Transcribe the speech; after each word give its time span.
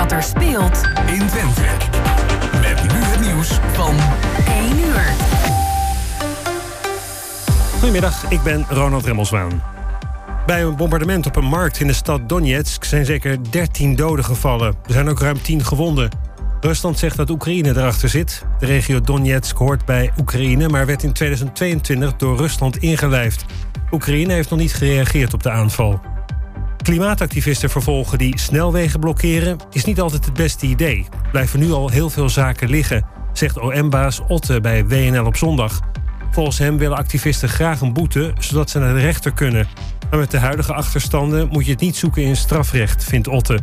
wat 0.00 0.12
er 0.12 0.22
speelt 0.22 0.80
in 1.06 1.26
Twente. 1.26 1.62
Met 2.60 2.82
nu 2.82 2.98
het 2.98 3.20
nieuws 3.20 3.48
van 3.72 3.94
1 4.46 4.78
uur. 4.78 5.02
Goedemiddag, 7.72 8.30
ik 8.30 8.42
ben 8.42 8.66
Ronald 8.68 9.04
Remmelswaan. 9.04 9.62
Bij 10.46 10.62
een 10.62 10.76
bombardement 10.76 11.26
op 11.26 11.36
een 11.36 11.44
markt 11.44 11.80
in 11.80 11.86
de 11.86 11.92
stad 11.92 12.28
Donetsk 12.28 12.84
zijn 12.84 13.04
zeker 13.04 13.50
13 13.50 13.96
doden 13.96 14.24
gevallen. 14.24 14.74
Er 14.86 14.92
zijn 14.92 15.08
ook 15.08 15.20
ruim 15.20 15.42
10 15.42 15.64
gewonden. 15.64 16.10
Rusland 16.60 16.98
zegt 16.98 17.16
dat 17.16 17.30
Oekraïne 17.30 17.68
erachter 17.68 18.08
zit. 18.08 18.44
De 18.58 18.66
regio 18.66 19.00
Donetsk 19.00 19.56
hoort 19.56 19.84
bij 19.84 20.12
Oekraïne, 20.18 20.68
maar 20.68 20.86
werd 20.86 21.02
in 21.02 21.12
2022 21.12 22.16
door 22.16 22.36
Rusland 22.36 22.76
ingelijfd. 22.76 23.44
Oekraïne 23.90 24.32
heeft 24.32 24.50
nog 24.50 24.58
niet 24.58 24.74
gereageerd 24.74 25.34
op 25.34 25.42
de 25.42 25.50
aanval. 25.50 26.00
Klimaatactivisten 26.82 27.70
vervolgen 27.70 28.18
die 28.18 28.38
snelwegen 28.38 29.00
blokkeren 29.00 29.56
is 29.70 29.84
niet 29.84 30.00
altijd 30.00 30.24
het 30.24 30.34
beste 30.34 30.66
idee. 30.66 31.06
Blijven 31.30 31.60
nu 31.60 31.72
al 31.72 31.88
heel 31.88 32.10
veel 32.10 32.28
zaken 32.28 32.70
liggen, 32.70 33.06
zegt 33.32 33.58
OM-baas 33.58 34.20
Otte 34.28 34.60
bij 34.60 34.86
WNL 34.86 35.24
op 35.24 35.36
zondag. 35.36 35.80
Volgens 36.30 36.58
hem 36.58 36.78
willen 36.78 36.96
activisten 36.96 37.48
graag 37.48 37.80
een 37.80 37.92
boete, 37.92 38.32
zodat 38.38 38.70
ze 38.70 38.78
naar 38.78 38.94
de 38.94 39.00
rechter 39.00 39.32
kunnen. 39.32 39.68
Maar 40.10 40.18
met 40.18 40.30
de 40.30 40.38
huidige 40.38 40.72
achterstanden 40.72 41.48
moet 41.48 41.64
je 41.64 41.70
het 41.70 41.80
niet 41.80 41.96
zoeken 41.96 42.22
in 42.22 42.36
strafrecht, 42.36 43.04
vindt 43.04 43.28
Otte. 43.28 43.58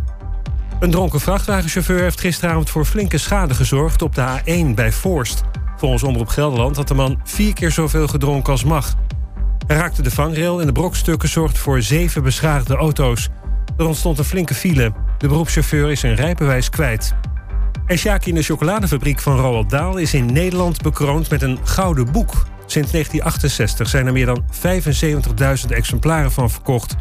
Een 0.79 0.91
dronken 0.91 1.19
vrachtwagenchauffeur 1.19 2.01
heeft 2.01 2.19
gisteravond 2.19 2.69
voor 2.69 2.85
flinke 2.85 3.17
schade 3.17 3.53
gezorgd 3.53 4.01
op 4.01 4.15
de 4.15 4.39
A1 4.39 4.73
bij 4.75 4.91
Forst. 4.91 5.43
Volgens 5.77 6.03
Omroep 6.03 6.27
Gelderland 6.27 6.75
had 6.75 6.87
de 6.87 6.93
man 6.93 7.19
vier 7.23 7.53
keer 7.53 7.71
zoveel 7.71 8.07
gedronken 8.07 8.51
als 8.51 8.63
mag. 8.63 8.95
Hij 9.67 9.75
raakte 9.75 10.01
de 10.01 10.11
vangrail 10.11 10.59
en 10.59 10.65
de 10.65 10.71
brokstukken 10.71 11.29
zorgden 11.29 11.61
voor 11.61 11.81
zeven 11.81 12.23
beschadigde 12.23 12.75
auto's. 12.75 13.29
Er 13.77 13.85
ontstond 13.85 14.17
een 14.17 14.23
flinke 14.23 14.53
file. 14.53 14.93
De 15.17 15.27
beroepschauffeur 15.27 15.91
is 15.91 15.99
zijn 15.99 16.15
rijbewijs 16.15 16.69
kwijt. 16.69 17.13
En 17.85 17.97
Sjaki 17.97 18.29
in 18.29 18.35
de 18.35 18.43
chocoladefabriek 18.43 19.19
van 19.19 19.37
Roald 19.37 19.69
Daal 19.69 19.97
is 19.97 20.13
in 20.13 20.25
Nederland 20.25 20.81
bekroond 20.81 21.29
met 21.29 21.41
een 21.41 21.59
gouden 21.63 22.11
boek. 22.11 22.31
Sinds 22.65 22.91
1968 22.91 23.87
zijn 23.87 24.05
er 24.07 24.13
meer 24.13 24.25
dan 24.25 24.43
75.000 25.65 25.69
exemplaren 25.69 26.31
van 26.31 26.49
verkocht. 26.49 26.95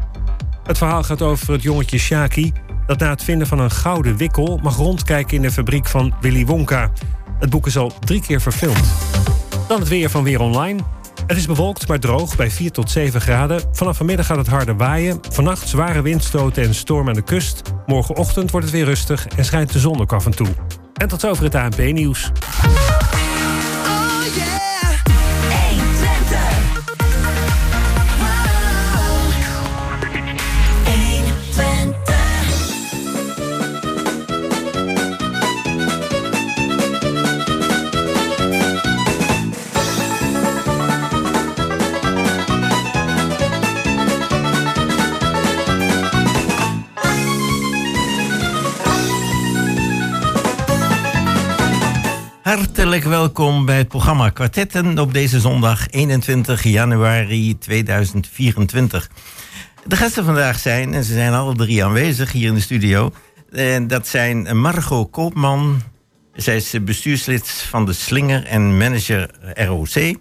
Het 0.64 0.78
verhaal 0.78 1.02
gaat 1.02 1.22
over 1.22 1.52
het 1.52 1.62
jongetje 1.62 1.98
Shaki 1.98 2.52
dat 2.86 2.98
na 2.98 3.10
het 3.10 3.24
vinden 3.24 3.46
van 3.46 3.58
een 3.58 3.70
gouden 3.70 4.16
wikkel 4.16 4.60
mag 4.62 4.76
rondkijken 4.76 5.36
in 5.36 5.42
de 5.42 5.50
fabriek 5.50 5.86
van 5.86 6.14
Willy 6.20 6.46
Wonka. 6.46 6.90
Het 7.38 7.50
boek 7.50 7.66
is 7.66 7.76
al 7.76 7.92
drie 8.00 8.20
keer 8.20 8.40
verfilmd. 8.40 8.92
Dan 9.68 9.78
het 9.78 9.88
weer 9.88 10.10
van 10.10 10.22
Weer 10.22 10.40
Online. 10.40 10.95
Het 11.26 11.36
is 11.36 11.46
bewolkt, 11.46 11.88
maar 11.88 11.98
droog 11.98 12.36
bij 12.36 12.50
4 12.50 12.70
tot 12.70 12.90
7 12.90 13.20
graden. 13.20 13.60
Vanaf 13.72 13.96
vanmiddag 13.96 14.26
gaat 14.26 14.36
het 14.36 14.46
harder 14.46 14.76
waaien. 14.76 15.18
Vannacht 15.30 15.68
zware 15.68 16.02
windstoten 16.02 16.62
en 16.62 16.74
storm 16.74 17.08
aan 17.08 17.14
de 17.14 17.22
kust. 17.22 17.62
Morgenochtend 17.86 18.50
wordt 18.50 18.66
het 18.66 18.74
weer 18.74 18.84
rustig 18.84 19.26
en 19.26 19.44
schijnt 19.44 19.72
de 19.72 19.78
zon 19.78 20.00
ook 20.00 20.12
af 20.12 20.26
en 20.26 20.36
toe. 20.36 20.48
En 20.94 21.08
tot 21.08 21.20
zover 21.20 21.44
het 21.44 21.54
ANP-nieuws. 21.54 22.30
Hartelijk 52.56 53.04
welkom 53.04 53.64
bij 53.64 53.76
het 53.76 53.88
programma 53.88 54.30
Kwartetten 54.30 54.98
op 54.98 55.12
deze 55.12 55.40
zondag 55.40 55.90
21 55.90 56.62
januari 56.62 57.58
2024. 57.58 59.10
De 59.86 59.96
gasten 59.96 60.24
vandaag 60.24 60.58
zijn, 60.58 60.94
en 60.94 61.04
ze 61.04 61.12
zijn 61.12 61.32
alle 61.32 61.54
drie 61.54 61.84
aanwezig 61.84 62.32
hier 62.32 62.48
in 62.48 62.54
de 62.54 62.60
studio. 62.60 63.12
En 63.50 63.86
dat 63.86 64.08
zijn 64.08 64.60
Margot 64.60 65.10
Koopman, 65.10 65.82
zij 66.34 66.56
is 66.56 66.84
bestuurslid 66.84 67.48
van 67.48 67.86
de 67.86 67.92
Slinger 67.92 68.44
en 68.44 68.76
manager 68.76 69.30
ROC. 69.54 70.18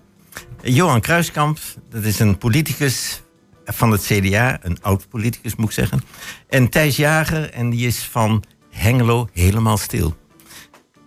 Johan 0.61 1.01
Kruiskamp, 1.01 1.59
dat 1.89 2.03
is 2.03 2.19
een 2.19 2.37
politicus 2.37 3.21
van 3.65 3.91
het 3.91 4.01
CDA, 4.01 4.59
een 4.61 4.77
oud 4.81 5.09
politicus 5.09 5.55
moet 5.55 5.67
ik 5.67 5.73
zeggen. 5.73 6.01
En 6.49 6.69
Thijs 6.69 6.95
Jager, 6.95 7.49
en 7.49 7.69
die 7.69 7.87
is 7.87 7.99
van 7.99 8.43
Hengelo 8.69 9.29
helemaal 9.33 9.77
stil. 9.77 10.15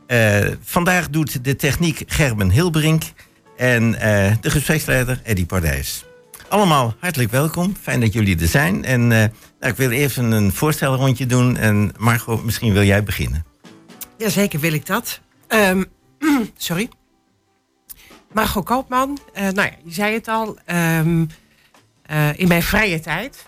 Uh, 0.09 0.47
vandaag 0.63 1.11
doet 1.11 1.45
de 1.45 1.57
techniek 1.57 2.03
Gerben 2.07 2.51
Hilbrink 2.51 3.03
en 3.57 3.83
uh, 3.93 3.99
de 4.41 4.51
gespreksleider 4.51 5.21
Eddy 5.25 5.47
Pardijs. 5.47 6.05
Allemaal 6.49 6.95
hartelijk 6.99 7.31
welkom. 7.31 7.77
Fijn 7.81 8.01
dat 8.01 8.13
jullie 8.13 8.41
er 8.41 8.47
zijn. 8.47 8.85
En 8.85 9.01
uh, 9.01 9.09
nou, 9.09 9.31
ik 9.61 9.77
wil 9.77 9.91
even 9.91 10.31
een 10.31 10.53
voorstelrondje 10.53 11.27
doen. 11.27 11.57
En 11.57 11.93
Margot, 11.99 12.45
misschien 12.45 12.73
wil 12.73 12.83
jij 12.83 13.03
beginnen. 13.03 13.45
Jazeker 14.19 14.61
wil 14.61 14.73
ik 14.73 14.87
dat. 14.87 15.21
Um, 15.49 15.85
sorry. 16.57 16.89
Margot 18.33 18.65
Koopman. 18.65 19.19
nou 19.35 19.55
ja, 19.55 19.73
je 19.85 19.93
zei 19.93 20.15
het 20.15 20.29
al. 20.29 20.59
Um, 20.67 21.29
in 22.37 22.49
mijn 22.49 22.63
vrije 22.63 23.01
tijd 23.01 23.47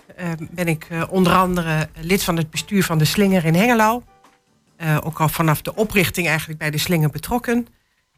ben 0.50 0.68
ik 0.68 0.86
onder 1.08 1.32
andere 1.32 1.88
lid 2.00 2.22
van 2.22 2.36
het 2.36 2.50
bestuur 2.50 2.84
van 2.84 2.98
de 2.98 3.04
Slinger 3.04 3.44
in 3.44 3.54
Hengelo. 3.54 4.02
Uh, 4.82 4.98
ook 5.02 5.20
al 5.20 5.28
vanaf 5.28 5.62
de 5.62 5.74
oprichting 5.74 6.26
eigenlijk 6.26 6.58
bij 6.58 6.70
de 6.70 6.78
slinger 6.78 7.10
betrokken. 7.10 7.66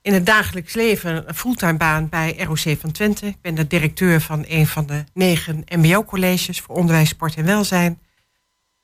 In 0.02 0.12
het 0.12 0.26
dagelijks 0.26 0.74
leven 0.74 1.28
een 1.28 1.34
fulltime 1.34 1.76
baan 1.76 2.08
bij 2.08 2.36
ROC 2.38 2.78
van 2.78 2.90
Twente. 2.92 3.26
Ik 3.26 3.40
ben 3.40 3.54
de 3.54 3.66
directeur 3.66 4.20
van 4.20 4.44
een 4.48 4.66
van 4.66 4.86
de 4.86 5.04
negen 5.14 5.64
mbo-colleges 5.76 6.60
voor 6.60 6.76
onderwijs, 6.76 7.08
sport 7.08 7.34
en 7.34 7.44
welzijn. 7.44 7.98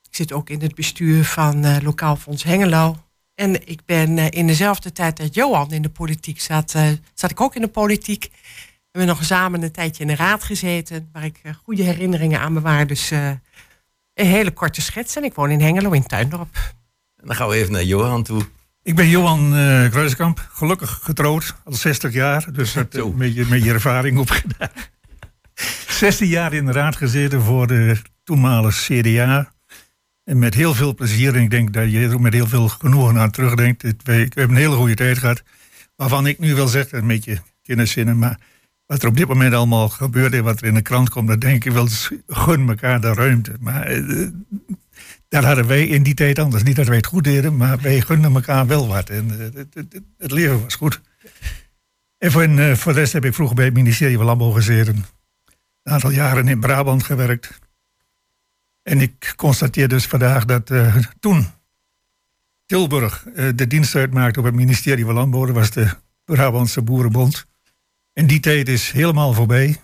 Ik 0.09 0.15
zit 0.15 0.33
ook 0.33 0.49
in 0.49 0.61
het 0.61 0.75
bestuur 0.75 1.25
van 1.25 1.65
uh, 1.65 1.77
Lokaal 1.81 2.15
Fonds 2.15 2.43
Hengelo. 2.43 2.97
En 3.35 3.67
ik 3.67 3.85
ben 3.85 4.17
uh, 4.17 4.25
in 4.29 4.47
dezelfde 4.47 4.91
tijd 4.91 5.17
dat 5.17 5.33
Johan 5.33 5.71
in 5.71 5.81
de 5.81 5.89
politiek 5.89 6.41
zat, 6.41 6.75
zat 7.13 7.31
ik 7.31 7.41
ook 7.41 7.55
in 7.55 7.61
de 7.61 7.67
politiek. 7.67 8.23
We 8.31 8.99
hebben 8.99 9.15
nog 9.15 9.25
samen 9.25 9.63
een 9.63 9.71
tijdje 9.71 10.01
in 10.01 10.07
de 10.07 10.15
raad 10.15 10.43
gezeten, 10.43 11.09
waar 11.13 11.23
ik 11.23 11.41
goede 11.63 11.83
herinneringen 11.83 12.39
aan 12.39 12.53
bewaar. 12.53 12.87
Dus 12.87 13.11
een 13.11 13.39
hele 14.13 14.51
korte 14.51 14.81
schets. 14.81 15.15
En 15.15 15.23
ik 15.23 15.33
woon 15.33 15.51
in 15.51 15.61
Hengelo 15.61 15.91
in 15.91 16.05
Tuindorp. 16.05 16.77
Dan 17.23 17.35
gaan 17.35 17.47
we 17.47 17.55
even 17.55 17.71
naar 17.71 17.83
Johan 17.83 18.23
toe. 18.23 18.41
Ik 18.83 18.95
ben 18.95 19.09
Johan 19.09 19.55
uh, 19.55 19.89
Kruiskamp, 19.89 20.49
gelukkig 20.51 20.99
getrouwd, 21.03 21.55
al 21.63 21.73
60 21.73 22.13
jaar. 22.13 22.53
Dus 22.53 22.73
dat 22.73 22.93
een 22.93 23.17
beetje 23.17 23.45
met 23.45 23.63
je 23.63 23.73
ervaring 23.73 24.17
opgedaan. 24.17 24.69
16 25.87 26.27
jaar 26.27 26.53
in 26.53 26.65
de 26.65 26.71
raad 26.71 26.95
gezeten 26.95 27.41
voor 27.41 27.67
de 27.67 28.01
toenmalige 28.23 29.01
CDA. 29.01 29.53
En 30.23 30.39
met 30.39 30.53
heel 30.53 30.73
veel 30.73 30.95
plezier. 30.95 31.35
En 31.35 31.41
ik 31.41 31.49
denk 31.49 31.73
dat 31.73 31.91
je 31.91 31.99
er 31.99 32.21
met 32.21 32.33
heel 32.33 32.47
veel 32.47 32.67
genoegen 32.67 33.17
aan 33.17 33.31
terugdenkt. 33.31 33.83
Ik 33.83 34.33
heb 34.33 34.49
een 34.49 34.55
hele 34.55 34.75
goede 34.75 34.95
tijd 34.95 35.17
gehad. 35.17 35.43
Waarvan 35.95 36.27
ik 36.27 36.39
nu 36.39 36.55
wil 36.55 36.67
zeggen, 36.67 36.97
een 36.97 37.07
beetje 37.07 37.41
kinderzinnen. 37.61 38.17
Maar 38.17 38.39
wat 38.85 39.01
er 39.01 39.07
op 39.07 39.17
dit 39.17 39.27
moment 39.27 39.53
allemaal 39.53 39.89
gebeurt 39.89 40.33
en 40.33 40.43
wat 40.43 40.61
er 40.61 40.67
in 40.67 40.73
de 40.73 40.81
krant 40.81 41.09
komt, 41.09 41.27
dan 41.27 41.39
denk 41.39 41.65
ik 41.65 41.71
wel, 41.71 41.87
gun 42.27 42.69
elkaar 42.69 43.01
de 43.01 43.13
ruimte. 43.13 43.55
Maar 43.59 43.97
uh, 43.97 44.27
dat 45.29 45.43
hadden 45.43 45.67
wij 45.67 45.87
in 45.87 46.03
die 46.03 46.13
tijd 46.13 46.39
anders. 46.39 46.63
Niet 46.63 46.75
dat 46.75 46.87
wij 46.87 46.95
het 46.95 47.05
goed 47.05 47.23
deden, 47.23 47.57
maar 47.57 47.79
wij 47.79 48.01
gunden 48.01 48.33
elkaar 48.33 48.67
wel 48.67 48.87
wat. 48.87 49.09
En 49.09 49.31
uh, 49.31 49.63
het, 50.17 50.31
leven 50.31 50.63
was 50.63 50.75
goed. 50.75 51.01
En 52.17 52.31
voor, 52.31 52.47
uh, 52.47 52.75
voor 52.75 52.93
de 52.93 52.99
rest 52.99 53.13
heb 53.13 53.25
ik 53.25 53.33
vroeger 53.33 53.55
bij 53.55 53.65
het 53.65 53.73
ministerie 53.73 54.17
van 54.17 54.25
Landbouw 54.25 54.51
gezeten. 54.51 54.95
Een 55.83 55.93
aantal 55.93 56.09
jaren 56.09 56.47
in 56.47 56.59
Brabant 56.59 57.03
gewerkt. 57.03 57.59
En 58.83 59.01
ik 59.01 59.33
constateer 59.35 59.87
dus 59.87 60.05
vandaag 60.05 60.45
dat 60.45 60.69
uh, 60.69 60.95
toen 61.19 61.47
Tilburg 62.65 63.25
de 63.55 63.67
dienst 63.67 63.95
uitmaakte 63.95 64.39
op 64.39 64.45
het 64.45 64.55
ministerie 64.55 65.05
van 65.05 65.13
Landbouw, 65.13 65.45
dat 65.45 65.55
was 65.55 65.71
de 65.71 65.89
Brabantse 66.25 66.81
Boerenbond. 66.81 67.45
En 68.13 68.27
die 68.27 68.39
tijd 68.39 68.67
is 68.67 68.91
helemaal 68.91 69.33
voorbij. 69.33 69.79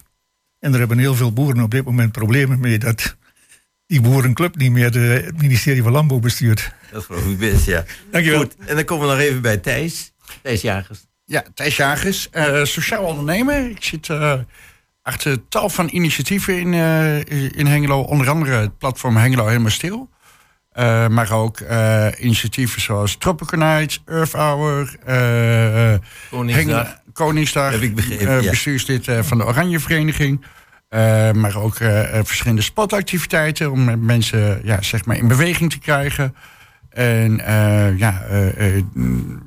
En 0.59 0.73
er 0.73 0.79
hebben 0.79 0.97
heel 0.97 1.15
veel 1.15 1.33
boeren 1.33 1.63
op 1.63 1.71
dit 1.71 1.85
moment 1.85 2.11
problemen 2.11 2.59
mee 2.59 2.79
dat 2.79 3.15
die 3.87 4.01
boerenclub 4.01 4.55
niet 4.55 4.71
meer 4.71 4.93
het 4.93 5.41
ministerie 5.41 5.83
van 5.83 5.91
Landbouw 5.91 6.19
bestuurt. 6.19 6.71
Dat 6.91 7.01
is 7.01 7.07
wel 7.07 7.19
goed 7.19 7.37
best, 7.37 7.65
ja. 7.65 7.83
Dankjewel. 8.11 8.39
Goed, 8.39 8.55
en 8.65 8.75
dan 8.75 8.85
komen 8.85 9.07
we 9.07 9.13
nog 9.13 9.21
even 9.21 9.41
bij 9.41 9.57
Thijs. 9.57 10.13
Thijs 10.41 10.61
Jagers. 10.61 11.05
Ja, 11.25 11.43
Thijs 11.53 11.75
Jagers, 11.75 12.29
uh, 12.33 12.63
sociaal 12.63 13.03
ondernemer. 13.03 13.69
Ik 13.69 13.83
zit 13.83 14.07
uh, 14.07 14.33
achter 15.01 15.47
tal 15.47 15.69
van 15.69 15.89
initiatieven 15.91 16.59
in, 16.59 16.73
uh, 16.73 17.17
in 17.59 17.65
Hengelo. 17.65 18.01
Onder 18.01 18.29
andere 18.29 18.51
het 18.51 18.77
platform 18.77 19.17
Hengelo 19.17 19.47
Helemaal 19.47 19.69
Stil. 19.69 20.09
maar 21.09 21.31
ook 21.31 21.59
initiatieven 22.19 22.81
zoals 22.81 23.15
Tropical 23.17 23.59
Nights, 23.59 24.01
Earth 24.05 24.31
Hour, 24.31 24.95
Koningsdag. 26.29 26.99
Koningsdag. 27.13 27.71
Heb 27.71 27.81
ik 27.81 27.95
begrepen, 27.95 28.41
ja. 28.41 28.49
Bestuurslid 28.49 29.07
van 29.21 29.37
de 29.37 29.45
Oranje 29.45 29.79
Vereniging. 29.79 30.45
Uh, 30.89 31.31
maar 31.31 31.55
ook 31.55 31.79
uh, 31.79 32.01
verschillende 32.23 32.61
sportactiviteiten 32.61 33.71
om 33.71 34.05
mensen 34.05 34.61
ja, 34.63 34.81
zeg 34.81 35.05
maar 35.05 35.17
in 35.17 35.27
beweging 35.27 35.71
te 35.71 35.79
krijgen. 35.79 36.35
En 36.89 37.39
eh, 37.39 37.97
ja, 37.97 38.21
eh, 38.21 38.75
eh, 38.77 38.83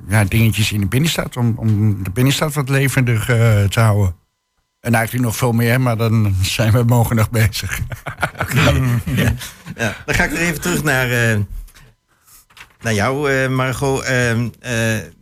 ja, 0.07 0.23
dingetjes 0.23 0.71
in 0.71 0.79
de 0.79 0.85
binnenstad 0.87 1.37
om, 1.37 1.53
om 1.57 2.03
de 2.03 2.09
binnenstad 2.11 2.53
wat 2.53 2.69
levendig 2.69 3.29
eh, 3.29 3.63
te 3.63 3.79
houden. 3.79 4.15
En 4.79 4.93
eigenlijk 4.93 5.25
nog 5.25 5.35
veel 5.35 5.51
meer, 5.51 5.81
maar 5.81 5.97
dan 5.97 6.35
zijn 6.41 6.71
we 6.71 6.83
morgen 6.83 7.15
nog 7.15 7.29
bezig. 7.29 7.79
Ja, 9.75 9.95
dan 10.05 10.15
ga 10.15 10.23
ik 10.23 10.29
weer 10.31 10.39
even 10.39 10.61
terug 10.61 10.83
naar, 10.83 11.11
eh, 11.11 11.37
naar 12.81 12.93
jou, 12.93 13.31
eh, 13.31 13.49
Margot. 13.49 14.03
Ehm, 14.03 14.49
eh, 14.59 14.71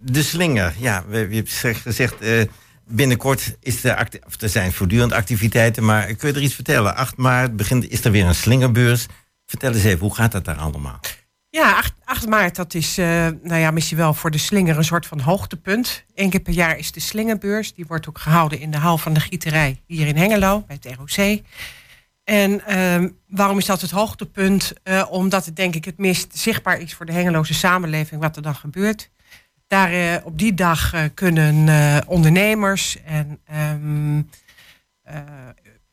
de 0.01 0.23
slinger. 0.23 0.73
Ja, 0.77 1.03
hebben 1.09 1.47
zeg- 1.47 1.81
gezegd, 1.81 2.21
eh, 2.21 2.41
binnenkort 2.87 3.57
is 3.59 3.83
er, 3.83 4.07
of 4.25 4.35
zijn 4.37 4.73
voortdurend 4.73 5.11
activiteiten. 5.11 5.85
Maar 5.85 6.13
kun 6.15 6.29
je 6.29 6.35
er 6.35 6.41
iets 6.41 6.53
vertellen? 6.53 6.95
8 6.95 7.17
maart 7.17 7.55
begint, 7.55 7.89
is 7.89 8.05
er 8.05 8.11
weer 8.11 8.25
een 8.25 8.35
slingerbeurs. 8.35 9.05
Vertel 9.45 9.73
eens 9.73 9.83
even, 9.83 9.99
hoe 9.99 10.15
gaat 10.15 10.31
dat 10.31 10.45
daar 10.45 10.57
allemaal? 10.57 10.99
Ja, 11.49 11.75
8, 11.75 11.93
8 12.03 12.27
maart, 12.27 12.55
dat 12.55 12.73
is 12.73 12.97
eh, 12.97 13.05
nou 13.43 13.55
ja, 13.59 13.71
misschien 13.71 13.97
wel 13.97 14.13
voor 14.13 14.31
de 14.31 14.37
slinger 14.37 14.77
een 14.77 14.83
soort 14.83 15.05
van 15.05 15.19
hoogtepunt. 15.19 16.03
Eén 16.15 16.29
keer 16.29 16.39
per 16.39 16.53
jaar 16.53 16.77
is 16.77 16.91
de 16.91 16.99
slingerbeurs. 16.99 17.73
Die 17.73 17.85
wordt 17.87 18.09
ook 18.09 18.19
gehouden 18.19 18.59
in 18.59 18.71
de 18.71 18.77
hal 18.77 18.97
van 18.97 19.13
de 19.13 19.19
gieterij 19.19 19.81
hier 19.85 20.07
in 20.07 20.17
Hengelo, 20.17 20.63
bij 20.67 20.79
het 20.81 20.95
ROC. 20.95 21.41
En 22.23 22.65
ehm, 22.65 23.09
waarom 23.27 23.57
is 23.57 23.65
dat 23.65 23.81
het 23.81 23.91
hoogtepunt? 23.91 24.73
Eh, 24.83 25.05
omdat 25.09 25.45
het 25.45 25.55
denk 25.55 25.75
ik 25.75 25.85
het 25.85 25.97
meest 25.97 26.37
zichtbaar 26.37 26.79
is 26.79 26.93
voor 26.93 27.05
de 27.05 27.11
Hengeloze 27.11 27.53
samenleving 27.53 28.21
wat 28.21 28.35
er 28.35 28.41
dan 28.41 28.55
gebeurt. 28.55 29.09
Daar 29.67 29.91
eh, 29.91 30.25
op 30.25 30.37
die 30.37 30.53
dag 30.53 30.93
eh, 30.93 31.03
kunnen 31.13 31.67
eh, 31.69 31.97
ondernemers 32.05 32.97
en 33.03 33.39
ehm, 33.45 34.21
eh, 35.01 35.21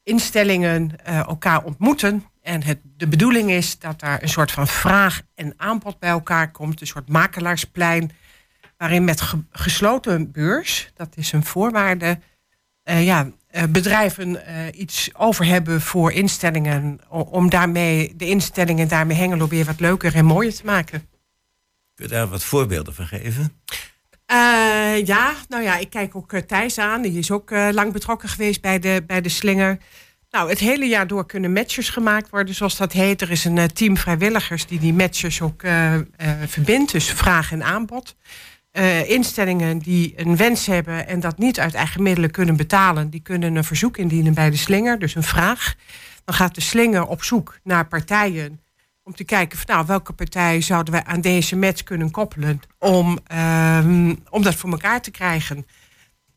instellingen 0.03 1.05
elkaar 1.05 1.65
ontmoeten. 1.65 2.25
En 2.43 2.63
het, 2.63 2.79
de 2.97 3.09
bedoeling 3.09 3.51
is 3.51 3.79
dat 3.79 4.01
daar 4.01 4.23
een 4.23 4.29
soort 4.29 4.53
van 4.53 4.67
vraag 4.67 5.23
en 5.35 5.55
aanbod 5.57 5.99
bij 5.99 6.11
elkaar 6.11 6.51
komt. 6.51 6.81
Een 6.81 6.87
soort 6.87 7.09
makelaarsplein. 7.09 8.11
Waarin 8.77 9.05
met 9.05 9.21
ge- 9.21 9.45
gesloten 9.51 10.33
beurs, 10.33 10.91
dat 10.95 11.09
is 11.17 11.33
een 11.33 11.45
voorwaarde, 11.45 12.19
ja, 12.85 13.29
bedrijven 13.69 14.39
iets 14.81 15.11
over 15.15 15.45
hebben 15.47 15.81
voor 15.81 16.13
instellingen. 16.13 17.01
Om 17.09 17.51
daarmee 17.51 18.17
de 18.17 18.29
instellingen 18.29 18.89
daarmee 18.89 19.17
Hengelo 19.17 19.49
weer 19.49 19.65
wat 19.65 19.81
leuker 19.81 20.15
en 20.15 20.25
mooier 20.25 20.55
te 20.55 20.65
maken. 20.65 21.09
Kun 21.95 22.07
je 22.07 22.11
daar 22.11 22.29
wat 22.29 22.45
voorbeelden 22.45 22.95
van 22.95 23.07
geven? 23.07 23.63
Eh, 24.27 25.07
ja, 25.07 25.35
nou 25.49 25.63
ja, 25.63 25.77
ik 25.77 25.91
kijk 25.91 26.17
ook 26.17 26.33
eh, 26.33 26.41
Thijs 26.41 26.79
aan. 26.79 27.03
Die 27.03 27.19
is 27.19 27.31
ook 27.31 27.51
eh, 27.51 27.69
lang 27.73 27.93
betrokken 27.93 28.29
geweest 28.29 28.61
bij 28.61 28.79
de, 28.79 29.03
bij 29.07 29.21
de 29.21 29.29
slinger. 29.29 29.79
Nou, 30.31 30.49
het 30.49 30.59
hele 30.59 30.85
jaar 30.87 31.07
door 31.07 31.27
kunnen 31.27 31.53
matches 31.53 31.89
gemaakt 31.89 32.31
worden, 32.31 32.55
zoals 32.55 32.77
dat 32.77 32.93
heet. 32.93 33.21
Er 33.21 33.31
is 33.31 33.45
een 33.45 33.73
team 33.73 33.97
vrijwilligers 33.97 34.67
die 34.67 34.79
die 34.79 34.95
matches 34.95 35.43
ook 35.43 35.63
verbindt. 36.47 36.93
Dus 36.93 37.11
vraag 37.11 37.53
en 37.53 37.63
aanbod. 37.63 38.17
Instellingen 39.07 39.79
die 39.79 40.13
een 40.17 40.37
wens 40.37 40.67
hebben 40.67 41.07
en 41.07 41.21
dat 41.21 41.39
niet 41.39 41.61
uit 41.61 41.75
eigen 41.75 42.03
middelen 42.03 42.31
kunnen 42.31 42.57
betalen, 42.57 43.11
die 43.11 43.21
kunnen 43.21 43.55
een 43.55 43.65
verzoek 43.65 43.97
indienen 43.97 44.35
bij 44.35 44.51
de 44.51 44.57
slinger, 44.57 44.99
dus 44.99 45.15
een 45.15 45.23
vraag. 45.23 45.75
Dan 46.25 46.35
gaat 46.35 46.55
de 46.55 46.61
slinger 46.61 47.07
op 47.07 47.23
zoek 47.23 47.59
naar 47.63 47.87
partijen 47.87 48.64
om 49.05 49.15
te 49.15 49.25
kijken 49.25 49.59
van 49.59 49.75
nou, 49.75 49.87
welke 49.87 50.13
partij 50.13 50.61
zouden 50.61 50.93
wij 50.93 51.05
aan 51.05 51.21
deze 51.21 51.57
match 51.57 51.83
kunnen 51.83 52.11
koppelen 52.11 52.61
om, 52.79 53.19
ehm, 53.27 54.15
om 54.31 54.43
dat 54.43 54.55
voor 54.55 54.71
elkaar 54.71 55.03
te 55.03 55.11
krijgen. 55.11 55.67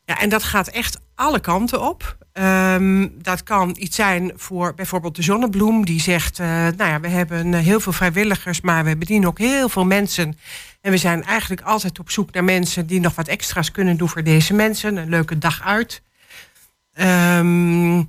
Ja, 0.05 0.19
en 0.19 0.29
dat 0.29 0.43
gaat 0.43 0.67
echt 0.67 0.99
alle 1.15 1.39
kanten 1.39 1.81
op. 1.81 2.17
Ehm, 2.33 3.07
dat 3.21 3.43
kan 3.43 3.75
iets 3.79 3.95
zijn 3.95 4.31
voor 4.35 4.73
bijvoorbeeld 4.73 5.15
de 5.15 5.21
Zonnebloem, 5.21 5.85
die 5.85 6.01
zegt: 6.01 6.39
eh, 6.39 6.47
Nou 6.47 6.89
ja, 6.89 6.99
we 6.99 7.07
hebben 7.07 7.53
eh, 7.53 7.59
heel 7.59 7.79
veel 7.79 7.91
vrijwilligers, 7.91 8.61
maar 8.61 8.83
we 8.83 8.97
bedienen 8.97 9.29
ook 9.29 9.37
heel 9.37 9.69
veel 9.69 9.85
mensen. 9.85 10.37
En 10.81 10.91
we 10.91 10.97
zijn 10.97 11.23
eigenlijk 11.23 11.61
altijd 11.61 11.99
op 11.99 12.11
zoek 12.11 12.31
naar 12.31 12.43
mensen 12.43 12.87
die 12.87 12.99
nog 12.99 13.15
wat 13.15 13.27
extra's 13.27 13.71
kunnen 13.71 13.97
doen 13.97 14.09
voor 14.09 14.23
deze 14.23 14.53
mensen. 14.53 14.97
Een 14.97 15.09
leuke 15.09 15.37
dag 15.37 15.61
uit. 15.61 16.01
Ehm, 16.93 18.03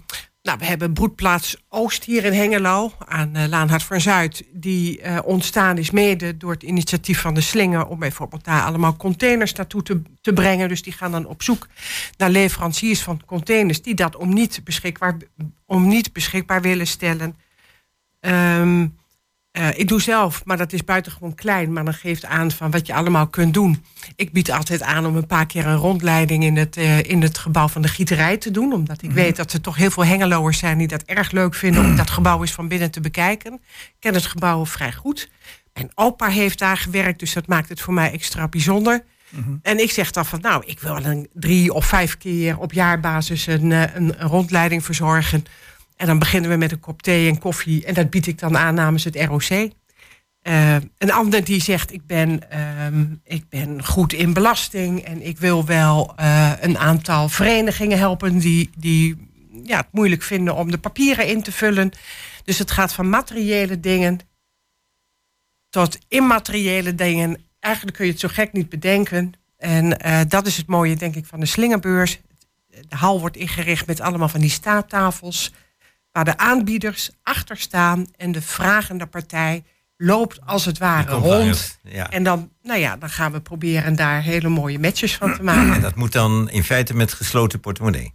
nou, 0.48 0.60
we 0.60 0.66
hebben 0.66 0.92
broedplaats 0.92 1.56
Oost 1.68 2.04
hier 2.04 2.24
in 2.24 2.32
Hengelo 2.32 2.92
aan 3.06 3.36
uh, 3.36 3.78
van 3.78 4.00
Zuid. 4.00 4.44
Die 4.52 5.02
uh, 5.02 5.18
ontstaan 5.24 5.78
is 5.78 5.90
mede 5.90 6.36
door 6.36 6.52
het 6.52 6.62
initiatief 6.62 7.20
van 7.20 7.34
de 7.34 7.40
Slinger... 7.40 7.86
om 7.86 7.98
bijvoorbeeld 7.98 8.44
daar 8.44 8.62
allemaal 8.62 8.96
containers 8.96 9.52
naartoe 9.52 9.82
te, 9.82 10.02
te 10.20 10.32
brengen. 10.32 10.68
Dus 10.68 10.82
die 10.82 10.92
gaan 10.92 11.12
dan 11.12 11.26
op 11.26 11.42
zoek 11.42 11.68
naar 12.16 12.30
leveranciers 12.30 13.02
van 13.02 13.22
containers... 13.26 13.82
die 13.82 13.94
dat 13.94 14.16
om 14.16 14.34
niet 14.34 14.60
beschikbaar, 14.64 15.16
om 15.66 15.88
niet 15.88 16.12
beschikbaar 16.12 16.62
willen 16.62 16.86
stellen. 16.86 17.36
Um, 18.20 18.96
uh, 19.58 19.68
ik 19.78 19.88
doe 19.88 20.00
zelf, 20.00 20.44
maar 20.44 20.56
dat 20.56 20.72
is 20.72 20.84
buitengewoon 20.84 21.34
klein. 21.34 21.72
Maar 21.72 21.84
dan 21.84 21.94
geeft 21.94 22.24
aan 22.24 22.50
van 22.50 22.70
wat 22.70 22.86
je 22.86 22.94
allemaal 22.94 23.26
kunt 23.26 23.54
doen. 23.54 23.84
Ik 24.16 24.32
bied 24.32 24.50
altijd 24.52 24.82
aan 24.82 25.06
om 25.06 25.16
een 25.16 25.26
paar 25.26 25.46
keer 25.46 25.66
een 25.66 25.76
rondleiding 25.76 26.44
in 26.44 26.56
het, 26.56 26.76
uh, 26.76 27.02
in 27.02 27.22
het 27.22 27.38
gebouw 27.38 27.68
van 27.68 27.82
de 27.82 27.88
gieterij 27.88 28.36
te 28.36 28.50
doen. 28.50 28.72
Omdat 28.72 28.96
ik 28.96 29.02
mm 29.02 29.08
-hmm. 29.08 29.24
weet 29.24 29.36
dat 29.36 29.52
er 29.52 29.60
toch 29.60 29.76
heel 29.76 29.90
veel 29.90 30.04
hengeloers 30.04 30.58
zijn 30.58 30.78
die 30.78 30.88
dat 30.88 31.02
erg 31.02 31.30
leuk 31.30 31.54
vinden 31.54 31.84
om 31.84 31.96
dat 31.96 32.10
gebouw 32.10 32.40
eens 32.40 32.52
van 32.52 32.68
binnen 32.68 32.90
te 32.90 33.00
bekijken. 33.00 33.52
Ik 33.52 33.94
ken 33.98 34.14
het 34.14 34.26
gebouw 34.26 34.66
vrij 34.66 34.92
goed. 34.92 35.28
Mijn 35.74 35.90
opa 35.94 36.28
heeft 36.28 36.58
daar 36.58 36.76
gewerkt, 36.76 37.18
dus 37.18 37.32
dat 37.32 37.46
maakt 37.46 37.68
het 37.68 37.80
voor 37.80 37.94
mij 37.94 38.12
extra 38.12 38.48
bijzonder. 38.48 39.04
Mm 39.28 39.42
-hmm. 39.42 39.58
En 39.62 39.78
ik 39.78 39.90
zeg 39.90 40.10
dan 40.10 40.26
van 40.26 40.40
nou, 40.40 40.62
ik 40.66 40.80
wil 40.80 41.04
een 41.04 41.28
drie 41.32 41.72
of 41.72 41.86
vijf 41.86 42.18
keer 42.18 42.58
op 42.58 42.72
jaarbasis 42.72 43.46
een, 43.46 43.70
een, 43.70 43.94
een 43.94 44.28
rondleiding 44.28 44.84
verzorgen. 44.84 45.44
En 45.98 46.06
dan 46.06 46.18
beginnen 46.18 46.50
we 46.50 46.56
met 46.56 46.72
een 46.72 46.80
kop 46.80 47.02
thee 47.02 47.28
en 47.28 47.38
koffie. 47.38 47.84
En 47.84 47.94
dat 47.94 48.10
bied 48.10 48.26
ik 48.26 48.38
dan 48.38 48.56
aan 48.56 48.74
namens 48.74 49.04
het 49.04 49.16
ROC. 49.16 49.70
Uh, 50.42 50.74
een 50.98 51.12
ander 51.12 51.44
die 51.44 51.62
zegt, 51.62 51.92
ik 51.92 52.06
ben, 52.06 52.40
uh, 52.52 52.86
ik 53.24 53.48
ben 53.48 53.84
goed 53.84 54.12
in 54.12 54.32
belasting... 54.32 55.04
en 55.04 55.26
ik 55.26 55.38
wil 55.38 55.64
wel 55.64 56.14
uh, 56.20 56.52
een 56.60 56.78
aantal 56.78 57.28
verenigingen 57.28 57.98
helpen... 57.98 58.38
die, 58.38 58.70
die 58.76 59.28
ja, 59.64 59.76
het 59.76 59.86
moeilijk 59.92 60.22
vinden 60.22 60.54
om 60.54 60.70
de 60.70 60.78
papieren 60.78 61.26
in 61.26 61.42
te 61.42 61.52
vullen. 61.52 61.90
Dus 62.44 62.58
het 62.58 62.70
gaat 62.70 62.92
van 62.92 63.08
materiële 63.08 63.80
dingen 63.80 64.18
tot 65.70 65.98
immateriële 66.08 66.94
dingen. 66.94 67.42
Eigenlijk 67.60 67.96
kun 67.96 68.06
je 68.06 68.12
het 68.12 68.20
zo 68.20 68.28
gek 68.28 68.52
niet 68.52 68.68
bedenken. 68.68 69.32
En 69.56 70.06
uh, 70.06 70.20
dat 70.28 70.46
is 70.46 70.56
het 70.56 70.66
mooie, 70.66 70.96
denk 70.96 71.14
ik, 71.14 71.26
van 71.26 71.40
de 71.40 71.46
slingerbeurs. 71.46 72.20
De 72.68 72.96
hal 72.96 73.20
wordt 73.20 73.36
ingericht 73.36 73.86
met 73.86 74.00
allemaal 74.00 74.28
van 74.28 74.40
die 74.40 74.50
staattafels 74.50 75.52
waar 76.12 76.24
de 76.24 76.36
aanbieders 76.36 77.10
achter 77.22 77.56
staan 77.56 78.06
en 78.16 78.32
de 78.32 78.42
vragende 78.42 79.06
partij 79.06 79.64
loopt 79.96 80.46
als 80.46 80.64
het 80.64 80.78
ware 80.78 81.12
rond. 81.12 81.78
Ja. 81.82 82.10
En 82.10 82.22
dan, 82.22 82.50
nou 82.62 82.80
ja, 82.80 82.96
dan 82.96 83.10
gaan 83.10 83.32
we 83.32 83.40
proberen 83.40 83.96
daar 83.96 84.22
hele 84.22 84.48
mooie 84.48 84.78
matches 84.78 85.16
van 85.16 85.34
te 85.34 85.42
maken. 85.42 85.74
En 85.74 85.80
dat 85.80 85.94
moet 85.94 86.12
dan 86.12 86.50
in 86.50 86.64
feite 86.64 86.94
met 86.94 87.12
gesloten 87.12 87.60
portemonnee? 87.60 88.14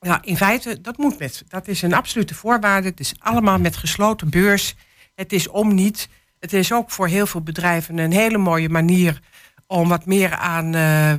Ja, 0.00 0.22
in 0.22 0.36
feite, 0.36 0.80
dat 0.80 0.96
moet 0.96 1.18
met. 1.18 1.44
Dat 1.48 1.68
is 1.68 1.82
een 1.82 1.94
absolute 1.94 2.34
voorwaarde. 2.34 2.88
Het 2.88 3.00
is 3.00 3.14
allemaal 3.18 3.58
met 3.58 3.76
gesloten 3.76 4.30
beurs. 4.30 4.74
Het 5.14 5.32
is 5.32 5.48
om 5.48 5.74
niet. 5.74 6.08
Het 6.38 6.52
is 6.52 6.72
ook 6.72 6.90
voor 6.90 7.08
heel 7.08 7.26
veel 7.26 7.40
bedrijven 7.40 7.98
een 7.98 8.12
hele 8.12 8.38
mooie 8.38 8.68
manier 8.68 9.20
om 9.66 9.88
wat 9.88 10.06
meer 10.06 10.34
aan, 10.34 10.76
uh, 10.76 11.12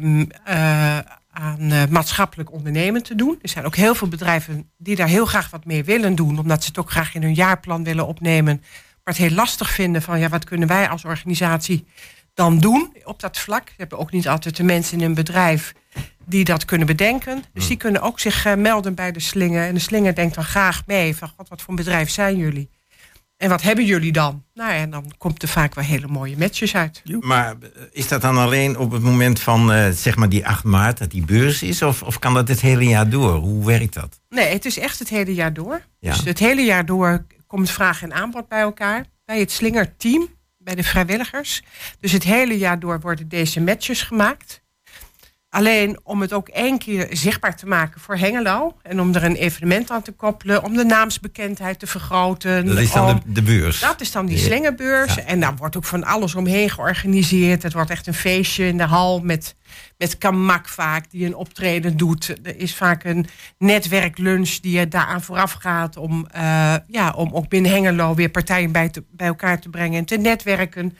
uh, 0.49 0.97
aan 1.33 1.71
uh, 1.71 1.85
maatschappelijk 1.89 2.51
ondernemen 2.51 3.03
te 3.03 3.15
doen. 3.15 3.39
Er 3.41 3.49
zijn 3.49 3.65
ook 3.65 3.75
heel 3.75 3.95
veel 3.95 4.07
bedrijven 4.07 4.69
die 4.77 4.95
daar 4.95 5.07
heel 5.07 5.25
graag 5.25 5.49
wat 5.49 5.65
mee 5.65 5.83
willen 5.83 6.15
doen, 6.15 6.39
omdat 6.39 6.61
ze 6.61 6.67
het 6.67 6.77
ook 6.77 6.91
graag 6.91 7.15
in 7.15 7.21
hun 7.21 7.33
jaarplan 7.33 7.83
willen 7.83 8.07
opnemen, 8.07 8.57
maar 9.03 9.13
het 9.13 9.17
heel 9.17 9.35
lastig 9.35 9.69
vinden 9.69 10.01
van 10.01 10.19
ja, 10.19 10.29
wat 10.29 10.43
kunnen 10.43 10.67
wij 10.67 10.89
als 10.89 11.05
organisatie 11.05 11.85
dan 12.33 12.59
doen 12.59 12.95
op 13.03 13.19
dat 13.19 13.37
vlak. 13.37 13.65
We 13.65 13.73
hebben 13.77 13.99
ook 13.99 14.11
niet 14.11 14.27
altijd 14.27 14.55
de 14.55 14.63
mensen 14.63 14.99
in 14.99 15.05
een 15.05 15.13
bedrijf 15.13 15.73
die 16.25 16.43
dat 16.43 16.65
kunnen 16.65 16.87
bedenken. 16.87 17.43
Dus 17.53 17.67
die 17.67 17.77
kunnen 17.77 18.01
ook 18.01 18.19
zich 18.19 18.45
uh, 18.45 18.55
melden 18.55 18.95
bij 18.95 19.11
de 19.11 19.19
slinger. 19.19 19.67
En 19.67 19.73
de 19.73 19.79
slinger 19.79 20.15
denkt 20.15 20.35
dan 20.35 20.43
graag 20.43 20.85
mee 20.85 21.15
van 21.15 21.31
God, 21.37 21.49
wat 21.49 21.61
voor 21.61 21.69
een 21.69 21.75
bedrijf 21.75 22.09
zijn 22.09 22.37
jullie? 22.37 22.69
En 23.43 23.49
wat 23.49 23.61
hebben 23.61 23.85
jullie 23.85 24.11
dan? 24.11 24.43
Nou, 24.53 24.71
en 24.71 24.89
dan 24.89 25.11
komt 25.17 25.41
er 25.41 25.47
vaak 25.47 25.75
wel 25.75 25.83
hele 25.83 26.07
mooie 26.07 26.37
matches 26.37 26.75
uit. 26.75 27.01
Maar 27.19 27.55
is 27.91 28.07
dat 28.07 28.21
dan 28.21 28.37
alleen 28.37 28.77
op 28.77 28.91
het 28.91 29.01
moment 29.01 29.39
van 29.39 29.71
uh, 29.75 29.89
zeg 29.89 30.15
maar 30.15 30.29
die 30.29 30.47
8 30.47 30.63
maart 30.63 30.97
dat 30.97 31.11
die 31.11 31.25
beurs 31.25 31.63
is? 31.63 31.81
Of, 31.81 32.03
of 32.03 32.19
kan 32.19 32.33
dat 32.33 32.47
het 32.47 32.61
hele 32.61 32.83
jaar 32.85 33.09
door? 33.09 33.33
Hoe 33.33 33.65
werkt 33.65 33.93
dat? 33.93 34.19
Nee, 34.29 34.53
het 34.53 34.65
is 34.65 34.77
echt 34.77 34.99
het 34.99 35.09
hele 35.09 35.33
jaar 35.33 35.53
door. 35.53 35.81
Ja. 35.99 36.13
Dus 36.13 36.23
het 36.23 36.39
hele 36.39 36.61
jaar 36.61 36.85
door 36.85 37.25
komt 37.47 37.71
vraag 37.71 38.01
en 38.01 38.13
aanbod 38.13 38.47
bij 38.47 38.61
elkaar. 38.61 39.05
Bij 39.25 39.39
het 39.39 39.51
slingerteam, 39.51 40.27
bij 40.57 40.75
de 40.75 40.83
vrijwilligers. 40.83 41.63
Dus 41.99 42.11
het 42.11 42.23
hele 42.23 42.57
jaar 42.57 42.79
door 42.79 42.99
worden 42.99 43.27
deze 43.27 43.61
matches 43.61 44.01
gemaakt. 44.01 44.62
Alleen 45.53 45.99
om 46.03 46.21
het 46.21 46.33
ook 46.33 46.47
één 46.47 46.77
keer 46.77 47.07
zichtbaar 47.11 47.55
te 47.55 47.65
maken 47.65 48.01
voor 48.01 48.17
Hengelo. 48.17 48.77
En 48.81 49.01
om 49.01 49.15
er 49.15 49.23
een 49.23 49.35
evenement 49.35 49.91
aan 49.91 50.01
te 50.01 50.11
koppelen. 50.11 50.63
Om 50.63 50.75
de 50.75 50.83
naamsbekendheid 50.83 51.79
te 51.79 51.87
vergroten. 51.87 52.65
Dat 52.65 52.77
is 52.77 52.91
dan 52.91 53.09
om, 53.09 53.21
de, 53.25 53.31
de, 53.31 53.41
beurs. 53.41 53.79
Dat 53.79 54.01
is 54.01 54.11
dan 54.11 54.25
die 54.25 54.37
slingerbeurs. 54.37 55.13
Ja. 55.13 55.23
En 55.23 55.39
daar 55.39 55.55
wordt 55.55 55.77
ook 55.77 55.83
van 55.83 56.03
alles 56.03 56.35
omheen 56.35 56.69
georganiseerd. 56.69 57.63
Het 57.63 57.73
wordt 57.73 57.89
echt 57.89 58.07
een 58.07 58.13
feestje 58.13 58.67
in 58.67 58.77
de 58.77 58.83
hal 58.83 59.19
met, 59.19 59.55
met 59.97 60.17
Kamak 60.17 60.67
vaak. 60.67 61.11
Die 61.11 61.25
een 61.25 61.35
optreden 61.35 61.97
doet. 61.97 62.35
Er 62.43 62.59
is 62.59 62.75
vaak 62.75 63.03
een 63.03 63.25
netwerklunch 63.57 64.59
die 64.59 64.79
er 64.79 64.89
daaraan 64.89 65.21
vooraf 65.21 65.51
gaat. 65.51 65.97
Om, 65.97 66.27
uh, 66.35 66.75
ja, 66.87 67.11
om 67.15 67.33
ook 67.33 67.49
binnen 67.49 67.71
Hengelo 67.71 68.15
weer 68.15 68.29
partijen 68.29 68.71
bij, 68.71 68.89
te, 68.89 69.03
bij 69.11 69.27
elkaar 69.27 69.59
te 69.59 69.69
brengen. 69.69 69.99
En 69.99 70.05
te 70.05 70.17
netwerken. 70.17 70.97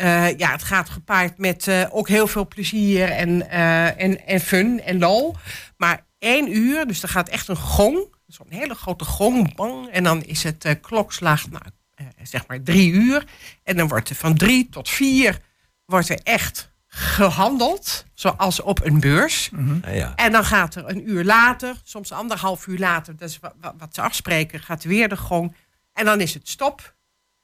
Eh, 0.00 0.38
ja, 0.38 0.50
het 0.50 0.62
gaat 0.62 0.88
gepaard 0.90 1.38
met 1.38 1.68
eh, 1.68 1.82
ook 1.90 2.08
heel 2.08 2.26
veel 2.26 2.46
plezier 2.48 3.08
en, 3.10 3.50
eh, 3.50 4.00
en, 4.02 4.26
en 4.26 4.40
fun 4.40 4.80
en 4.82 4.98
lol. 4.98 5.36
Maar 5.76 6.06
één 6.18 6.56
uur, 6.56 6.86
dus 6.86 7.02
er 7.02 7.08
gaat 7.08 7.28
echt 7.28 7.48
een 7.48 7.56
gong. 7.56 8.14
Zo'n 8.26 8.46
hele 8.48 8.74
grote 8.74 9.04
gong, 9.04 9.54
bang. 9.54 9.88
En 9.88 10.04
dan 10.04 10.22
is 10.22 10.42
het 10.42 10.64
eh, 10.64 10.74
klokslag, 10.80 11.50
nou, 11.50 11.62
eh, 11.94 12.06
zeg 12.22 12.46
maar 12.46 12.62
drie 12.62 12.92
uur. 12.92 13.24
En 13.62 13.76
dan 13.76 13.88
wordt 13.88 14.08
er 14.08 14.16
van 14.16 14.34
drie 14.34 14.68
tot 14.68 14.88
vier 14.88 15.38
wordt 15.84 16.08
er 16.08 16.20
echt 16.22 16.72
gehandeld. 16.86 18.04
Zoals 18.14 18.60
op 18.60 18.84
een 18.84 19.00
beurs. 19.00 19.50
Ja, 19.82 19.90
ja. 19.90 20.12
En 20.16 20.32
dan 20.32 20.44
gaat 20.44 20.74
er 20.74 20.88
een 20.88 21.08
uur 21.10 21.24
later, 21.24 21.74
soms 21.84 22.12
anderhalf 22.12 22.66
uur 22.66 22.78
later, 22.78 23.16
dat 23.16 23.28
is 23.28 23.38
wa- 23.38 23.52
wa- 23.60 23.74
wat 23.78 23.94
ze 23.94 24.00
afspreken, 24.00 24.60
gaat 24.60 24.84
weer 24.84 25.08
de 25.08 25.16
gong. 25.16 25.54
En 25.92 26.04
dan 26.04 26.20
is 26.20 26.34
het 26.34 26.48
stop. 26.48 26.94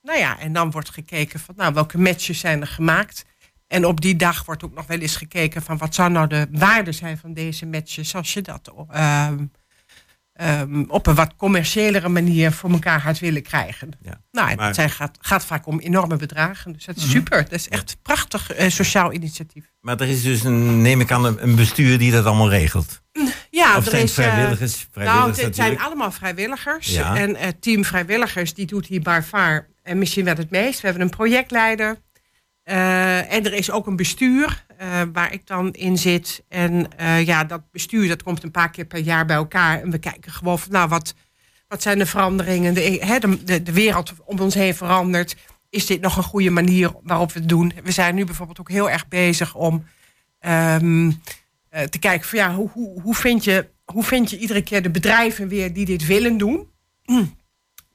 Nou 0.06 0.18
ja, 0.18 0.38
en 0.38 0.52
dan 0.52 0.70
wordt 0.70 0.90
gekeken 0.90 1.40
van 1.40 1.54
nou, 1.56 1.74
welke 1.74 1.98
matches 1.98 2.38
zijn 2.40 2.60
er 2.60 2.66
gemaakt. 2.66 3.24
En 3.66 3.84
op 3.84 4.00
die 4.00 4.16
dag 4.16 4.44
wordt 4.44 4.64
ook 4.64 4.74
nog 4.74 4.86
wel 4.86 4.98
eens 4.98 5.16
gekeken 5.16 5.62
van 5.62 5.78
wat 5.78 5.94
zou 5.94 6.10
nou 6.10 6.26
de 6.26 6.46
waarde 6.50 6.92
zijn 6.92 7.18
van 7.18 7.32
deze 7.34 7.66
matches, 7.66 8.14
als 8.14 8.32
je 8.32 8.42
dat 8.42 8.72
ehm, 8.90 9.44
ehm, 10.32 10.84
op 10.88 11.06
een 11.06 11.14
wat 11.14 11.36
commerciëlere 11.36 12.08
manier 12.08 12.52
voor 12.52 12.70
elkaar 12.70 13.00
had 13.00 13.18
willen 13.18 13.42
krijgen. 13.42 13.90
Ja. 14.02 14.20
Nou, 14.30 14.56
Maar- 14.56 14.66
het 14.66 14.74
zijn, 14.74 14.90
gaat, 14.90 15.18
gaat 15.20 15.44
vaak 15.44 15.66
om 15.66 15.80
enorme 15.80 16.16
bedragen. 16.16 16.72
Dus 16.72 16.84
dat 16.84 16.96
is 16.96 17.10
super. 17.10 17.42
Dat 17.42 17.52
is 17.52 17.68
echt 17.68 17.90
een 17.90 17.98
prachtig 18.02 18.52
eh, 18.52 18.70
sociaal 18.70 19.12
initiatief. 19.12 19.72
Maar 19.80 20.00
er 20.00 20.08
is 20.08 20.22
dus, 20.22 20.44
een, 20.44 20.82
neem 20.82 21.00
ik 21.00 21.10
aan, 21.10 21.40
een 21.40 21.54
bestuur 21.54 21.98
die 21.98 22.12
dat 22.12 22.24
allemaal 22.24 22.50
regelt. 22.50 23.02
Ja, 23.50 23.76
of 23.76 23.84
er 23.84 23.90
zijn 23.90 24.02
is, 24.02 24.18
eh, 24.18 24.24
vrijwilligers, 24.24 24.76
Nou, 24.76 24.88
vrijwilligers 24.92 25.46
het 25.46 25.56
zijn 25.56 25.78
allemaal 25.78 26.10
vrijwilligers. 26.12 26.86
Ja. 26.86 27.16
En 27.16 27.36
het 27.36 27.62
team 27.62 27.84
vrijwilligers 27.84 28.54
die 28.54 28.66
doet 28.66 28.86
hier 28.86 29.22
far 29.22 29.66
en 29.86 29.98
misschien 29.98 30.24
wel 30.24 30.36
het 30.36 30.50
meest. 30.50 30.80
We 30.80 30.86
hebben 30.86 31.04
een 31.04 31.16
projectleider. 31.16 31.96
Eh, 32.62 33.32
en 33.32 33.44
er 33.44 33.52
is 33.52 33.70
ook 33.70 33.86
een 33.86 33.96
bestuur 33.96 34.64
eh, 34.76 35.02
waar 35.12 35.32
ik 35.32 35.46
dan 35.46 35.72
in 35.72 35.98
zit. 35.98 36.44
En 36.48 36.96
eh, 36.96 37.26
ja, 37.26 37.44
dat 37.44 37.70
bestuur 37.70 38.08
dat 38.08 38.22
komt 38.22 38.42
een 38.42 38.50
paar 38.50 38.70
keer 38.70 38.84
per 38.84 38.98
jaar 38.98 39.26
bij 39.26 39.36
elkaar. 39.36 39.82
En 39.82 39.90
we 39.90 39.98
kijken 39.98 40.32
gewoon 40.32 40.58
van, 40.58 40.72
nou, 40.72 40.88
wat, 40.88 41.14
wat 41.68 41.82
zijn 41.82 41.98
de 41.98 42.06
veranderingen? 42.06 42.74
De, 42.74 43.38
de, 43.44 43.62
de, 43.62 43.72
wereld 43.72 44.12
om 44.24 44.38
ons 44.38 44.54
heen 44.54 44.74
verandert. 44.74 45.36
Is 45.70 45.86
dit 45.86 46.00
nog 46.00 46.16
een 46.16 46.22
goede 46.22 46.50
manier 46.50 46.92
waarop 47.02 47.32
we 47.32 47.38
het 47.38 47.48
doen? 47.48 47.72
We 47.84 47.90
zijn 47.90 48.14
nu 48.14 48.24
bijvoorbeeld 48.24 48.60
ook 48.60 48.70
heel 48.70 48.90
erg 48.90 49.08
bezig 49.08 49.54
om 49.54 49.84
ehm, 50.38 51.10
eh, 51.68 51.82
te 51.82 51.98
kijken 51.98 52.28
van 52.28 52.38
ja, 52.38 52.54
hoe, 52.54 52.70
hoe, 52.70 53.00
hoe, 53.00 53.14
vind 53.14 53.44
je, 53.44 53.68
hoe 53.84 54.02
vind 54.02 54.30
je 54.30 54.38
iedere 54.38 54.62
keer 54.62 54.82
de 54.82 54.90
bedrijven 54.90 55.48
weer 55.48 55.72
die 55.72 55.84
dit 55.84 56.06
willen 56.06 56.38
doen? 56.38 56.68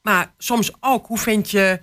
Maar 0.02 0.34
soms 0.38 0.72
ook, 0.80 1.06
hoe 1.06 1.18
vind 1.18 1.50
je 1.50 1.80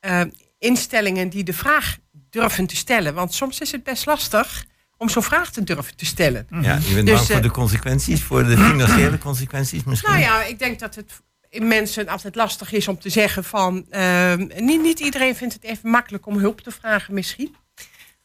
eh, 0.00 0.20
instellingen 0.58 1.28
die 1.28 1.44
de 1.44 1.52
vraag 1.52 1.98
durven 2.30 2.66
te 2.66 2.76
stellen? 2.76 3.14
Want 3.14 3.34
soms 3.34 3.58
is 3.60 3.72
het 3.72 3.82
best 3.82 4.06
lastig 4.06 4.64
om 4.96 5.08
zo'n 5.08 5.22
vraag 5.22 5.50
te 5.50 5.64
durven 5.64 5.96
te 5.96 6.06
stellen. 6.06 6.46
Ja, 6.60 6.78
je 6.88 6.94
bent 6.94 7.06
Dus, 7.06 7.14
bang 7.14 7.26
voor 7.26 7.36
eh, 7.36 7.42
de 7.42 7.50
consequenties, 7.50 8.22
voor 8.22 8.44
de 8.44 8.56
financiële 8.56 9.18
consequenties 9.18 9.84
misschien? 9.84 10.10
Nou 10.10 10.22
ja, 10.22 10.42
ik 10.42 10.58
denk 10.58 10.78
dat 10.78 10.94
het 10.94 11.20
in 11.48 11.68
mensen 11.68 12.08
altijd 12.08 12.34
lastig 12.34 12.72
is 12.72 12.88
om 12.88 12.98
te 12.98 13.08
zeggen 13.08 13.44
van... 13.44 13.86
ehm, 13.90 14.38
niet, 14.38 14.82
niet 14.82 15.00
iedereen 15.00 15.36
vindt 15.36 15.54
het 15.54 15.64
even 15.64 15.90
makkelijk 15.90 16.26
om 16.26 16.38
hulp 16.38 16.60
te 16.60 16.70
vragen 16.70 17.14
misschien. 17.14 17.56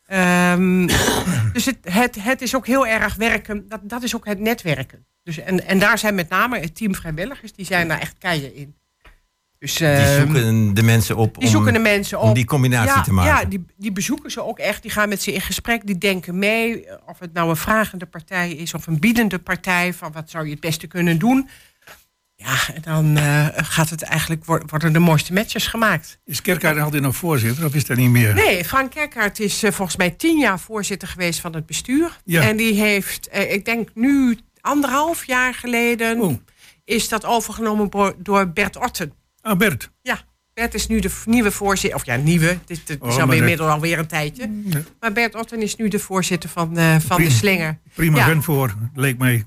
Ehm, 0.05 0.87
dus 1.53 1.65
het, 1.65 1.77
het, 1.81 2.23
het 2.23 2.41
is 2.41 2.55
ook 2.55 2.67
heel 2.67 2.87
erg 2.87 3.15
werken, 3.15 3.67
dat, 3.67 3.79
dat 3.83 4.03
is 4.03 4.15
ook 4.15 4.25
het 4.25 4.39
netwerken. 4.39 5.05
Dus, 5.23 5.37
en, 5.37 5.65
en 5.67 5.79
daar 5.79 5.97
zijn 5.97 6.15
met 6.15 6.29
name 6.29 6.59
het 6.59 6.75
team 6.75 6.95
vrijwilligers, 6.95 7.53
die 7.53 7.65
zijn 7.65 7.87
daar 7.87 7.99
echt 7.99 8.15
keien 8.17 8.55
in. 8.55 8.75
Dus, 9.59 9.75
Die 9.75 9.87
ehm, 9.87 10.17
zoeken 10.25 10.73
de 10.73 10.83
mensen 10.83 11.15
op 11.15 11.33
die 11.37 11.43
om, 11.43 11.49
zoeken 11.49 11.73
de 11.73 11.79
mensen 11.79 12.19
op. 12.19 12.23
om 12.27 12.33
die 12.33 12.45
combinatie 12.45 12.95
ja, 12.95 13.01
te 13.01 13.13
maken. 13.13 13.31
Ja, 13.41 13.45
die, 13.49 13.65
die 13.77 13.91
bezoeken 13.91 14.31
ze 14.31 14.43
ook 14.43 14.59
echt. 14.59 14.81
Die 14.81 14.91
gaan 14.91 15.09
met 15.09 15.21
ze 15.21 15.33
in 15.33 15.41
gesprek. 15.41 15.85
Die 15.87 15.97
denken 15.97 16.39
mee. 16.39 16.85
Of 17.05 17.19
het 17.19 17.33
nou 17.33 17.49
een 17.49 17.55
vragende 17.55 18.05
partij 18.05 18.51
is 18.51 18.73
of 18.73 18.87
een 18.87 18.99
biedende 18.99 19.39
partij. 19.39 19.93
Van 19.93 20.11
wat 20.11 20.29
zou 20.29 20.45
je 20.45 20.51
het 20.51 20.59
beste 20.59 20.87
kunnen 20.87 21.17
doen. 21.19 21.49
Ja, 22.35 22.55
en 22.73 22.81
dan 22.81 23.17
eh, 23.17 23.47
gaat 23.55 23.89
het 23.89 24.01
eigenlijk, 24.01 24.45
wor- 24.45 24.63
worden 24.65 24.93
de 24.93 24.99
mooiste 24.99 25.33
matches 25.33 25.67
gemaakt. 25.67 26.19
Is 26.25 26.41
Kerkaard 26.41 26.79
altijd 26.79 27.01
nog 27.01 27.15
voorzitter 27.15 27.65
of 27.65 27.75
is 27.75 27.85
dat 27.85 27.97
niet 27.97 28.09
meer? 28.09 28.33
Nee, 28.33 28.65
Frank 28.65 28.91
Kerkaert 28.91 29.39
is 29.39 29.63
eh, 29.63 29.71
volgens 29.71 29.97
mij 29.97 30.09
tien 30.09 30.39
jaar 30.39 30.59
voorzitter 30.59 31.07
geweest 31.07 31.39
van 31.39 31.53
het 31.55 31.65
bestuur. 31.65 32.19
Ja. 32.25 32.41
En 32.41 32.57
die 32.57 32.73
heeft, 32.81 33.27
eh, 33.27 33.53
ik 33.53 33.65
denk 33.65 33.89
nu 33.93 34.37
anderhalf 34.61 35.25
jaar 35.25 35.53
geleden, 35.53 36.21
Oh. 36.21 36.33
is 36.85 37.09
dat 37.09 37.25
overgenomen 37.25 37.89
door 38.17 38.49
Bert 38.49 38.77
Otten. 38.77 39.13
Ah, 39.47 39.57
Bert. 39.57 39.91
Ja, 40.01 40.19
Bert 40.53 40.73
is 40.73 40.87
nu 40.87 40.99
de 40.99 41.09
nieuwe 41.25 41.51
voorzitter. 41.51 41.99
Of 41.99 42.05
ja, 42.05 42.15
nieuwe. 42.15 42.45
Het 42.45 42.59
is, 42.67 42.79
het 42.79 42.89
is 42.89 42.95
Oh, 42.99 43.07
alweer 43.09 43.25
dat- 43.25 43.35
inmiddels 43.35 43.69
alweer 43.69 43.99
een 43.99 44.07
tijdje. 44.07 44.61
Ja. 44.65 44.81
Maar 44.99 45.11
Bert 45.13 45.35
Otten 45.35 45.61
is 45.61 45.75
nu 45.75 45.87
de 45.87 45.99
voorzitter 45.99 46.49
van, 46.49 46.77
eh, 46.77 46.95
van 46.99 47.21
de. 47.21 47.29
Slinger. 47.29 47.77
Prima 47.93 48.27
Ja. 48.29 48.41
voor, 48.41 48.75
leek 48.93 49.17
mij. 49.17 49.45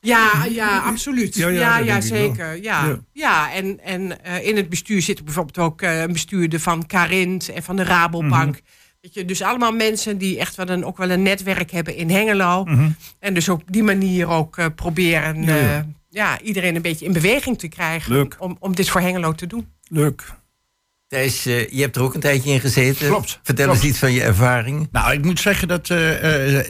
Ja, 0.00 0.44
ja, 0.50 0.78
absoluut. 0.78 1.34
Ja, 1.34 1.48
Ja, 1.78 2.00
zeker. 2.00 2.62
Ja, 2.62 2.98
Ja. 3.12 3.52
en, 3.52 3.80
en 3.84 4.24
eh, 4.24 4.46
in 4.46 4.56
het 4.56 4.68
bestuur 4.68 5.02
zit 5.02 5.24
bijvoorbeeld 5.24 5.58
ook 5.58 5.82
eh, 5.82 6.00
een 6.00 6.12
bestuurder 6.12 6.60
van 6.60 6.86
Carint 6.86 7.48
en 7.48 7.62
van 7.62 7.76
de 7.76 7.82
Rabobank. 7.84 8.52
Mhm. 8.54 8.62
Weet 9.00 9.14
je, 9.14 9.24
dus 9.24 9.42
allemaal 9.42 9.72
mensen 9.72 10.18
die 10.18 10.38
echt 10.38 10.54
wel 10.54 10.68
een, 10.68 10.84
ook 10.84 10.96
wel 10.96 11.10
een 11.10 11.22
netwerk 11.22 11.70
hebben 11.70 11.96
in 11.96 12.10
Hengelo. 12.10 12.64
Mhm. 12.64 12.88
En 13.18 13.34
dus 13.34 13.48
op 13.48 13.62
die 13.66 13.82
manier 13.82 14.28
ook 14.28 14.74
proberen 14.74 15.44
Ja, 16.16 16.40
iedereen 16.40 16.76
een 16.76 16.82
beetje 16.82 17.04
in 17.04 17.12
beweging 17.12 17.58
te 17.58 17.68
krijgen. 17.68 18.12
Leuk. 18.12 18.36
Om, 18.38 18.56
om 18.60 18.74
dit 18.74 18.88
voor 18.88 19.00
Hengelo 19.00 19.32
te 19.32 19.46
doen. 19.46 19.68
Leuk. 19.88 20.24
Thijs, 21.06 21.46
eh, 21.46 21.68
je 21.68 21.80
hebt 21.80 21.96
er 21.96 22.02
ook 22.02 22.14
een 22.14 22.20
tijdje 22.20 22.50
in 22.50 22.60
gezeten. 22.60 23.08
Klopt, 23.08 23.40
Vertel 23.42 23.64
klopt. 23.64 23.80
eens 23.80 23.90
iets 23.90 23.98
van 23.98 24.12
je 24.12 24.22
ervaring. 24.22 24.88
Nou, 24.92 25.12
ik 25.12 25.24
moet 25.24 25.40
zeggen 25.40 25.68
dat 25.68 25.90
eh, 25.90 26.58
eh, 26.58 26.66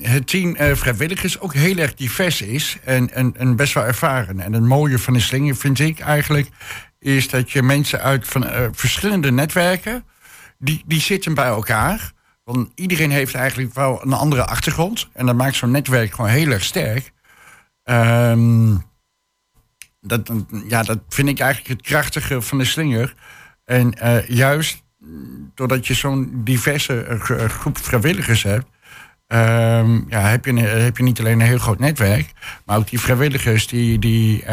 het 0.00 0.26
team 0.26 0.54
eh, 0.54 0.74
vrijwilligers 0.74 1.40
ook 1.40 1.54
heel 1.54 1.76
erg 1.76 1.94
divers 1.94 2.42
is 2.42 2.76
en, 2.84 3.10
en, 3.12 3.34
en 3.36 3.56
best 3.56 3.74
wel 3.74 3.84
ervaren. 3.84 4.40
En 4.40 4.52
het 4.52 4.62
mooie 4.62 4.98
van 4.98 5.12
de 5.12 5.20
slinger 5.20 5.56
vind 5.56 5.78
ik 5.78 6.00
eigenlijk, 6.00 6.48
is 6.98 7.28
dat 7.28 7.50
je 7.50 7.62
mensen 7.62 8.00
uit 8.00 8.26
van 8.28 8.46
eh, 8.46 8.66
verschillende 8.72 9.30
netwerken, 9.32 10.04
die, 10.58 10.82
die 10.86 11.00
zitten 11.00 11.34
bij 11.34 11.46
elkaar. 11.46 12.12
Want 12.44 12.68
iedereen 12.74 13.10
heeft 13.10 13.34
eigenlijk 13.34 13.74
wel 13.74 14.02
een 14.02 14.12
andere 14.12 14.44
achtergrond. 14.44 15.08
En 15.12 15.26
dat 15.26 15.36
maakt 15.36 15.56
zo'n 15.56 15.70
netwerk 15.70 16.14
gewoon 16.14 16.30
heel 16.30 16.50
erg 16.50 16.64
sterk. 16.64 17.12
Ehm, 17.84 18.76
dat, 20.00 20.32
ja, 20.68 20.82
dat 20.82 20.98
vind 21.08 21.28
ik 21.28 21.38
eigenlijk 21.38 21.80
het 21.80 21.88
krachtige 21.88 22.42
van 22.42 22.58
de 22.58 22.64
slinger. 22.64 23.14
En 23.64 23.92
eh, 23.92 24.28
juist 24.28 24.82
doordat 25.54 25.86
je 25.86 25.94
zo'n 25.94 26.40
diverse 26.44 27.04
eh, 27.04 27.30
eh, 27.30 27.50
groep 27.50 27.78
vrijwilligers 27.78 28.42
hebt, 28.42 28.66
ehm, 29.26 30.00
ja, 30.08 30.20
heb, 30.20 30.44
je, 30.44 30.58
heb 30.60 30.96
je 30.96 31.02
niet 31.02 31.20
alleen 31.20 31.40
een 31.40 31.46
heel 31.46 31.58
groot 31.58 31.78
netwerk, 31.78 32.32
maar 32.64 32.76
ook 32.76 32.88
die 32.88 33.00
vrijwilligers 33.00 33.66
die, 33.66 33.98
die 33.98 34.44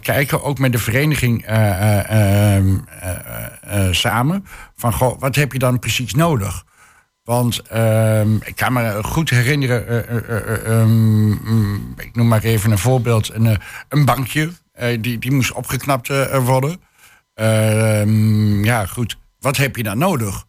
kijken 0.00 0.42
ook 0.42 0.58
met 0.58 0.72
de 0.72 0.78
vereniging 0.78 1.44
eh, 1.44 1.98
eh, 1.98 2.56
ehm, 2.56 2.76
eh, 3.00 3.10
eh, 3.10 3.86
eh, 3.86 3.92
samen 3.92 4.46
van 4.76 4.92
goh, 4.92 5.20
wat 5.20 5.34
heb 5.34 5.52
je 5.52 5.58
dan 5.58 5.78
precies 5.78 6.14
nodig? 6.14 6.64
Want 7.32 7.60
ehm, 7.60 8.34
ik 8.34 8.56
kan 8.56 8.72
me 8.72 9.02
goed 9.02 9.30
herinneren, 9.30 9.88
eh, 9.88 9.98
eh, 9.98 10.28
eh, 10.28 10.54
eh, 10.54 10.80
ehm, 10.80 11.28
mm, 11.28 11.94
ik 11.96 12.16
noem 12.16 12.28
maar 12.28 12.42
even 12.42 12.70
een 12.70 12.78
voorbeeld, 12.78 13.34
een, 13.34 13.58
een 13.88 14.04
bankje, 14.04 14.52
die, 15.00 15.18
die 15.18 15.32
moest 15.32 15.52
opgeknapt 15.52 16.08
worden. 16.44 16.80
Ehm, 17.34 18.64
ja, 18.64 18.86
goed. 18.86 19.18
Wat 19.40 19.56
heb 19.56 19.76
je 19.76 19.82
dan 19.82 19.98
nodig? 19.98 20.44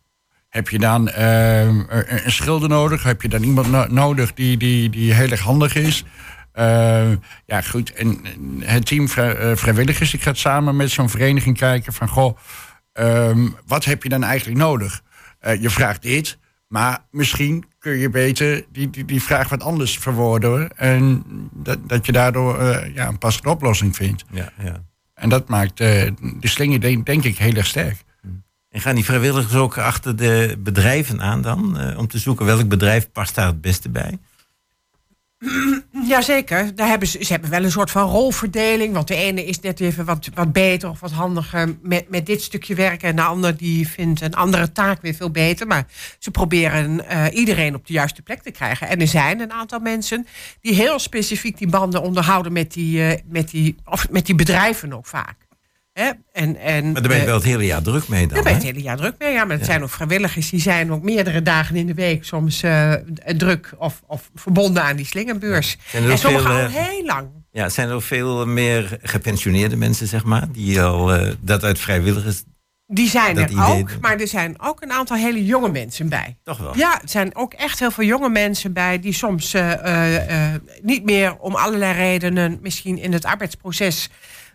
Heb 0.49 0.69
je 0.69 0.79
dan 0.79 1.09
een, 1.13 1.85
een 2.25 2.31
schilder 2.31 2.69
nodig? 2.69 3.03
Heb 3.03 3.21
je 3.21 3.29
dan 3.29 3.43
iemand 3.43 3.71
no- 3.71 3.87
nodig 3.89 4.33
die, 4.33 4.57
die, 4.57 4.89
die 4.89 5.13
heel 5.13 5.29
erg 5.29 5.41
handig 5.41 5.75
is? 5.75 6.03
Ja, 7.45 7.61
goed. 7.69 7.93
En 7.93 8.21
het 8.59 8.85
team 8.85 9.09
vrij- 9.09 9.57
vrijwilligers, 9.57 10.11
die 10.11 10.19
gaat 10.19 10.37
samen 10.37 10.75
met 10.75 10.91
zo'n 10.91 11.09
vereniging 11.09 11.57
kijken 11.57 11.93
van... 11.93 12.07
Goh, 12.07 12.37
wat 13.65 13.85
heb 13.85 14.03
je 14.03 14.09
dan 14.09 14.23
eigenlijk 14.23 14.59
nodig? 14.59 15.01
Je 15.59 15.69
vraagt 15.69 16.01
dit, 16.01 16.37
maar 16.73 17.05
misschien 17.11 17.65
kun 17.79 17.97
je 17.97 18.09
beter 18.09 18.65
die, 18.71 18.89
die, 18.89 19.05
die 19.05 19.23
vraag 19.23 19.49
wat 19.49 19.63
anders 19.63 19.97
verwoorden. 19.97 20.77
En 20.77 21.23
dat, 21.51 21.89
dat 21.89 22.05
je 22.05 22.11
daardoor 22.11 22.59
eh, 22.59 22.95
ja, 22.95 23.07
een 23.07 23.17
passende 23.17 23.49
oplossing 23.49 23.95
vindt. 23.95 24.25
Ja, 24.31 24.51
ja. 24.63 24.83
En 25.13 25.29
dat 25.29 25.47
maakt 25.47 25.79
eh, 25.79 26.11
de 26.39 26.47
slinger 26.47 26.81
denk, 26.81 27.05
denk 27.05 27.23
ik 27.23 27.37
heel 27.37 27.53
erg 27.53 27.65
sterk. 27.65 28.03
En 28.69 28.81
gaan 28.81 28.95
die 28.95 29.03
vrijwilligers 29.03 29.55
ook 29.55 29.77
achter 29.77 30.15
de 30.15 30.55
bedrijven 30.59 31.21
aan 31.21 31.41
dan? 31.41 31.77
eh, 31.77 31.97
om 31.97 32.07
te 32.07 32.17
zoeken 32.17 32.45
welk 32.45 32.67
bedrijf 32.67 33.11
past 33.11 33.35
daar 33.35 33.47
het 33.47 33.61
beste 33.61 33.89
bij? 33.89 34.19
Jazeker, 36.07 36.75
daar 36.75 36.87
hebben 36.87 37.07
ze, 37.07 37.23
ze 37.23 37.31
hebben 37.31 37.49
wel 37.49 37.63
een 37.63 37.71
soort 37.71 37.91
van 37.91 38.09
rolverdeling. 38.09 38.93
Want 38.93 39.07
de 39.07 39.15
ene 39.15 39.45
is 39.45 39.59
net 39.59 39.79
even 39.79 40.05
wat, 40.05 40.29
wat 40.33 40.51
beter 40.51 40.89
of 40.89 40.99
wat 40.99 41.11
handiger 41.11 41.75
met, 41.81 42.09
met 42.09 42.25
dit 42.25 42.41
stukje 42.41 42.75
werken. 42.75 43.09
En 43.09 43.15
de 43.15 43.21
ander 43.21 43.57
die 43.57 43.87
vindt 43.87 44.21
een 44.21 44.33
andere 44.33 44.71
taak 44.71 45.01
weer 45.01 45.13
veel 45.13 45.31
beter. 45.31 45.67
Maar 45.67 45.85
ze 46.19 46.31
proberen 46.31 47.07
eh, 47.07 47.25
iedereen 47.31 47.75
op 47.75 47.87
de 47.87 47.93
juiste 47.93 48.21
plek 48.21 48.41
te 48.41 48.51
krijgen. 48.51 48.87
En 48.87 49.01
er 49.01 49.07
zijn 49.07 49.39
een 49.39 49.51
aantal 49.51 49.79
mensen 49.79 50.27
die 50.61 50.73
heel 50.73 50.99
specifiek 50.99 51.57
die 51.57 51.69
banden 51.69 52.01
onderhouden 52.01 52.53
met 52.53 52.73
die, 52.73 53.07
eh, 53.07 53.19
met 53.25 53.49
die, 53.49 53.75
of 53.85 54.09
met 54.09 54.25
die 54.25 54.35
bedrijven 54.35 54.93
ook 54.93 55.05
vaak. 55.05 55.35
Hè? 55.93 56.11
En, 56.31 56.55
en, 56.57 56.83
Maar 56.91 57.01
daar 57.01 57.01
ben 57.01 57.13
je 57.15 57.19
eh, 57.19 57.25
wel 57.25 57.35
het 57.35 57.43
hele 57.43 57.65
jaar 57.65 57.81
druk 57.81 58.07
mee 58.07 58.19
dan, 58.19 58.33
daar 58.33 58.43
ben 58.43 58.51
je 58.51 58.57
het 58.57 58.67
hele 58.67 58.81
jaar 58.81 58.97
druk 58.97 59.15
mee. 59.17 59.31
Ja, 59.33 59.43
maar 59.43 59.51
het 59.57 59.59
Ja. 59.59 59.71
zijn 59.71 59.83
ook 59.83 59.89
vrijwilligers 59.89 60.49
die 60.49 60.61
zijn 60.61 60.91
ook 60.91 61.03
meerdere 61.03 61.41
dagen 61.41 61.75
in 61.75 61.87
de 61.87 61.93
week 61.93 62.23
soms 62.23 62.63
eh, 62.63 62.93
druk 63.25 63.73
of, 63.77 64.01
of 64.07 64.29
verbonden 64.35 64.83
aan 64.83 64.95
die 64.95 65.05
slingerbeurs. 65.05 65.77
Er 65.93 66.09
En 66.11 66.17
sommigen 66.17 66.49
al 66.49 66.57
eh, 66.59 66.67
heel 66.73 67.05
lang. 67.05 67.27
Ja, 67.51 67.69
zijn 67.69 67.89
er 67.89 68.01
veel 68.01 68.45
meer 68.45 68.97
gepensioneerde 69.01 69.75
mensen, 69.75 70.07
zeg 70.07 70.23
maar, 70.23 70.51
die 70.51 70.81
al 70.81 71.17
dat 71.39 71.63
uit 71.63 71.79
vrijwilligers 71.79 72.43
Die 72.87 73.09
zijn 73.09 73.35
dat 73.35 73.49
er 73.49 73.65
ook, 73.65 73.89
maar 74.01 74.19
er 74.19 74.27
zijn 74.27 74.61
ook 74.61 74.81
een 74.81 74.91
aantal 74.91 75.17
hele 75.17 75.45
jonge 75.45 75.69
mensen 75.69 76.09
bij. 76.09 76.37
toch 76.43 76.57
wel. 76.57 76.77
Ja, 76.77 77.01
er 77.01 77.09
zijn 77.09 77.35
ook 77.35 77.53
echt 77.53 77.79
heel 77.79 77.91
veel 77.91 78.05
jonge 78.05 78.29
mensen 78.29 78.73
bij 78.73 78.99
die 78.99 79.13
soms 79.13 79.55
niet 80.81 81.03
meer 81.03 81.37
om 81.37 81.55
allerlei 81.55 81.93
redenen 81.93 82.59
misschien 82.61 82.97
in 82.97 83.13
het 83.13 83.25
arbeidsproces 83.25 84.09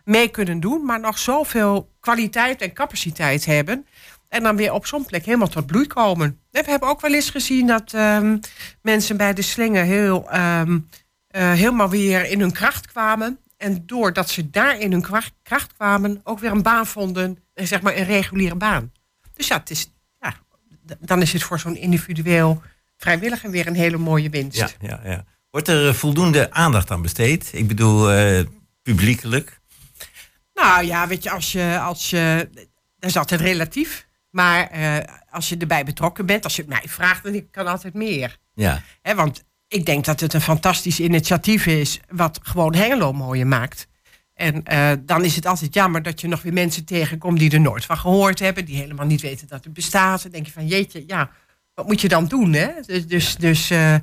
mee 0.09 0.29
kunnen 0.29 0.61
doen, 0.61 0.85
maar 0.85 1.01
nog 1.01 1.19
zoveel 1.19 1.91
kwaliteit 2.01 2.61
en 2.61 2.73
capaciteit 2.73 3.45
hebben. 3.45 3.87
En 4.29 4.43
dan 4.43 4.57
weer 4.57 4.73
op 4.73 4.87
zo'n 4.87 5.07
plek 5.07 5.25
helemaal 5.25 5.49
tot 5.49 5.67
bloei 5.67 5.87
komen. 5.87 6.41
En 6.51 6.65
we 6.65 6.71
hebben 6.71 6.89
ook 6.89 7.01
wel 7.01 7.15
eens 7.15 7.31
gezien 7.31 7.67
dat 7.67 7.93
ehm, 7.93 8.39
mensen 8.83 9.17
bij 9.17 9.33
de 9.35 9.43
slingen 9.43 9.85
heel, 9.85 10.31
ehm, 10.31 10.79
eh, 11.29 11.53
helemaal 11.53 11.89
weer 11.89 12.31
in 12.31 12.41
hun 12.41 12.53
kracht 12.53 12.87
kwamen. 12.87 13.39
En 13.57 13.83
doordat 13.87 14.31
ze 14.31 14.51
daar 14.51 14.79
in 14.79 14.93
hun 14.93 15.07
kracht, 15.43 15.73
kwamen, 15.77 16.21
ook 16.25 16.39
weer 16.39 16.51
een 16.51 16.63
baan 16.63 16.87
vonden, 16.87 17.39
eh, 17.55 17.67
zeg 17.67 17.81
maar 17.81 17.97
een 17.97 18.05
reguliere 18.05 18.55
baan. 18.55 18.93
Dus 19.35 19.49
ja, 19.49 19.57
het 19.59 19.71
is, 19.71 19.93
ja 20.21 20.35
dan 21.01 21.23
is 21.23 21.33
het 21.33 21.43
voor 21.43 21.59
zo'n 21.59 21.77
individueel 21.77 22.63
vrijwilliger 22.97 23.51
weer 23.51 23.67
een 23.67 23.75
hele 23.75 23.99
mooie 23.99 24.31
winst. 24.31 24.59
Ja, 24.59 24.69
ja, 24.81 25.01
ja. 25.05 25.25
Wordt 25.51 25.69
er 25.69 25.89
eh, 25.89 25.95
voldoende 25.95 26.51
aandacht 26.51 26.91
aan 26.91 27.03
besteed? 27.03 27.51
Ik 27.53 27.69
bedoel, 27.69 28.11
publiekelijk. 28.83 29.58
Nou 30.59 30.85
ja, 30.85 31.07
weet 31.07 31.23
je, 31.23 31.31
als 31.31 31.53
je, 31.53 31.79
als 31.81 32.11
je, 32.11 32.49
dat 32.99 33.11
is 33.11 33.17
altijd 33.17 33.41
relatief. 33.41 34.07
Maar 34.31 34.71
eh, 34.71 34.97
als 35.31 35.49
je 35.49 35.57
erbij 35.57 35.85
betrokken 35.85 36.27
bent, 36.27 36.45
als 36.45 36.57
je 36.57 36.63
het 36.63 36.71
mij 36.71 36.83
vraagt, 36.87 37.23
dan 37.23 37.35
ik 37.35 37.51
kan 37.51 37.67
altijd 37.67 37.95
meer. 37.95 38.37
Ja, 38.55 38.83
want 39.03 39.45
ik 39.69 39.87
denk 39.87 40.05
dat 40.05 40.21
het 40.21 40.35
een 40.35 40.41
fantastisch 40.41 41.01
initiatief 41.01 41.67
is, 41.67 42.01
wat 42.09 42.41
gewoon 42.43 42.75
Hengelo 42.75 43.13
mooier 43.13 43.47
maakt. 43.47 43.89
En 44.35 44.65
eh, 44.65 44.93
dan 45.01 45.25
is 45.25 45.37
het 45.37 45.47
altijd 45.47 45.75
jammer 45.75 46.03
dat 46.03 46.21
je 46.21 46.29
nog 46.29 46.43
weer 46.43 46.53
mensen 46.53 46.85
tegenkomt 46.85 47.39
die 47.39 47.51
er 47.51 47.61
nooit 47.61 47.85
van 47.85 47.99
gehoord 47.99 48.39
hebben, 48.39 48.65
die 48.65 48.77
helemaal 48.77 49.07
niet 49.07 49.21
weten 49.21 49.49
dat 49.49 49.65
het 49.65 49.73
bestaat. 49.73 50.23
Dan 50.23 50.31
denk 50.31 50.47
je 50.47 50.53
van 50.53 50.67
jeetje, 50.67 51.05
ja, 51.07 51.31
wat 51.75 51.87
moet 51.87 52.01
je 52.01 52.09
dan 52.09 52.27
doen? 52.27 52.53
Hè? 52.53 52.69
Dus, 52.87 53.07
dus, 53.07 53.37
dus 53.37 53.71
eh, 53.71 53.95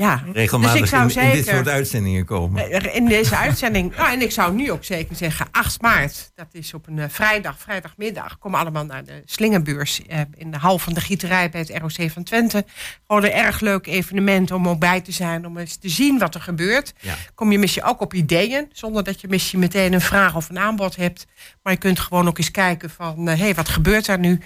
ja. 0.00 0.24
regelmatig 0.32 0.72
dus 0.72 0.82
ik 0.82 0.86
zou 0.96 1.02
in, 1.02 1.20
in 1.20 1.36
dit 1.36 1.44
zeker- 1.44 1.54
soort 1.54 1.68
uitzendingen 1.68 2.24
komen. 2.24 2.70
Eh, 2.70 2.94
In 2.94 3.06
deze 3.06 3.36
uitzending. 3.36 3.92
Nou, 4.00 4.12
en 4.12 4.22
ik 4.22 4.30
zou 4.30 4.54
nu 4.54 4.70
ook 4.70 4.84
zeker 4.84 5.16
zeggen, 5.16 5.46
8 5.50 5.82
maart. 5.82 6.30
Dat 6.34 6.46
is 6.52 6.74
op 6.74 6.86
een 6.86 6.98
eh, 6.98 7.04
vrijdag, 7.08 7.58
vrijdagmiddag. 7.58 8.38
Komen 8.38 8.58
allemaal 8.60 8.84
naar 8.84 9.04
de 9.04 9.22
Slingerbeurs 9.24 10.02
eh, 10.06 10.20
in 10.34 10.50
de 10.50 10.56
hal 10.58 10.78
van 10.78 10.92
de 10.92 11.00
gieterij 11.00 11.50
bij 11.50 11.60
het 11.60 11.78
ROC 11.78 12.10
van 12.10 12.22
Twente. 12.22 12.64
Gewoon 13.06 13.24
een 13.24 13.32
erg 13.32 13.60
leuk 13.60 13.86
evenement 13.86 14.50
om 14.50 14.68
ook 14.68 14.78
bij 14.78 15.00
te 15.00 15.12
zijn. 15.12 15.46
Om 15.46 15.58
eens 15.58 15.76
te 15.76 15.88
zien 15.88 16.18
wat 16.18 16.34
er 16.34 16.40
gebeurt. 16.40 16.92
Ja. 17.00 17.14
Kom 17.34 17.52
je 17.52 17.58
misschien 17.58 17.84
ook 17.84 18.00
op 18.00 18.14
ideeën. 18.14 18.68
Zonder 18.72 19.04
dat 19.04 19.20
je 19.20 19.28
misschien 19.28 19.58
meteen 19.58 19.92
een 19.92 20.00
vraag 20.00 20.36
of 20.36 20.48
een 20.48 20.58
aanbod 20.58 20.96
hebt. 20.96 21.26
Maar 21.62 21.72
je 21.72 21.78
kunt 21.78 22.00
gewoon 22.00 22.28
ook 22.28 22.38
eens 22.38 22.50
kijken 22.50 22.90
van... 22.90 23.26
hé, 23.26 23.36
hey, 23.36 23.54
wat 23.54 23.68
gebeurt 23.68 24.06
daar 24.06 24.18
nu? 24.18 24.40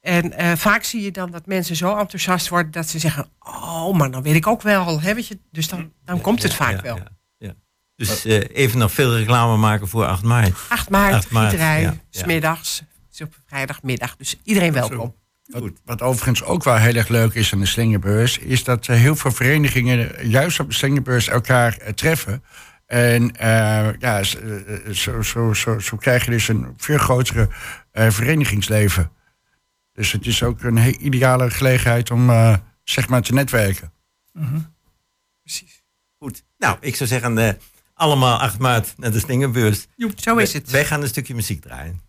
En 0.00 0.32
eh, 0.32 0.52
vaak 0.56 0.82
zie 0.82 1.02
je 1.02 1.10
dan 1.10 1.30
dat 1.30 1.46
mensen 1.46 1.76
zo 1.76 1.96
enthousiast 1.96 2.48
worden... 2.48 2.72
dat 2.72 2.88
ze 2.88 2.98
zeggen, 2.98 3.30
oh, 3.38 3.94
maar 3.94 4.10
dan 4.10 4.22
weet 4.22 4.34
ik 4.34 4.46
ook 4.46 4.62
wel. 4.62 5.00
Hè, 5.00 5.14
weet 5.14 5.26
je? 5.26 5.38
Dus 5.50 5.68
dan, 5.68 5.92
dan 6.04 6.20
komt 6.20 6.42
het 6.42 6.50
Ja, 6.50 6.56
vaak 6.56 6.76
ja, 6.76 6.82
wel. 6.82 6.96
ja, 6.96 7.08
ja. 7.36 7.54
Dus 7.96 8.24
eh, 8.24 8.42
even 8.52 8.78
nog 8.78 8.92
veel 8.92 9.16
reclame 9.16 9.56
maken 9.56 9.88
voor 9.88 10.06
8 10.06 10.22
maart. 10.22 10.58
8 10.68 10.90
maart, 10.90 11.14
8 11.14 11.30
maart, 11.30 11.48
gieterij, 11.48 11.80
ja, 11.80 11.96
ja. 12.10 12.20
smiddags. 12.22 12.78
Het 12.78 13.14
is 13.14 13.20
op 13.20 13.34
vrijdagmiddag, 13.46 14.16
dus 14.16 14.36
iedereen 14.42 14.72
welkom. 14.72 15.14
Wat, 15.48 15.72
wat 15.84 16.02
overigens 16.02 16.44
ook 16.44 16.64
wel 16.64 16.76
heel 16.76 16.94
erg 16.94 17.08
leuk 17.08 17.34
is 17.34 17.52
aan 17.52 17.58
de 17.58 17.66
Slingerbeurs... 17.66 18.38
is 18.38 18.64
dat 18.64 18.88
eh, 18.88 18.96
heel 18.96 19.16
veel 19.16 19.30
verenigingen 19.30 20.28
juist 20.28 20.60
op 20.60 20.68
de 20.68 20.74
Slingerbeurs 20.74 21.28
elkaar 21.28 21.78
treffen. 21.94 22.42
En 22.86 23.36
eh, 23.36 23.88
ja, 23.98 24.22
zo, 24.92 25.22
zo, 25.22 25.52
zo, 25.52 25.78
zo 25.78 25.96
krijg 25.96 26.24
je 26.24 26.30
dus 26.30 26.48
een 26.48 26.74
veel 26.76 26.98
grotere 26.98 27.48
eh, 27.90 28.10
verenigingsleven. 28.10 29.10
Dus 29.98 30.12
het 30.12 30.26
is 30.26 30.42
ook 30.42 30.62
een 30.62 31.06
ideale 31.06 31.50
gelegenheid 31.50 32.10
om 32.10 32.30
eh, 32.30 32.56
zeg 32.84 33.08
maar 33.08 33.22
te 33.22 33.32
netwerken. 33.32 33.92
Precies. 35.42 35.84
Goed. 36.18 36.44
Nou, 36.58 36.76
ik 36.80 36.96
zou 36.96 37.08
zeggen, 37.08 37.38
eh, 37.38 37.54
allemaal 37.94 38.38
8 38.38 38.58
maart 38.58 38.94
naar 38.96 39.10
de 39.10 39.18
Slingerbeurs. 39.18 39.86
Zo 40.16 40.36
is 40.36 40.52
het. 40.52 40.70
Wij 40.70 40.84
gaan 40.84 41.02
een 41.02 41.08
stukje 41.08 41.34
muziek 41.34 41.60
draaien. 41.60 42.00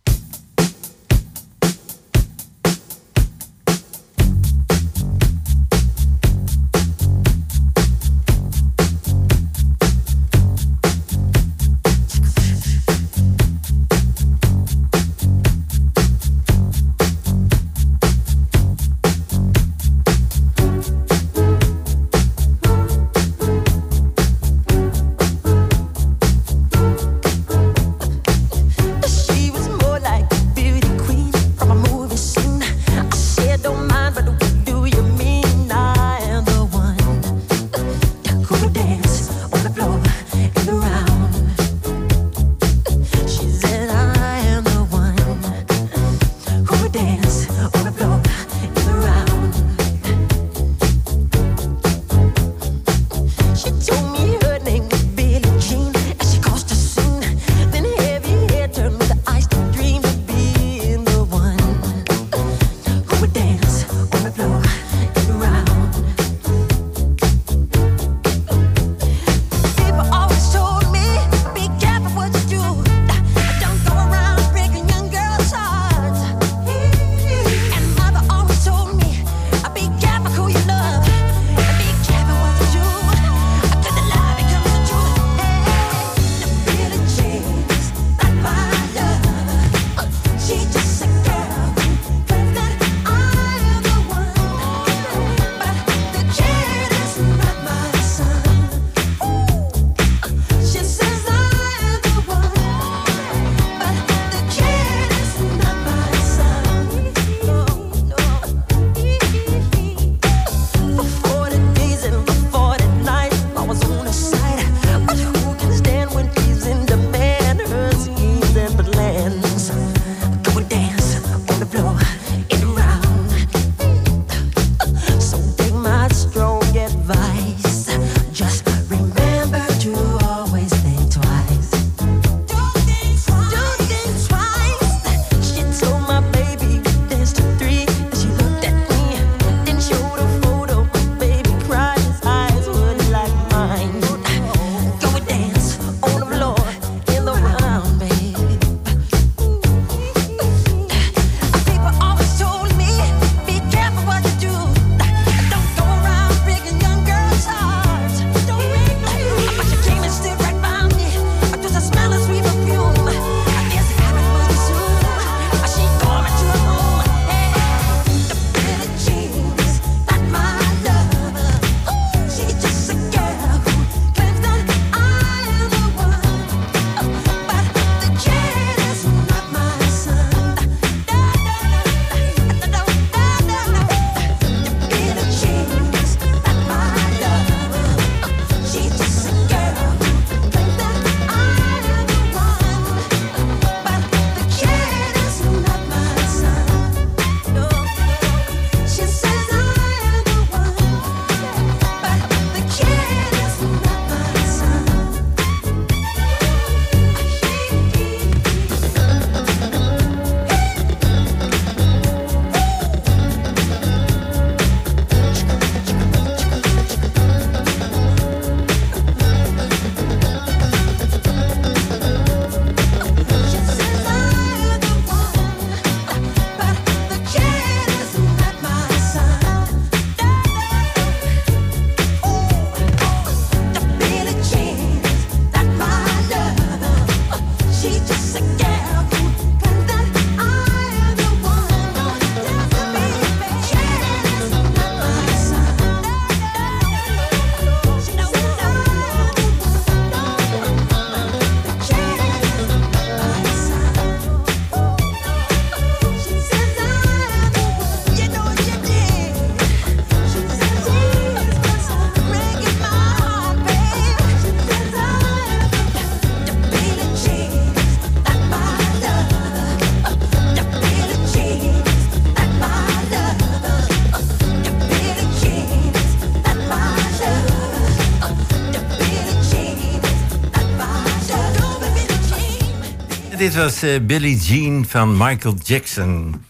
Dit 283.49 283.57
was 283.57 283.81
eh, 283.81 283.99
Billie 284.01 284.37
Jean 284.37 284.85
van 284.85 285.17
Michael 285.17 285.55
Jackson. 285.63 286.43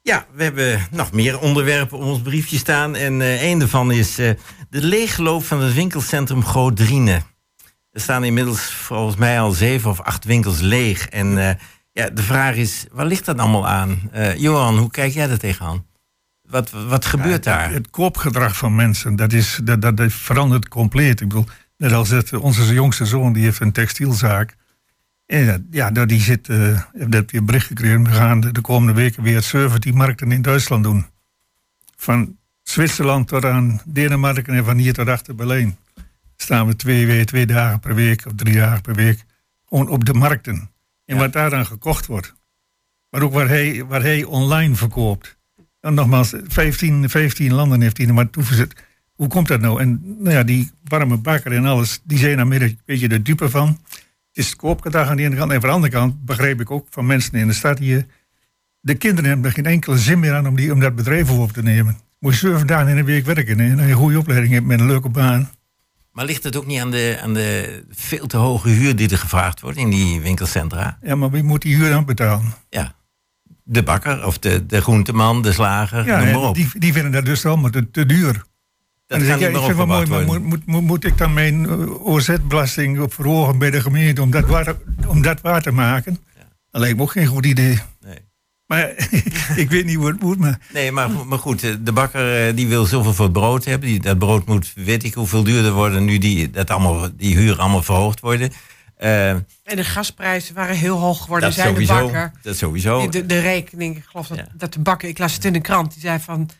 Ja, 0.00 0.26
we 0.34 0.42
hebben 0.42 0.86
nog 0.90 1.12
meer 1.12 1.38
onderwerpen 1.38 1.98
op 1.98 2.04
ons 2.04 2.20
briefje 2.20 2.56
staan. 2.56 2.96
En 2.96 3.20
eh 3.20 3.42
een 3.42 3.58
daarvan 3.58 3.92
is 3.92 4.18
eh, 4.18 4.30
de 4.70 4.82
leegloop 4.82 5.44
van 5.44 5.60
het 5.60 5.74
winkelcentrum 5.74 6.44
Godrine. 6.44 7.22
Er 7.90 8.00
staan 8.00 8.24
inmiddels 8.24 8.60
volgens 8.60 9.16
mij 9.16 9.40
al 9.40 9.50
zeven 9.50 9.90
of 9.90 10.00
acht 10.00 10.24
winkels 10.24 10.60
leeg. 10.60 11.08
En 11.08 11.58
ja, 11.92 12.10
de 12.10 12.22
vraag 12.22 12.54
is, 12.54 12.86
waar 12.92 13.06
ligt 13.06 13.24
dat 13.24 13.38
allemaal 13.38 13.68
aan? 13.68 14.10
Johan, 14.36 14.78
hoe 14.78 14.90
kijk 14.90 15.12
jij 15.12 15.26
daar 15.26 15.38
tegenaan? 15.38 15.86
Wat, 16.48 16.70
wat 16.70 17.04
gebeurt 17.04 17.44
daar? 17.44 17.70
Het 17.70 17.90
koopgedrag 17.90 18.56
van 18.56 18.74
mensen, 18.74 19.16
dat, 19.16 19.32
is, 19.32 19.60
dat, 19.64 19.82
dat, 19.82 19.96
dat 19.96 20.12
verandert 20.12 20.68
compleet. 20.68 21.20
Ik 21.20 21.28
bedoel, 21.28 21.46
net 21.76 21.92
als 21.92 22.08
het, 22.08 22.32
onze 22.32 22.72
jongste 22.72 23.06
zoon, 23.06 23.32
die 23.32 23.44
heeft 23.44 23.60
een 23.60 23.72
textielzaak. 23.72 24.56
En 25.26 25.44
ja, 25.44 25.58
ja, 25.70 25.90
nou, 25.90 26.06
die 26.06 26.20
zit, 26.20 26.48
eh 26.48 26.82
dat 26.92 27.12
heb 27.12 27.30
je 27.30 27.42
bericht 27.42 27.66
gekregen, 27.66 28.04
we 28.04 28.10
gaan 28.10 28.40
de, 28.40 28.52
de 28.52 28.60
komende 28.60 28.92
weken 28.92 29.22
weer 29.22 29.42
17 29.42 29.94
markten 29.94 30.32
in 30.32 30.42
Duitsland 30.42 30.84
doen. 30.84 31.06
Van 31.96 32.36
Zwitserland 32.62 33.28
tot 33.28 33.44
aan 33.44 33.80
Denemarken 33.84 34.54
en 34.54 34.64
van 34.64 34.76
hier 34.76 34.92
tot 34.92 35.08
achter 35.08 35.34
Berlijn. 35.34 35.76
Staan 36.36 36.66
we 36.66 36.76
twee, 36.76 37.06
weer 37.06 37.26
twee 37.26 37.46
dagen 37.46 37.80
per 37.80 37.94
week 37.94 38.26
of 38.26 38.32
drie 38.36 38.54
dagen 38.54 38.80
per 38.80 38.94
week 38.94 39.24
gewoon 39.68 39.88
op 39.88 40.04
de 40.04 40.14
markten. 40.14 40.70
En 41.04 41.16
wat 41.16 41.32
daar 41.32 41.50
dan 41.50 41.66
gekocht 41.66 42.06
wordt. 42.06 42.34
Maar 43.10 43.22
ook 43.22 43.32
waar 43.32 43.48
hij, 43.48 43.84
waar 43.84 44.02
hij 44.02 44.24
online 44.24 44.74
verkoopt. 44.74 45.36
En 45.80 45.94
nogmaals, 45.94 46.34
15, 46.46 47.10
15 47.10 47.52
landen 47.52 47.80
heeft 47.80 47.96
hij 47.96 48.06
er 48.06 48.14
maar 48.14 48.30
toegezet. 48.30 48.74
Hoe 49.14 49.28
komt 49.28 49.48
dat 49.48 49.60
nou? 49.60 49.80
En 49.80 50.16
nou 50.18 50.30
ja, 50.30 50.42
die 50.42 50.70
warme 50.84 51.16
bakker 51.16 51.52
en 51.52 51.64
alles, 51.64 52.00
die 52.04 52.18
zijn 52.18 52.36
daar 52.36 52.46
een 52.46 52.78
beetje 52.84 53.08
de 53.08 53.22
dupe 53.22 53.50
van. 53.50 53.78
Het 54.32 54.44
is 54.44 54.50
het 54.50 54.58
koopgedrag 54.58 55.08
aan 55.08 55.16
de 55.16 55.22
ene 55.22 55.36
kant. 55.36 55.50
En 55.52 55.60
van 55.60 55.68
de 55.68 55.74
andere 55.74 55.92
kant 55.92 56.24
begreep 56.24 56.60
ik 56.60 56.70
ook 56.70 56.86
van 56.90 57.06
mensen 57.06 57.34
in 57.34 57.46
de 57.46 57.52
stad 57.52 57.78
hier. 57.78 58.06
De 58.80 58.94
kinderen 58.94 59.30
hebben 59.30 59.46
er 59.46 59.52
geen 59.52 59.66
enkele 59.66 59.98
zin 59.98 60.18
meer 60.20 60.34
aan 60.34 60.46
om, 60.46 60.56
die, 60.56 60.72
om 60.72 60.80
dat 60.80 60.94
bedrijf 60.94 61.30
over 61.30 61.54
te 61.54 61.62
nemen. 61.62 61.98
Moet 62.18 62.38
je 62.38 62.48
zeven 62.48 62.66
dagen 62.66 62.88
in 62.88 62.96
een 62.98 63.04
week 63.04 63.24
werken 63.24 63.58
hè, 63.58 63.70
en 63.70 63.78
een 63.78 63.92
goede 63.92 64.18
opleiding 64.18 64.52
hebt 64.52 64.66
met 64.66 64.80
een 64.80 64.86
leuke 64.86 65.08
baan. 65.08 65.50
Maar 66.12 66.24
ligt 66.24 66.44
het 66.44 66.56
ook 66.56 66.66
niet 66.66 66.80
aan 66.80 66.90
de, 66.90 67.18
aan 67.22 67.34
de 67.34 67.82
veel 67.90 68.26
te 68.26 68.36
hoge 68.36 68.68
huur 68.68 68.96
die 68.96 69.10
er 69.10 69.18
gevraagd 69.18 69.60
wordt 69.60 69.78
in 69.78 69.90
die 69.90 70.20
winkelcentra? 70.20 70.98
Ja, 71.02 71.14
maar 71.14 71.30
wie 71.30 71.42
moet 71.42 71.62
die 71.62 71.76
huur 71.76 71.90
dan 71.90 72.04
betalen? 72.04 72.54
Ja. 72.68 72.94
De 73.64 73.82
bakker 73.82 74.26
of 74.26 74.38
de, 74.38 74.66
de 74.66 74.80
groenteman, 74.80 75.42
de 75.42 75.52
slager, 75.52 76.06
Ja, 76.06 76.18
noem 76.24 76.32
maar 76.32 76.48
op. 76.48 76.54
die, 76.54 76.68
die 76.78 76.92
vinden 76.92 77.12
dat 77.12 77.24
dus 77.24 77.46
allemaal 77.46 77.70
te, 77.70 77.90
te 77.90 78.06
duur. 78.06 78.44
Dat 79.12 79.20
En 79.20 79.26
dan 79.28 79.38
niet 79.38 79.46
ik, 79.46 79.52
meer 79.52 79.60
ik 79.60 79.66
vind 79.76 79.78
het 79.78 79.86
wel 79.88 79.96
mooi, 79.96 80.06
maar 80.06 80.24
moet, 80.24 80.42
moet, 80.44 80.66
moet, 80.66 80.82
moet 80.82 81.04
ik 81.04 81.18
dan 81.18 81.32
mijn 81.34 81.68
eh, 81.68 82.06
OZ-belasting 82.06 83.00
op 83.00 83.14
verhogen 83.14 83.58
bij 83.58 83.70
de 83.70 83.80
gemeente 83.80 84.22
om 84.22 84.30
dat 84.30 84.46
waar, 84.46 84.74
om 85.06 85.22
dat 85.22 85.40
waar 85.40 85.62
te 85.62 85.70
maken? 85.72 86.18
Dat 86.70 86.80
lijkt 86.80 86.96
me 86.96 87.02
ook 87.02 87.10
geen 87.10 87.26
goed 87.26 87.46
idee. 87.46 87.78
Nee. 88.04 88.18
Maar 88.66 88.88
ik 89.62 89.66
weet 89.70 89.84
niet 89.84 89.96
hoe 89.96 90.06
het 90.06 90.20
moet, 90.20 90.38
maar 90.38 90.58
Nee, 90.72 90.92
maar, 90.92 91.10
maar 91.26 91.38
goed, 91.38 91.62
eh, 91.62 91.70
de 91.80 91.92
bakker 91.92 92.46
eh, 92.48 92.56
die 92.56 92.66
wil 92.68 92.84
zoveel 92.84 93.12
voor 93.14 93.24
het 93.24 93.34
brood 93.34 93.64
hebben. 93.64 93.88
Die, 93.88 94.00
dat 94.00 94.18
brood 94.18 94.46
moet, 94.46 94.72
weet 94.74 95.04
ik 95.04 95.14
hoeveel 95.14 95.42
duurder 95.42 95.72
worden 95.72 96.04
nu 96.04 96.18
die, 96.18 96.50
dat 96.50 96.70
allemaal, 96.70 97.08
die 97.16 97.36
huur 97.36 97.58
allemaal 97.58 97.82
verhoogd 97.82 98.20
worden. 98.20 98.52
En 98.96 99.46
de 99.64 99.84
gasprijzen 99.84 100.54
waren 100.54 100.76
heel 100.76 100.98
hoog 100.98 101.22
geworden, 101.22 101.48
dat 101.48 101.58
zei 101.58 101.74
de 101.74 101.84
sowieso. 101.84 102.04
bakker. 102.04 102.32
Dat 102.42 102.56
sowieso. 102.56 103.08
De, 103.08 103.26
de 103.26 103.40
rekening, 103.40 103.96
ik 103.96 104.04
geloof 104.06 104.26
dat, 104.26 104.38
Ja. 104.38 104.46
dat 104.54 104.72
de 104.72 104.80
bakker, 104.80 105.08
ik 105.08 105.18
las 105.18 105.34
het 105.34 105.44
in 105.44 105.52
de 105.52 105.60
krant, 105.60 105.92
die 105.92 106.00
zei 106.00 106.18
van, 106.20 106.50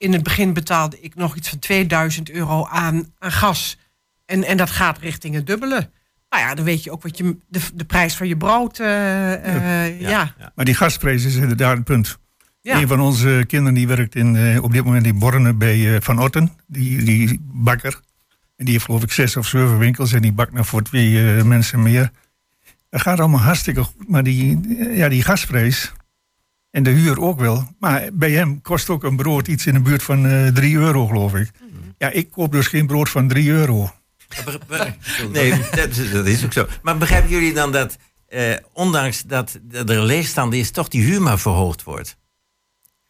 in 0.00 0.12
het 0.12 0.22
begin 0.22 0.52
betaalde 0.52 1.00
ik 1.00 1.14
nog 1.14 1.36
iets 1.36 1.48
van 1.48 1.58
2000 1.58 2.30
euro 2.30 2.66
aan, 2.66 3.12
aan 3.18 3.32
gas. 3.32 3.78
En, 4.26 4.44
en 4.44 4.56
dat 4.56 4.70
gaat 4.70 4.98
richting 4.98 5.34
het 5.34 5.46
dubbele. 5.46 5.90
Nou 6.30 6.42
ja, 6.42 6.54
dan 6.54 6.64
weet 6.64 6.84
je 6.84 6.90
ook 6.90 7.02
wat 7.02 7.18
je, 7.18 7.36
de, 7.48 7.60
de 7.74 7.84
prijs 7.84 8.16
van 8.16 8.28
je 8.28 8.36
brood, 8.36 8.78
eh, 8.78 9.86
eh, 9.86 10.00
ja. 10.00 10.34
ja. 10.38 10.52
Maar 10.54 10.64
die 10.64 10.74
gasprijs 10.74 11.24
is 11.24 11.34
inderdaad 11.34 11.76
een 11.76 11.82
punt. 11.82 12.18
Ja. 12.60 12.80
Een 12.80 12.88
van 12.88 13.00
onze 13.00 13.44
kinderen 13.46 13.74
die 13.74 13.86
werkt 13.86 14.14
in, 14.14 14.36
eh, 14.36 14.62
op 14.62 14.72
dit 14.72 14.84
moment 14.84 15.06
in 15.06 15.18
Borne 15.18 15.54
bij 15.54 16.02
Van 16.02 16.18
Otten, 16.18 16.52
die, 16.66 17.04
die 17.04 17.40
bakker. 17.42 18.00
En 18.56 18.64
die 18.64 18.72
heeft 18.72 18.84
geloof 18.84 19.02
ik 19.02 19.12
zes 19.12 19.36
of 19.36 19.46
zeven 19.46 19.78
winkels 19.78 20.12
en 20.12 20.22
die 20.22 20.32
bakt 20.32 20.52
nog 20.52 20.66
voor 20.66 20.82
twee 20.82 21.44
mensen 21.44 21.82
meer. 21.82 22.10
Dat 22.90 23.00
gaat 23.00 23.20
allemaal 23.20 23.40
hartstikke 23.40 23.82
goed, 23.82 24.08
maar 24.08 24.22
die, 24.22 24.60
ja, 24.96 25.08
die 25.08 25.22
gasprijs 25.22 25.92
en 26.70 26.82
de 26.82 26.90
huur 26.90 27.20
ook 27.20 27.40
wel. 27.40 27.68
Maar 27.78 28.08
bij 28.12 28.30
hem 28.30 28.60
kost 28.62 28.88
ook 28.90 29.02
een 29.04 29.16
brood 29.16 29.48
iets 29.48 29.66
in 29.66 29.74
de 29.74 29.80
buurt 29.80 30.02
van 30.02 30.26
eh 30.26 30.46
3 30.46 30.76
euro 30.76 31.06
geloof 31.06 31.34
ik. 31.34 31.50
Ja, 31.98 32.10
ik 32.10 32.30
koop 32.30 32.52
dus 32.52 32.66
geen 32.66 32.86
brood 32.86 33.08
van 33.08 33.28
3 33.28 33.50
euro. 33.50 33.90
Nee, 35.32 35.50
dat, 35.70 35.88
is- 35.96 36.10
dat 36.12 36.26
is 36.26 36.44
ook 36.44 36.52
zo. 36.52 36.66
Maar 36.82 36.98
begrijpen 36.98 37.30
jullie 37.30 37.52
dan 37.54 37.72
dat, 37.72 37.96
eh, 38.28 38.54
ondanks 38.72 39.22
dat 39.22 39.58
er 39.72 39.90
een 39.90 40.04
leegstand 40.04 40.54
is, 40.54 40.70
toch 40.70 40.88
die 40.88 41.02
huur 41.04 41.22
maar 41.22 41.38
verhoogd 41.38 41.82
wordt? 41.82 42.16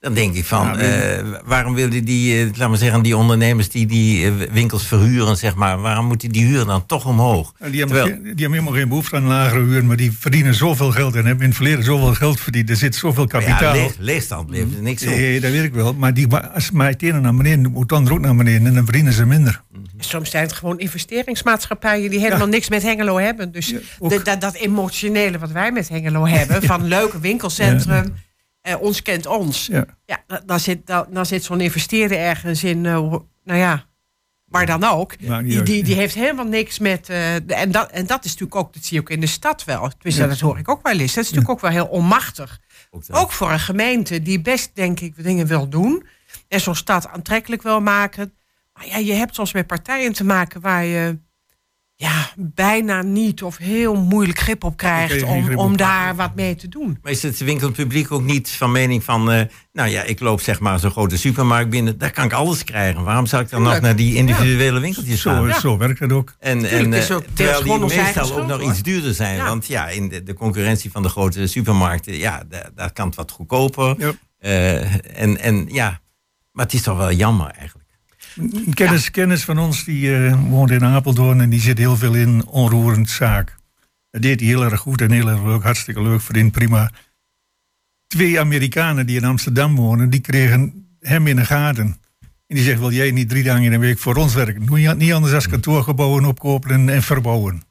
Dan 0.01 0.15
denk 0.15 0.35
ik 0.35 0.45
van, 0.45 0.79
eh, 0.79 1.19
waarom 1.45 1.75
willen 1.75 2.05
die, 2.05 2.41
eh, 2.45 2.49
laat 2.57 2.69
maar 2.69 2.79
zeggen, 2.79 3.03
die 3.03 3.17
ondernemers 3.17 3.69
die 3.69 3.87
die 3.87 4.27
eh, 4.27 4.33
winkels 4.53 4.87
verhuren, 4.87 5.37
zeg 5.37 5.55
maar, 5.55 5.81
waarom 5.81 6.07
moet 6.07 6.21
die, 6.21 6.31
die 6.31 6.47
huur 6.47 6.65
dan 6.65 6.87
toch 6.87 7.07
omhoog? 7.07 7.53
Die 7.59 7.79
hebben, 7.79 7.87
Terwijl- 7.97 8.07
geen- 8.07 8.23
die 8.23 8.31
hebben 8.31 8.53
helemaal 8.53 8.73
geen 8.73 8.89
behoefte 8.89 9.17
aan 9.17 9.23
lagere 9.25 9.65
huur, 9.65 9.85
maar 9.85 9.97
die 9.97 10.13
verdienen 10.19 10.55
zoveel 10.55 10.91
geld 10.91 11.15
en 11.15 11.25
hebben 11.25 11.41
in 11.43 11.49
het 11.49 11.57
verleden 11.57 11.85
zoveel 11.85 12.15
geld 12.15 12.41
verdiend. 12.41 12.71
Er 12.71 12.77
zit 12.77 12.95
zoveel 12.95 13.27
kapitaal. 13.27 13.75
Ja, 13.75 13.83
leeg, 13.83 13.95
leegstand 13.99 14.51
levert 14.51 14.77
er 14.77 14.83
niks 14.83 15.03
op. 15.03 15.09
Nee, 15.09 15.41
dat 15.41 15.51
weet 15.51 15.65
ik 15.65 15.75
wel. 15.75 15.95
Maar 15.95 16.15
die, 16.15 16.27
als 16.55 16.71
maar 16.71 16.89
het 16.89 17.03
ene 17.03 17.21
naar 17.21 17.35
beneden 17.35 17.71
moet 17.71 17.83
het 17.83 17.93
andere 17.93 18.15
ook 18.15 18.21
naar 18.21 18.37
beneden. 18.37 18.67
En 18.67 18.75
dan 18.75 18.85
verdienen 18.85 19.13
ze 19.13 19.27
minder. 19.27 19.63
Soms 19.99 20.31
zijn 20.31 20.43
het 20.43 20.53
gewoon 20.53 20.79
investeringsmaatschappijen 20.79 22.11
die 22.11 22.19
helemaal 22.19 22.39
Ja. 22.47 22.53
niks 22.53 22.69
met 22.69 22.83
Hengelo 22.83 23.19
hebben. 23.19 23.53
Dus 23.53 23.69
Ja, 23.69 23.79
ook. 23.99 24.11
de- 24.11 24.23
dat, 24.23 24.41
dat 24.41 24.55
emotionele 24.55 25.39
wat 25.39 25.51
wij 25.51 25.73
met 25.73 25.89
Hengelo 25.89 26.27
hebben, 26.27 26.63
van 26.73 26.85
leuke 26.85 27.19
winkelcentrum, 27.21 28.15
eh, 28.61 28.81
ons 28.81 29.03
kent 29.03 29.27
ons. 29.27 29.67
Ja. 29.67 29.85
Ja, 30.07 30.23
da- 30.27 30.43
dan 30.47 30.61
zit, 30.61 30.87
da- 30.87 31.07
dan 31.11 31.27
zit 31.27 31.45
zo'n 31.45 31.61
investeerder 31.61 32.19
ergens 32.19 32.65
in, 32.65 32.87
eh, 32.87 32.93
nou 33.45 33.59
ja, 33.59 33.89
waar 34.45 34.67
dan 34.67 34.85
ook. 34.85 35.19
Die, 35.19 35.63
die, 35.63 35.83
die 35.85 35.95
heeft 35.95 36.15
helemaal 36.15 36.45
niks 36.47 36.79
met. 36.79 37.09
eh, 37.09 37.17
de- 37.47 37.55
en, 37.55 37.71
dat, 37.71 37.91
en 37.91 38.07
dat 38.07 38.25
is 38.25 38.31
natuurlijk 38.31 38.61
ook, 38.61 38.73
dat 38.75 38.85
zie 38.85 38.95
je 38.97 39.01
ook 39.03 39.11
in 39.11 39.21
de 39.21 39.27
stad 39.27 39.65
wel. 39.65 39.89
Tenminste, 39.89 40.23
Ja. 40.23 40.29
dat 40.29 40.41
hoor 40.41 40.59
ik 40.59 40.69
ook 40.69 40.83
wel 40.83 40.93
eens. 40.99 41.15
Dat 41.15 41.25
is 41.25 41.31
natuurlijk 41.31 41.51
ook 41.51 41.61
wel 41.61 41.71
heel 41.71 41.87
onmachtig. 41.87 42.61
Ook. 42.91 43.03
Ook 43.11 43.33
voor 43.33 43.51
een 43.53 43.61
gemeente 43.61 44.23
die 44.23 44.41
best, 44.41 44.71
denk 44.75 45.01
ik, 45.01 45.23
dingen 45.25 45.47
wil 45.47 45.69
doen. 45.69 46.07
En 46.49 46.61
zo'n 46.61 46.75
stad 46.75 47.09
aantrekkelijk 47.09 47.63
wil 47.63 47.81
maken. 47.81 48.35
Maar 48.73 48.87
ja, 48.87 48.97
je 48.97 49.13
hebt 49.13 49.35
soms 49.35 49.53
met 49.53 49.67
partijen 49.67 50.13
te 50.13 50.25
maken 50.25 50.61
waar 50.61 50.85
je 50.85 51.19
ja, 52.01 52.31
bijna 52.37 53.03
niet 53.03 53.43
of 53.43 53.57
heel 53.57 53.95
moeilijk 53.95 54.39
grip 54.39 54.65
op 54.65 54.77
krijgt 54.77 55.23
om, 55.23 55.55
om 55.57 55.77
daar 55.77 56.17
wat 56.17 56.35
mee 56.35 56.55
te 56.55 56.69
doen. 56.69 56.99
Maar 57.03 57.13
is 57.13 57.23
het 57.23 57.39
winkelpubliek 57.39 58.13
ook 58.13 58.23
niet 58.23 58.51
van 58.51 58.73
mening 58.73 59.05
van... 59.05 59.31
eh, 59.31 59.43
nou 59.73 59.89
ja, 59.89 60.03
ik 60.03 60.21
loop 60.21 60.41
zeg 60.41 60.61
maar 60.61 60.79
zo'n 60.79 60.91
grote 60.91 61.19
supermarkt 61.19 61.71
binnen... 61.71 61.99
daar 61.99 62.11
kan 62.11 62.25
ik 62.25 62.33
alles 62.33 62.65
krijgen. 62.65 63.05
Waarom 63.05 63.27
zou 63.27 63.43
ik 63.43 63.51
dan 63.51 63.63
nog 63.63 63.81
naar 63.81 63.97
die 63.97 64.15
individuele 64.15 64.81
winkeltjes 64.81 65.21
Zo, 65.21 65.31
gaan? 65.31 65.47
Ja. 65.47 65.61
zo 65.61 65.77
werkt 65.77 65.99
het 65.99 66.13
ook. 66.13 66.35
En, 66.39 66.59
Tuurlijk, 66.59 66.85
en 66.85 66.93
eh, 67.09 67.17
ook 67.17 67.25
terwijl 67.33 67.63
die 67.63 67.79
meestal 67.79 68.39
ook 68.39 68.47
nog 68.47 68.61
hoor. 68.61 68.71
iets 68.71 68.83
duurder 68.83 69.15
zijn. 69.15 69.37
Ja. 69.37 69.47
Want 69.47 69.67
ja, 69.67 69.89
in 69.89 70.09
de, 70.09 70.23
de 70.23 70.35
concurrentie 70.35 70.91
van 70.91 71.03
de 71.03 71.09
grote 71.09 71.47
supermarkten... 71.47 72.17
ja, 72.17 72.43
daar, 72.49 72.71
daar 72.75 72.93
kan 72.93 73.07
het 73.07 73.15
wat 73.17 73.31
goedkoper. 73.31 74.17
Eh, 74.39 74.95
en, 75.23 75.39
en 75.41 75.67
ja, 75.69 76.01
maar 76.53 76.65
het 76.65 76.75
is 76.75 76.83
toch 76.83 76.97
wel 76.97 77.13
jammer 77.13 77.47
eigenlijk. 77.47 77.80
Een 78.37 78.75
kennis, 78.75 79.11
kennis 79.11 79.45
van 79.45 79.59
ons 79.59 79.85
die 79.85 80.17
eh, 80.17 80.49
woont 80.49 80.71
in 80.71 80.85
Apeldoorn 80.85 81.41
en 81.41 81.51
die 81.51 81.61
zit 81.61 81.79
heel 81.79 81.97
veel 81.97 82.15
in 82.15 82.47
onroerend 82.47 83.11
zaak. 83.11 83.57
Dat 84.11 84.23
deed 84.23 84.41
hij 84.41 84.49
heel 84.49 84.65
erg 84.65 84.81
goed 84.81 85.01
en 85.01 85.11
heel 85.11 85.29
erg 85.29 85.43
leuk, 85.43 85.63
hartstikke 85.63 86.03
leuk, 86.03 86.21
verdient 86.21 86.53
prima. 86.53 86.91
Twee 88.07 88.41
Amerikanen 88.41 89.07
die 89.07 89.17
in 89.17 89.25
Amsterdam 89.25 89.77
wonen, 89.77 90.11
die 90.11 90.21
kregen 90.21 90.89
hem 91.01 91.27
in 91.27 91.37
de 91.37 91.45
gaten. 91.45 91.97
En 92.47 92.57
die 92.57 92.65
zegt, 92.65 92.79
wil 92.79 92.93
jij 92.93 93.11
niet 93.11 93.29
drie 93.29 93.43
dagen 93.43 93.63
in 93.63 93.71
de 93.71 93.79
week 93.79 93.99
voor 93.99 94.17
ons 94.17 94.35
werken? 94.35 94.67
Doe 94.67 94.81
je 94.81 94.95
niet 94.95 95.13
anders 95.13 95.33
dan 95.33 95.51
kantoorgebouwen 95.51 96.25
opkopen 96.25 96.71
en, 96.71 96.89
en 96.89 97.03
verbouwen. 97.03 97.63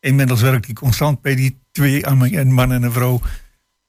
Inmiddels 0.00 0.40
werkt 0.40 0.64
hij 0.64 0.74
constant 0.74 1.20
bij 1.20 1.34
die 1.34 1.58
twee, 1.72 2.06
een 2.06 2.52
man 2.52 2.72
en 2.72 2.82
een 2.82 2.92
vrouw, 2.92 3.20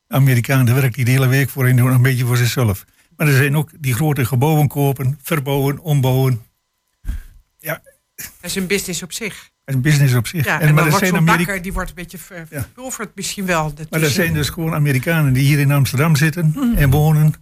Amerikanen. 0.07 0.65
Daar 0.65 0.75
werkt 0.75 0.95
hij 0.95 1.03
de 1.03 1.11
hele 1.11 1.27
week 1.27 1.49
voor 1.49 1.67
en 1.67 1.75
doet 1.75 1.89
een 1.89 2.01
beetje 2.01 2.25
voor 2.25 2.37
zichzelf. 2.37 2.85
Maar 3.17 3.27
er 3.27 3.33
zijn 3.35 3.55
ook 3.57 3.69
die 3.79 3.93
grote 3.93 4.25
gebouwen 4.25 4.67
kopen, 4.67 5.19
verbouwen, 5.21 5.79
ombouwen. 5.79 6.41
Ja, 7.59 7.81
Dat 8.15 8.27
is 8.41 8.55
een 8.55 8.67
business 8.67 9.03
op 9.03 9.11
zich. 9.13 9.33
dat 9.33 9.49
is 9.65 9.73
een 9.75 9.81
business 9.81 10.13
op 10.13 10.27
zich. 10.27 10.45
Ja, 10.45 10.59
en, 10.59 10.73
maar 10.73 10.83
dan 10.83 10.91
wordt 10.91 11.07
zo'n 11.07 11.25
bakker, 11.25 11.61
die 11.61 11.73
wordt 11.73 11.89
een 11.89 11.95
beetje 11.95 12.17
Ja. 12.29 12.45
verpulverd 12.61 13.09
misschien 13.15 13.45
wel. 13.45 13.73
Dat 13.73 13.89
Maar 13.89 14.01
er 14.01 14.09
zijn 14.09 14.33
dus 14.33 14.49
gewoon 14.49 14.73
Amerikanen 14.73 15.33
die 15.33 15.43
hier 15.43 15.59
in 15.59 15.71
Amsterdam 15.71 16.15
zitten 16.15 16.73
en 16.75 16.89
wonen. 16.89 17.33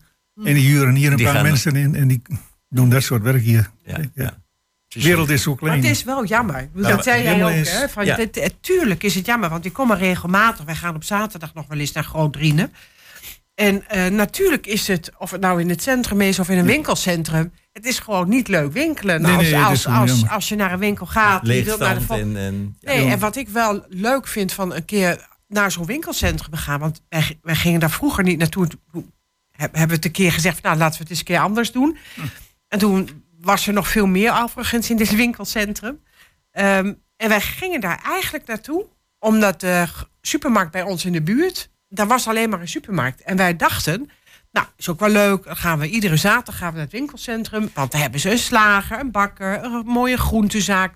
En 0.44 0.54
die 0.54 0.68
huren 0.68 0.96
hier 0.96 1.12
een 1.12 1.18
Die 1.18 1.26
paar 1.26 1.44
mensen 1.44 1.76
in 1.76 1.96
en 1.96 2.08
die 2.08 2.22
doen 2.70 2.90
dat 2.90 3.04
soort 3.04 3.22
werk 3.24 3.42
hier. 3.42 3.70
Ja, 3.86 3.98
Ja. 3.98 4.06
ja. 4.14 4.44
De 4.88 5.02
wereld 5.02 5.30
is 5.30 5.42
zo 5.44 5.50
Maar 5.50 5.60
klein. 5.60 5.82
het 5.82 5.90
is 5.92 6.04
wel 6.04 6.26
jammer. 6.26 6.70
Ja, 6.76 6.90
dat 6.90 7.04
zei 7.04 7.24
jij 7.24 7.44
ook. 7.44 7.50
is- 7.52 7.72
Hè? 7.72 7.90
Van, 7.90 8.06
ja. 8.06 8.16
dit- 8.16 8.36
het- 8.36 8.56
tuurlijk 8.64 9.04
is 9.04 9.16
het 9.16 9.26
jammer, 9.26 9.50
want 9.50 9.66
ik 9.66 9.74
kom 9.74 9.92
er 9.92 9.98
regelmatig. 9.98 10.66
Wij 10.66 10.76
gaan 10.76 10.96
op 10.96 11.04
zaterdag 11.04 11.54
nog 11.54 11.68
wel 11.68 11.78
eens 11.80 11.92
naar 11.92 12.04
Groot-Drienen. 12.04 12.74
En 13.56 13.88
eh, 13.88 14.08
natuurlijk 14.08 14.66
is 14.66 14.88
het, 14.88 15.12
of 15.18 15.32
het 15.32 15.42
nou 15.42 15.60
in 15.60 15.70
het 15.70 15.82
centrum 15.82 16.22
is 16.22 16.40
of 16.40 16.50
in 16.50 16.58
een 16.58 16.66
winkelcentrum... 16.66 17.52
het 17.72 17.86
is 17.86 18.00
gewoon 18.00 18.30
niet 18.30 18.48
leuk 18.48 18.72
winkelen. 18.72 19.22
Nee, 19.22 19.36
als, 19.36 19.86
nee, 19.86 19.96
als, 19.96 20.30
als, 20.30 20.50
je 20.50 20.56
naar 20.56 20.74
een 20.74 20.80
winkel 20.80 21.06
gaat... 21.06 21.48
je 21.48 21.64
wilt 21.64 21.80
naar 21.80 21.96
de 21.96 22.02
vol- 22.02 22.18
en... 22.18 22.38
en 22.38 22.76
ja. 22.80 22.94
Nee, 22.94 23.12
en 23.12 23.20
wat 23.20 23.36
ik 23.36 23.50
wel 23.50 23.86
leuk 23.90 24.28
vind 24.28 24.54
van 24.54 24.74
een 24.74 24.86
keer 24.86 25.28
naar 25.48 25.72
zo'n 25.72 25.86
winkelcentrum 25.86 26.54
gaan. 26.54 26.80
Want 26.80 27.02
wij, 27.10 27.40
wij 27.42 27.56
gingen 27.56 27.80
daar 27.80 27.92
vroeger 27.92 28.24
niet 28.24 28.38
naartoe. 28.38 28.68
Toen 28.68 29.14
hebben 29.52 29.88
we 29.88 29.96
het 29.96 30.06
een 30.06 30.12
keer 30.12 30.32
gezegd, 30.32 30.62
nou 30.62 30.78
laten 30.78 30.98
we 30.98 31.02
het 31.02 31.10
eens 31.10 31.20
een 31.20 31.26
keer 31.26 31.40
anders 31.40 31.72
doen. 31.72 31.98
En 32.68 32.80
toen 32.80 33.24
was 33.40 33.68
er 33.68 33.74
nog 33.74 33.88
veel 33.88 34.08
meer 34.08 34.42
overigens 34.42 34.90
in 34.90 34.98
dit 34.98 35.16
winkelcentrum. 35.16 36.00
Ehm, 36.52 36.94
en 37.18 37.30
wij 37.30 37.42
gingen 37.42 37.82
daar 37.82 38.02
eigenlijk 38.04 38.46
naartoe, 38.46 38.86
omdat 39.20 39.60
de 39.60 39.88
supermarkt 40.22 40.72
bij 40.72 40.82
ons 40.82 41.06
in 41.06 41.12
de 41.12 41.22
buurt, 41.22 41.70
daar 41.90 42.08
was 42.08 42.28
alleen 42.28 42.50
maar 42.50 42.62
een 42.62 42.68
supermarkt. 42.68 43.22
En 43.22 43.38
wij 43.38 43.56
dachten, 43.56 44.10
nou, 44.52 44.68
is 44.78 44.90
ook 44.90 45.00
wel 45.00 45.10
leuk. 45.10 45.44
Dan 45.44 45.56
gaan 45.58 45.80
we 45.80 45.90
iedere 45.90 46.18
zaterdag 46.18 46.58
gaan 46.58 46.70
we 46.70 46.76
naar 46.76 46.84
het 46.84 46.94
winkelcentrum. 46.94 47.70
Want 47.74 47.92
daar 47.92 48.02
hebben 48.02 48.20
ze 48.20 48.32
een 48.32 48.38
slager, 48.38 49.00
een 49.00 49.12
bakker, 49.12 49.64
een 49.64 49.86
mooie 49.86 50.18
groentezaak, 50.18 50.96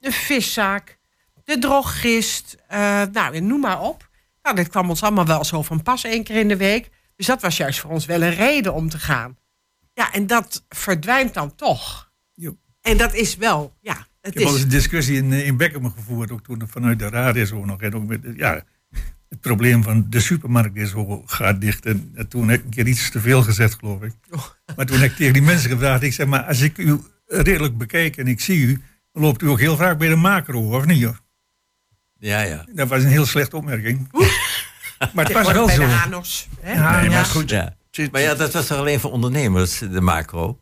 een 0.00 0.12
viszaak, 0.12 0.98
de 1.44 1.58
drogist. 1.58 2.56
eh, 2.68 3.02
nou, 3.12 3.40
noem 3.40 3.60
maar 3.60 3.80
op. 3.80 4.08
Nou, 4.42 4.56
dit 4.56 4.68
kwam 4.68 4.88
ons 4.88 5.02
allemaal 5.02 5.26
wel 5.26 5.44
zo 5.44 5.62
van 5.62 5.82
pas 5.82 6.04
één 6.04 6.24
keer 6.24 6.36
in 6.36 6.48
de 6.48 6.56
week. 6.56 6.90
Dus 7.16 7.26
dat 7.26 7.42
was 7.42 7.56
juist 7.56 7.80
voor 7.80 7.90
ons 7.90 8.06
wel 8.06 8.22
een 8.22 8.34
reden 8.34 8.74
om 8.74 8.88
te 8.88 8.98
gaan. 8.98 9.36
Ja, 9.94 10.12
en 10.12 10.26
dat 10.26 10.64
verdwijnt 10.68 11.34
dan 11.34 11.54
toch. 11.54 12.12
Jo. 12.32 12.56
En 12.80 12.96
dat 12.96 13.14
is 13.14 13.36
wel, 13.36 13.76
ja, 13.80 14.06
het 14.20 14.34
Ik 14.34 14.38
heb 14.38 14.42
al 14.42 14.48
eens 14.48 14.56
is... 14.56 14.62
een 14.62 14.68
discussie 14.68 15.16
in, 15.16 15.32
eh, 15.32 15.46
in 15.46 15.56
Beckham 15.56 15.92
gevoerd, 15.92 16.30
ook 16.30 16.42
toen 16.42 16.62
vanuit 16.68 16.98
de 16.98 17.08
raad 17.08 17.36
en 17.36 17.46
zo 17.46 17.64
nog. 17.64 17.80
En 17.80 17.94
ook 17.94 18.06
met, 18.06 18.20
ja, 18.36 18.62
het 19.34 19.42
probleem 19.42 19.82
van 19.82 20.06
de 20.08 20.20
supermarkt 20.20 20.76
is 20.76 20.90
zo 20.90 21.22
gaat 21.26 21.60
dicht. 21.60 21.86
En, 21.86 22.14
toen 22.28 22.48
heb 22.48 22.58
ik 22.58 22.64
een 22.64 22.70
keer 22.70 22.86
iets 22.86 23.10
te 23.10 23.20
veel 23.20 23.42
gezegd, 23.42 23.74
geloof 23.78 24.02
ik. 24.02 24.12
Maar 24.76 24.86
toen 24.86 24.98
heb 25.00 25.10
ik 25.10 25.16
tegen 25.16 25.32
die 25.32 25.42
mensen 25.42 25.70
gevraagd, 25.70 26.02
ik 26.02 26.12
zeg 26.12 26.26
maar, 26.26 26.42
als 26.42 26.60
ik 26.60 26.78
u 26.78 27.00
redelijk 27.26 27.78
bekijk 27.78 28.16
en 28.16 28.26
ik 28.26 28.40
zie 28.40 28.58
u, 28.58 28.82
dan 29.12 29.22
loopt 29.22 29.42
u 29.42 29.48
ook 29.48 29.60
heel 29.60 29.76
vaak 29.76 29.98
bij 29.98 30.08
de 30.08 30.16
macro, 30.16 30.76
of 30.76 30.84
niet? 30.84 30.98
Joh? 30.98 31.16
Ja, 32.18 32.40
ja. 32.40 32.66
Dat 32.72 32.88
was 32.88 33.02
een 33.02 33.08
heel 33.08 33.26
slechte 33.26 33.56
opmerking. 33.56 34.08
maar 35.14 35.24
het 35.24 35.32
was 35.32 35.52
wel 35.52 35.66
bij 35.66 35.74
zo. 35.74 35.80
de 35.80 35.86
Hanos. 35.86 36.48
Hè? 36.60 36.72
Ja, 36.72 37.00
Nee, 37.00 37.10
maar 37.10 37.24
goed. 37.24 37.50
ja. 37.50 37.76
Maar 38.10 38.20
ja, 38.20 38.34
dat 38.34 38.52
was 38.52 38.66
toch 38.66 38.78
alleen 38.78 39.00
voor 39.00 39.10
ondernemers, 39.10 39.78
de 39.78 40.00
macro? 40.00 40.60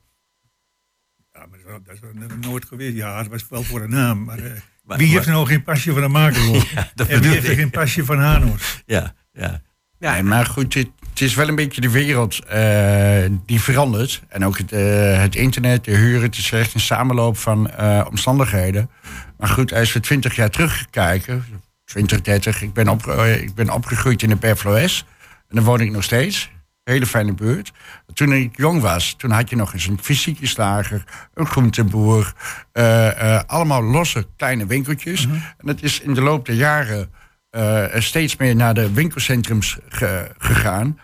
Ja, 1.33 1.47
maar 1.47 1.59
dat, 1.67 1.85
dat 1.85 1.95
is 1.95 2.01
wel 2.01 2.13
nooit 2.41 2.65
geweest. 2.65 2.97
Ja, 2.97 3.23
dat 3.23 3.31
was 3.31 3.49
wel 3.49 3.63
voor 3.63 3.81
een 3.81 3.91
naam. 3.91 4.25
Maar, 4.25 4.39
eh, 4.39 4.53
Maar- 4.83 4.99
wie 4.99 5.07
heeft 5.09 5.27
maar- 5.27 5.35
nou 5.35 5.47
geen 5.47 5.63
pasje 5.63 5.93
van 5.93 6.01
de 6.03 6.09
macro? 6.09 6.53
dat 6.95 7.09
en 7.09 7.21
wie 7.21 7.31
heeft 7.31 7.45
er 7.45 7.51
ik. 7.53 7.59
geen 7.59 7.71
pasje 7.71 8.05
van 8.05 8.19
Hanos? 8.19 8.83
Ja, 8.87 9.15
ja. 9.33 9.61
Nee, 9.99 10.23
maar 10.23 10.47
goed, 10.47 10.75
het, 10.75 10.89
het 11.11 11.21
is 11.21 11.35
wel 11.35 11.49
een 11.49 11.55
beetje 11.55 11.81
de 11.81 11.91
wereld 11.91 12.45
eh, 12.45 13.25
die 13.47 13.61
verandert. 13.61 14.23
En 14.29 14.45
ook 14.45 14.59
het, 14.59 14.73
eh, 14.73 15.19
het 15.21 15.35
internet, 15.37 15.85
de 15.85 15.91
huur, 15.97 16.23
het 16.23 16.37
is 16.37 16.53
echt 16.53 16.75
een 16.75 16.81
samenloop 16.81 17.37
van 17.37 17.71
eh, 17.71 18.07
omstandigheden. 18.11 18.91
Maar 19.39 19.49
goed, 19.49 19.73
als 19.73 19.93
we 19.93 20.01
twintig 20.01 20.37
jaar 20.37 20.51
terugkijken, 20.51 21.45
20, 21.85 22.21
30, 22.21 22.63
ik 22.63 22.73
ben, 22.73 22.89
op, 22.89 23.07
ik 23.07 23.55
ben 23.55 23.71
opgegroeid 23.71 24.23
in 24.23 24.29
de 24.29 24.37
Perfloes. 24.37 25.05
En 25.49 25.57
daar 25.57 25.65
woon 25.65 25.81
ik 25.81 25.91
nog 25.91 26.05
steeds. 26.05 26.51
Hele 26.85 27.07
fijne 27.07 27.33
buurt. 27.35 27.73
Toen 28.15 28.33
ik 28.33 28.57
jong 28.57 28.81
was, 28.81 29.15
toen 29.19 29.31
had 29.31 29.51
je 29.51 29.57
nog 29.57 29.73
eens 29.73 29.87
een 29.87 29.99
fysieke 30.03 30.47
slager, 30.47 31.05
een 31.35 31.47
groenteboer. 31.47 32.33
eh, 32.73 33.35
eh, 33.37 33.43
allemaal 33.47 33.83
losse 33.83 34.27
kleine 34.37 34.67
winkeltjes. 34.67 35.25
En 35.27 35.67
dat 35.67 35.83
is 35.83 36.01
in 36.01 36.15
de 36.15 36.21
loop 36.23 36.47
der 36.47 36.55
jaren 36.55 37.11
eh, 37.51 37.85
steeds 38.01 38.37
meer 38.37 38.57
naar 38.57 38.75
de 38.75 38.93
winkelcentrums 38.93 39.79
ge- 39.89 40.31
gegaan. 40.39 40.99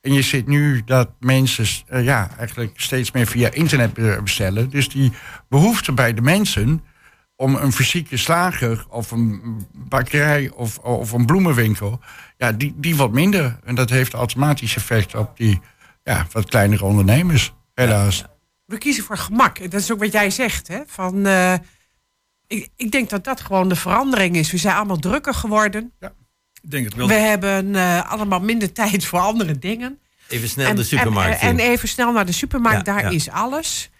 En 0.00 0.12
je 0.12 0.22
ziet 0.22 0.46
nu 0.46 0.82
dat 0.84 1.10
mensen 1.20 1.66
ja, 2.04 2.30
eigenlijk 2.38 2.80
steeds 2.80 3.10
meer 3.12 3.26
via 3.26 3.50
internet 3.52 3.94
be- 3.94 4.20
bestellen. 4.22 4.70
Dus 4.70 4.88
die 4.88 5.12
behoefte 5.48 5.92
bij 5.92 6.14
de 6.14 6.20
mensen 6.22 6.84
om 7.36 7.54
een 7.54 7.72
fysieke 7.72 8.16
slager 8.16 8.84
of 8.88 9.10
een 9.10 9.42
bakkerij 9.72 10.50
of, 10.54 10.78
of 10.78 11.12
een 11.12 11.26
bloemenwinkel, 11.26 12.00
ja, 12.36 12.52
die, 12.52 12.74
die 12.76 12.96
wat 12.96 13.12
minder. 13.12 13.58
En 13.64 13.74
dat 13.74 13.90
heeft 13.90 14.12
automatisch 14.12 14.76
effect 14.76 15.14
op 15.14 15.36
die 15.36 15.60
ja, 16.02 16.26
wat 16.32 16.48
kleinere 16.48 16.84
ondernemers, 16.84 17.52
helaas. 17.74 18.24
We 18.64 18.78
kiezen 18.78 19.04
voor 19.04 19.18
gemak. 19.18 19.58
En 19.58 19.70
dat 19.70 19.80
is 19.80 19.92
ook 19.92 19.98
wat 19.98 20.12
jij 20.12 20.30
zegt. 20.30 20.68
Hè? 20.68 20.80
Van, 20.86 21.26
eh, 21.26 21.54
ik, 22.46 22.68
ik 22.76 22.90
denk 22.90 23.10
dat 23.10 23.24
dat 23.24 23.40
gewoon 23.40 23.68
de 23.68 23.76
verandering 23.76 24.36
is. 24.36 24.50
We 24.50 24.56
zijn 24.56 24.76
allemaal 24.76 24.98
drukker 24.98 25.34
geworden. 25.34 25.92
Ik 26.62 26.70
denk 26.70 26.84
het 26.84 26.94
wel. 26.94 27.08
We 27.08 27.14
hebben 27.14 27.74
eh, 27.74 28.10
allemaal 28.10 28.40
minder 28.40 28.72
tijd 28.82 29.04
voor 29.04 29.18
andere 29.20 29.58
dingen. 29.58 29.98
Even 30.28 30.48
snel 30.48 30.74
de 30.74 30.84
supermarkt 30.84 31.40
en, 31.40 31.48
in. 31.48 31.58
en 31.58 31.70
even 31.70 31.88
snel 31.88 32.12
naar 32.12 32.26
de 32.26 32.32
supermarkt, 32.32 32.86
Ja, 32.86 32.92
daar 32.92 33.02
ja. 33.02 33.10
is 33.10 33.30
alles. 33.30 33.90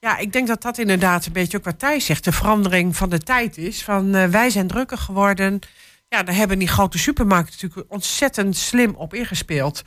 Ja, 0.00 0.18
ik 0.18 0.32
denk 0.32 0.46
dat 0.46 0.62
dat 0.62 0.78
inderdaad 0.78 1.26
een 1.26 1.32
beetje 1.32 1.56
ook 1.58 1.64
wat 1.64 1.78
Thijs 1.78 2.04
zegt. 2.04 2.24
De 2.24 2.32
verandering 2.32 2.96
van 2.96 3.08
de 3.08 3.18
tijd 3.18 3.56
is. 3.56 3.82
Van 3.82 4.14
eh, 4.14 4.28
wij 4.28 4.50
zijn 4.50 4.66
drukker 4.66 4.98
geworden. 4.98 5.60
Ja, 6.08 6.22
daar 6.22 6.34
hebben 6.34 6.58
die 6.58 6.68
grote 6.68 6.98
supermarkten 6.98 7.58
natuurlijk 7.60 7.92
ontzettend 7.92 8.56
slim 8.56 8.94
op 8.94 9.14
ingespeeld. 9.14 9.82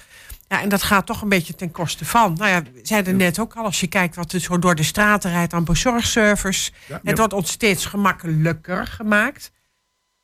Ja, 0.47 0.62
en 0.62 0.69
dat 0.69 0.84
gaat 0.84 1.05
toch 1.05 1.21
een 1.21 1.29
beetje 1.29 1.55
ten 1.55 1.71
koste 1.71 2.05
van. 2.05 2.34
Nou 2.34 2.49
ja, 2.49 2.63
we 2.63 2.79
zeiden 2.84 3.17
net 3.17 3.39
ook 3.39 3.53
al, 3.53 3.63
als 3.63 3.79
je 3.79 3.88
kijkt 3.88 4.15
wat 4.15 4.31
er 4.31 4.39
zo 4.39 4.60
door 4.60 4.75
de 4.75 4.84
straten 4.84 5.31
rijdt 5.31 5.53
aan 5.53 5.63
bezorgservice. 5.63 6.71
Het 7.03 7.17
wordt 7.17 7.34
ons 7.34 7.51
steeds 7.51 7.86
gemakkelijker 7.86 8.88
gemaakt. 8.88 9.51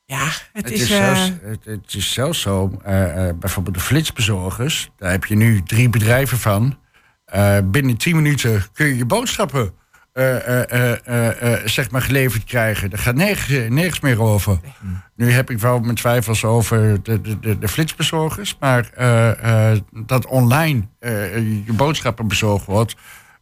Ja, 0.05 0.25
het, 0.25 0.49
Het 0.53 0.71
is. 0.71 0.81
is, 0.81 0.91
eh, 0.91 0.97
zelfs, 0.97 1.31
het, 1.41 1.65
het 1.65 1.93
is 1.93 2.13
zelfs 2.13 2.41
zo, 2.41 2.79
eh, 2.83 3.29
eh, 3.29 3.35
bijvoorbeeld 3.35 3.75
de 3.75 3.81
flitsbezorgers, 3.81 4.89
daar 4.97 5.11
heb 5.11 5.25
je 5.25 5.35
nu 5.35 5.63
drie 5.63 5.89
bedrijven 5.89 6.37
van. 6.37 6.79
Binnen 7.63 7.97
10 7.97 8.15
minuten 8.15 8.65
kun 8.73 8.87
je 8.87 8.97
je 8.97 9.05
boodschappen 9.05 9.73
eh, 10.17 10.71
eh, 10.71 11.53
eh, 11.53 11.65
zeg 11.65 11.91
maar 11.91 12.01
geleverd 12.01 12.43
krijgen. 12.43 12.89
Daar 12.89 12.99
gaat 12.99 13.15
nergens, 13.15 13.69
nergens 13.69 13.99
meer 13.99 14.21
over. 14.21 14.59
Nu 15.15 15.31
heb 15.31 15.49
ik 15.49 15.59
wel 15.59 15.79
mijn 15.79 15.95
twijfels 15.95 16.43
over 16.43 17.03
de, 17.03 17.21
de, 17.21 17.39
de, 17.39 17.59
de 17.59 17.67
flitsbezorgers, 17.67 18.57
maar 18.59 18.89
dat 19.91 20.25
online 20.25 20.87
je 21.65 21.73
boodschappen 21.73 22.27
bezorgd 22.27 22.65
wordt, 22.65 22.95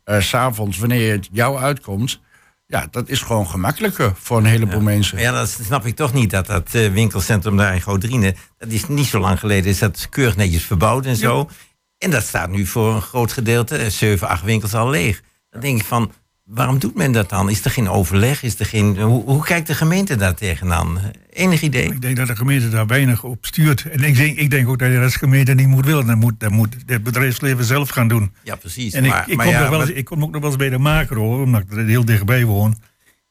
s 0.05 0.27
s'avonds 0.27 0.77
wanneer 0.77 1.11
het 1.11 1.29
jou 1.31 1.59
uitkomt, 1.59 2.21
ja, 2.67 2.87
dat 2.91 3.09
is 3.09 3.21
gewoon 3.21 3.47
gemakkelijker 3.47 4.13
voor 4.15 4.37
een 4.37 4.45
heleboel 4.45 4.81
mensen. 4.81 5.19
Ja, 5.19 5.31
dat 5.31 5.49
snap 5.49 5.85
ik 5.85 5.95
toch 5.95 6.13
niet. 6.13 6.29
Dat 6.29 6.45
dat 6.45 6.71
winkelcentrum 6.71 7.57
daar 7.57 7.73
in 7.73 7.81
Godrine, 7.81 8.35
dat 8.57 8.69
is 8.69 8.87
niet 8.87 9.05
zo 9.05 9.19
lang 9.19 9.39
geleden, 9.39 9.69
is 9.69 9.79
dat 9.79 10.09
keurig 10.09 10.35
netjes 10.35 10.63
verbouwd 10.63 11.05
en 11.05 11.15
zo. 11.15 11.49
En 11.97 12.11
dat 12.11 12.23
staat 12.23 12.49
nu 12.49 12.65
voor 12.65 12.95
een 12.95 13.01
groot 13.01 13.31
gedeelte, 13.31 13.77
eh, 13.77 13.87
zeven, 13.87 14.27
acht 14.27 14.43
winkels 14.43 14.73
al 14.73 14.89
leeg. 14.89 15.21
Dan 15.49 15.61
denk 15.61 15.79
ik 15.79 15.85
van, 15.85 16.11
waarom 16.45 16.79
doet 16.79 16.95
men 16.95 17.11
dat 17.11 17.29
dan? 17.29 17.49
Is 17.49 17.65
er 17.65 17.71
geen 17.71 17.89
overleg? 17.89 18.43
Is 18.43 18.59
er 18.59 18.65
geen, 18.65 18.97
hoe, 19.01 19.23
hoe 19.23 19.43
kijkt 19.43 19.67
de 19.67 19.75
gemeente 19.75 20.15
daar 20.15 20.35
tegenaan? 20.35 20.99
Enig 21.29 21.61
idee? 21.61 21.85
Ik 21.85 22.01
denk 22.01 22.15
dat 22.17 22.27
de 22.27 22.35
gemeente 22.35 22.69
daar 22.69 22.87
weinig 22.87 23.23
op 23.23 23.45
stuurt. 23.45 23.85
En 23.85 24.03
ik 24.03 24.15
denk, 24.15 24.37
ik 24.37 24.49
denk 24.49 24.67
ook 24.67 24.79
dat 24.79 24.91
je 24.91 24.99
als 24.99 25.15
gemeente 25.15 25.53
niet 25.53 25.67
moet 25.67 25.85
willen. 25.85 26.05
Dat 26.05 26.15
moet, 26.15 26.39
dat 26.39 26.51
moet 26.51 26.75
het 26.85 27.03
bedrijfsleven 27.03 27.63
zelf 27.65 27.89
gaan 27.89 28.07
doen. 28.07 28.33
Ja, 28.43 28.55
precies. 28.55 28.93
En 28.93 29.05
ik, 29.05 29.11
maar, 29.11 29.29
ik, 29.29 29.35
maar 29.35 29.45
kom 29.45 29.53
ja, 29.55 29.69
wel 29.69 29.79
eens, 29.79 29.89
maar- 29.89 29.97
ik 29.97 30.05
kom 30.05 30.23
ook 30.23 30.31
nog 30.31 30.41
wel 30.41 30.49
eens 30.49 30.59
bij 30.59 30.69
de 30.69 30.77
macro, 30.77 31.41
omdat 31.41 31.61
ik 31.61 31.71
er 31.71 31.85
heel 31.85 32.05
dichtbij 32.05 32.45
woon. 32.45 32.77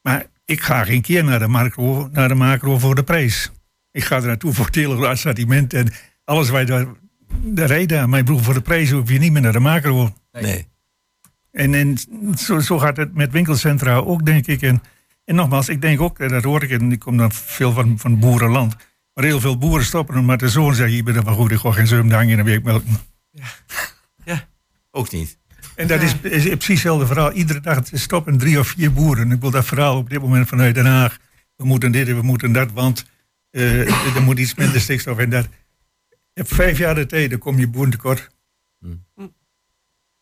Maar 0.02 0.26
ik 0.44 0.60
ga 0.60 0.84
geen 0.84 1.02
keer 1.02 1.24
naar 1.24 1.38
de 1.38 1.48
macro, 1.48 2.08
naar 2.12 2.28
de 2.28 2.34
macro 2.34 2.78
voor 2.78 2.94
de 2.94 3.02
prijs. 3.02 3.50
Ik 3.90 4.04
ga 4.04 4.16
er 4.16 4.26
naartoe 4.26 4.52
voor 4.52 4.66
het 4.66 4.74
hele 4.74 5.06
assortiment 5.06 5.72
en 5.74 5.92
alles 6.24 6.48
waar 6.48 6.60
je 6.60 6.66
daar, 6.66 6.86
daar 7.42 7.66
rijdt 7.66 7.88
daar. 7.88 8.08
Mijn 8.08 8.24
broer 8.24 8.42
voor 8.42 8.54
de 8.54 8.60
prijs 8.60 8.90
hoef 8.90 9.10
je 9.10 9.18
niet 9.18 9.32
meer 9.32 9.42
naar 9.42 9.52
de 9.52 9.60
macro. 9.60 10.14
nee. 10.32 10.66
En, 11.54 11.74
en 11.74 11.98
zo, 12.38 12.58
zo 12.58 12.78
gaat 12.78 12.96
het 12.96 13.14
met 13.14 13.32
winkelcentra 13.32 13.96
ook, 13.96 14.24
denk 14.24 14.46
ik. 14.46 14.62
En, 14.62 14.82
en 15.24 15.34
nogmaals, 15.34 15.68
ik 15.68 15.80
denk 15.80 16.00
ook, 16.00 16.18
en 16.18 16.28
dat 16.28 16.42
hoor 16.42 16.62
ik, 16.62 16.70
en 16.70 16.92
ik 16.92 16.98
kom 16.98 17.16
dan 17.16 17.32
veel 17.32 17.72
van, 17.72 17.98
van 17.98 18.18
boerenland. 18.18 18.76
Maar 19.12 19.24
heel 19.24 19.40
veel 19.40 19.58
boeren 19.58 19.84
stoppen 19.84 20.14
hem, 20.14 20.24
maar 20.24 20.38
de 20.38 20.48
zoon 20.48 20.74
zegt, 20.74 20.90
hier 20.90 21.04
ben 21.04 21.16
ik 21.16 21.24
wel 21.24 21.34
goed, 21.34 21.50
ik 21.50 21.58
ga 21.58 21.72
geen 21.72 21.86
zeum 21.86 22.10
hangen 22.10 22.28
in 22.28 22.38
een 22.38 22.44
week 22.44 22.62
melken. 22.62 22.98
Ook 24.90 25.10
niet. 25.10 25.38
En 25.76 25.86
dat 25.86 26.02
is, 26.02 26.12
is 26.12 26.42
precies 26.42 26.66
hetzelfde 26.66 27.06
verhaal. 27.06 27.32
Iedere 27.32 27.60
dag 27.60 27.80
stoppen 27.92 28.38
drie 28.38 28.58
of 28.58 28.68
vier 28.68 28.92
boeren. 28.92 29.30
Ik 29.30 29.40
wil 29.40 29.50
dat 29.50 29.64
verhaal 29.64 29.96
op 29.96 30.10
dit 30.10 30.20
moment 30.20 30.48
vanuit 30.48 30.74
Den 30.74 30.86
Haag. 30.86 31.18
We 31.56 31.64
moeten 31.64 31.92
dit 31.92 32.08
en 32.08 32.16
we 32.16 32.22
moeten 32.22 32.52
dat, 32.52 32.72
want 32.72 33.04
eh, 33.50 34.16
er 34.16 34.22
moet 34.22 34.38
iets 34.38 34.54
minder 34.54 34.80
stikstof 34.80 35.18
en 35.18 35.30
dat. 35.30 35.48
Je 36.08 36.40
hebt 36.40 36.54
vijf 36.54 36.78
jaar 36.78 36.94
de 36.94 37.06
tijd, 37.06 37.30
dan 37.30 37.38
kom 37.38 37.58
je 37.58 37.68
boeren 37.68 37.90
tekort. 37.90 38.30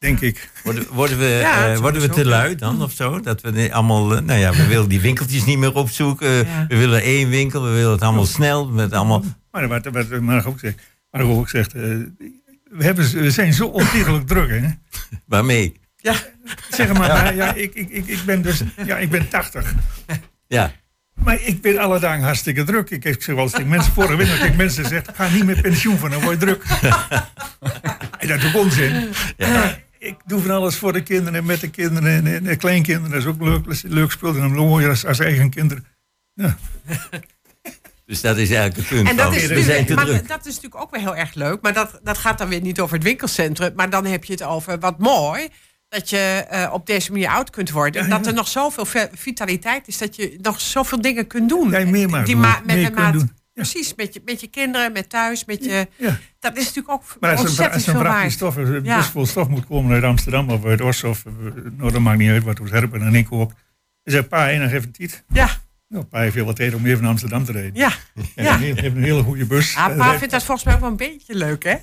Denk 0.02 0.20
ik. 0.20 0.50
Worden, 0.64 0.86
worden 0.90 1.18
we, 1.18 1.24
Ja, 1.24 1.72
eh, 1.72 1.78
worden 1.78 2.00
we 2.00 2.08
te 2.08 2.24
lui 2.24 2.54
dan 2.54 2.82
of 2.82 2.92
zo? 2.92 3.20
Dat 3.20 3.40
we 3.40 3.72
allemaal, 3.72 4.16
eh, 4.16 4.22
nou 4.22 4.38
ja, 4.38 4.52
we 4.52 4.66
willen 4.66 4.88
die 4.88 5.00
winkeltjes 5.00 5.44
niet 5.44 5.58
meer 5.58 5.74
opzoeken. 5.74 6.30
Ja. 6.30 6.64
We 6.68 6.76
willen 6.76 7.02
één 7.02 7.28
winkel, 7.28 7.62
we 7.62 7.70
willen 7.70 7.92
het 7.92 8.02
allemaal 8.02 8.26
snel. 8.26 8.68
Met 8.68 8.92
allemaal, 8.92 9.24
Maar 9.50 9.68
wat, 9.68 9.84
wat 9.84 10.20
Marg 10.20 10.46
ook 10.46 10.58
zegt, 10.58 10.78
Marg 11.10 11.26
ook 11.26 11.48
zegt 11.48 11.74
eh, 11.74 11.82
we, 12.64 12.84
hebben, 12.84 13.12
we 13.12 13.30
zijn 13.30 13.52
zo 13.52 13.66
ontiegelijk 13.66 14.26
druk. 14.26 14.50
Hè? 14.50 14.68
waarmee? 15.26 15.80
Zeg 16.70 16.92
maar, 16.92 17.08
ja. 17.08 17.30
ja, 17.30 17.54
ik, 17.54 17.74
ik, 17.74 17.88
ik, 17.90 18.06
ik 18.06 18.24
ben 18.26 18.42
dus 18.42 18.62
ja, 18.84 18.98
ik 18.98 19.10
ben 19.10 19.28
80. 19.28 19.74
Ja, 20.46 20.72
Maar 21.14 21.38
ik 21.42 21.60
ben 21.60 21.78
alle 21.78 21.98
dagen 21.98 22.22
hartstikke 22.22 22.64
druk. 22.64 22.90
Ik, 22.90 23.04
ik 23.04 23.22
zeg 23.22 23.34
wel 23.34 23.44
eens 23.44 23.52
tegen 23.52 23.68
mensen, 23.68 23.92
vorige 23.92 24.16
winter 24.16 24.38
heb 24.38 24.48
ik 24.48 24.56
mensen 24.56 24.82
gezegd, 24.82 25.10
ga 25.14 25.28
niet 25.28 25.44
met 25.44 25.62
pensioen 25.62 25.98
van, 25.98 26.10
dan 26.10 26.20
word 26.20 26.40
je 26.40 26.46
druk. 26.46 26.64
en 28.20 28.28
dat 28.28 28.38
is 28.38 28.46
ook 28.46 28.62
onzin. 28.62 29.08
Maar 29.38 29.90
ik 30.02 30.16
doe 30.26 30.40
van 30.40 30.50
alles 30.50 30.76
voor 30.76 30.92
de 30.92 31.02
kinderen 31.02 31.34
en 31.34 31.44
met 31.44 31.60
de 31.60 31.70
kinderen 31.70 32.10
en, 32.12 32.26
en 32.34 32.42
de 32.44 32.56
kleinkinderen. 32.56 33.10
Dat 33.10 33.20
is 33.20 33.26
ook 33.26 33.42
leuk, 33.42 33.82
leuk 33.82 34.10
spul. 34.10 34.36
En 34.36 34.52
mooier 34.52 34.88
als, 34.88 35.06
als 35.06 35.18
eigen 35.18 35.50
kinderen. 35.50 35.84
Ja. 36.34 36.56
Dus 38.06 38.20
dat 38.20 38.36
is 38.36 38.50
eigenlijk 38.50 38.76
het 38.76 38.86
punt. 38.88 39.08
En 39.08 39.16
dat 39.16 39.34
is, 39.34 39.46
we 39.46 39.62
zijn 39.62 39.86
te 39.86 39.94
maar 39.94 40.04
druk. 40.04 40.28
dat 40.28 40.46
is 40.46 40.54
natuurlijk 40.54 40.82
ook 40.82 40.90
weer 40.90 41.00
heel 41.00 41.16
erg 41.16 41.34
leuk. 41.34 41.60
Maar 41.62 41.72
dat, 41.72 42.00
dat 42.02 42.18
gaat 42.18 42.38
dan 42.38 42.48
weer 42.48 42.60
niet 42.60 42.80
over 42.80 42.94
het 42.94 43.04
winkelcentrum. 43.04 43.72
Maar 43.76 43.90
dan 43.90 44.04
heb 44.04 44.24
je 44.24 44.32
het 44.32 44.42
over 44.42 44.78
wat 44.78 44.98
mooi. 44.98 45.48
Dat 45.88 46.10
je 46.10 46.16
eh, 46.48 46.72
op 46.72 46.86
deze 46.86 47.12
manier 47.12 47.28
oud 47.28 47.50
kunt 47.50 47.70
worden. 47.70 48.00
En 48.02 48.08
Ja, 48.08 48.14
dat 48.16 48.24
ja. 48.24 48.30
er 48.30 48.36
nog 48.36 48.48
zoveel 48.48 48.84
ve- 48.84 49.08
vitaliteit 49.14 49.88
is. 49.88 49.98
Dat 49.98 50.16
je 50.16 50.38
nog 50.40 50.60
zoveel 50.60 51.00
dingen 51.00 51.26
kunt 51.26 51.48
doen. 51.48 51.70
Ja, 51.70 51.84
meer 51.86 52.10
maar 52.10 52.24
Die 52.24 52.36
ma- 52.36 52.62
met 52.64 52.92
Ja. 53.54 53.62
Precies, 53.62 53.94
met 53.94 54.14
je, 54.14 54.22
met 54.24 54.40
je 54.40 54.46
kinderen, 54.46 54.92
met 54.92 55.08
thuis, 55.08 55.44
met 55.44 55.64
je... 55.64 55.88
Ja. 55.96 56.18
Dat 56.38 56.56
is 56.56 56.64
natuurlijk 56.64 56.90
ook 56.94 57.16
Maar 57.20 57.38
ontzettend 57.38 57.74
als 57.74 57.86
een 57.86 57.92
veel 57.92 58.02
waard. 58.02 58.32
stof, 58.32 58.56
als 58.56 58.68
een 58.68 58.84
Ja. 58.84 58.96
bus 58.96 59.06
vol 59.06 59.26
stof 59.26 59.48
moet 59.48 59.66
komen 59.66 59.92
uit 59.92 60.02
Amsterdam 60.04 60.50
of 60.50 60.64
uit 60.64 60.80
Os 60.80 61.04
of 61.04 61.24
eh, 61.26 61.32
nou, 61.76 61.92
dat 61.92 62.00
maakt 62.00 62.18
niet 62.18 62.30
uit 62.30 62.42
wat 62.42 62.58
we 62.58 62.68
herpen 62.68 63.02
en 63.02 63.14
ik 63.14 63.24
koop. 63.26 63.48
Dan 64.02 64.14
zegt 64.14 64.28
pa, 64.28 64.48
enig 64.50 64.72
een 64.72 64.92
tijd. 64.92 65.24
Ja, 65.28 65.48
Nou, 65.88 66.04
pa 66.04 66.20
heeft 66.20 66.32
veel 66.34 66.44
wat 66.44 66.56
tijd 66.56 66.74
om 66.74 66.86
even 66.86 67.00
naar 67.00 67.10
Amsterdam 67.10 67.44
te 67.44 67.52
rijden. 67.52 67.74
ja. 67.74 67.92
En 68.34 68.44
ja. 68.44 68.58
heel- 68.58 68.74
heeft 68.74 68.96
een 68.96 69.02
hele 69.02 69.22
goede 69.22 69.46
bus. 69.46 69.76
Ah, 69.76 69.90
En 69.90 69.96
pa 69.96 70.18
vindt 70.18 70.30
dat 70.32 70.42
volgens 70.44 70.66
mij 70.66 70.74
ook 70.74 70.80
wel 70.80 70.90
een 70.90 70.96
beetje 70.96 71.34
leuk, 71.34 71.62
hè? 71.64 71.76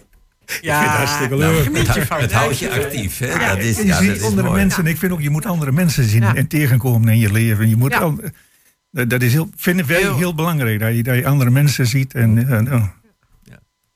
Ja, 0.61 0.79
het 0.81 0.89
hartstikke 0.89 1.35
Nou, 1.35 1.53
leuk. 1.71 1.87
het, 1.87 2.07
van. 2.07 2.19
het 2.21 2.31
houdt 2.31 2.59
je 2.59 2.71
actief. 2.71 3.17
Hè? 3.17 3.47
dat 3.47 3.57
is, 3.57 3.77
je 3.77 3.85
ja, 3.85 3.97
ziet 3.97 4.07
dat 4.07 4.17
is 4.17 4.23
andere 4.23 4.47
mooi. 4.47 4.59
mensen. 4.61 4.85
Ik 4.85 4.97
vind 4.97 5.11
ook, 5.11 5.21
je 5.21 5.29
moet 5.29 5.45
andere 5.45 5.71
mensen 5.71 6.03
zien 6.03 6.21
Ja. 6.21 6.35
en 6.35 6.47
tegenkomen 6.47 7.09
in 7.09 7.17
je 7.19 7.31
leven. 7.31 7.69
Je 7.69 7.75
moet 7.75 7.91
Ja. 7.91 7.99
al, 7.99 8.19
dat 8.91 9.09
dat 9.09 9.21
is 9.21 9.31
heel, 9.33 9.49
vind 9.55 9.79
ik 9.79 9.85
wel 9.85 9.99
Heel. 9.99 10.17
heel 10.17 10.35
belangrijk. 10.35 10.79
Dat 10.79 10.95
je, 10.95 11.03
dat 11.03 11.15
je 11.15 11.25
andere 11.27 11.49
mensen 11.49 11.87
ziet. 11.87 12.13
En, 12.13 12.47
en, 12.47 12.73
oh. 12.73 12.87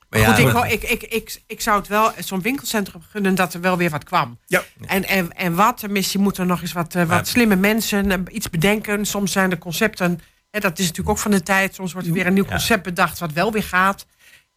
Maar 0.10 0.22
ja, 0.22 0.34
Goed, 0.34 0.72
ik, 0.72 0.84
ik, 0.84 0.84
ik, 0.84 1.04
ik, 1.04 1.42
ik 1.48 1.62
zou 1.62 1.78
het 1.80 1.88
wel, 1.88 2.12
zo'n 2.20 2.42
winkelcentrum 2.42 3.02
gunnen 3.10 3.36
dat 3.36 3.54
er 3.54 3.62
wel 3.62 3.78
weer 3.78 3.90
wat 3.90 4.04
kwam. 4.04 4.40
Ja. 4.46 4.64
En, 4.86 5.08
en, 5.08 5.32
en 5.36 5.56
wat, 5.56 5.88
misschien 5.90 6.22
moeten 6.22 6.44
er 6.44 6.50
nog 6.50 6.62
eens 6.62 6.74
wat, 6.74 6.96
eh, 6.96 7.04
wat 7.04 7.28
slimme 7.28 7.56
mensen 7.56 8.12
eh, 8.12 8.18
iets 8.32 8.50
bedenken. 8.50 9.06
Soms 9.06 9.32
zijn 9.32 9.50
de 9.50 9.58
concepten, 9.58 10.20
hè, 10.52 10.60
dat 10.60 10.80
is 10.80 10.84
natuurlijk 10.86 11.10
ook 11.10 11.18
van 11.24 11.32
de 11.32 11.44
tijd. 11.44 11.76
Soms 11.76 11.94
wordt 11.94 12.08
er 12.08 12.14
weer 12.14 12.28
een 12.28 12.34
nieuw 12.34 12.44
Ja. 12.44 12.50
concept 12.50 12.84
bedacht 12.84 13.20
wat 13.20 13.34
wel 13.34 13.52
weer 13.52 13.64
gaat. 13.64 14.06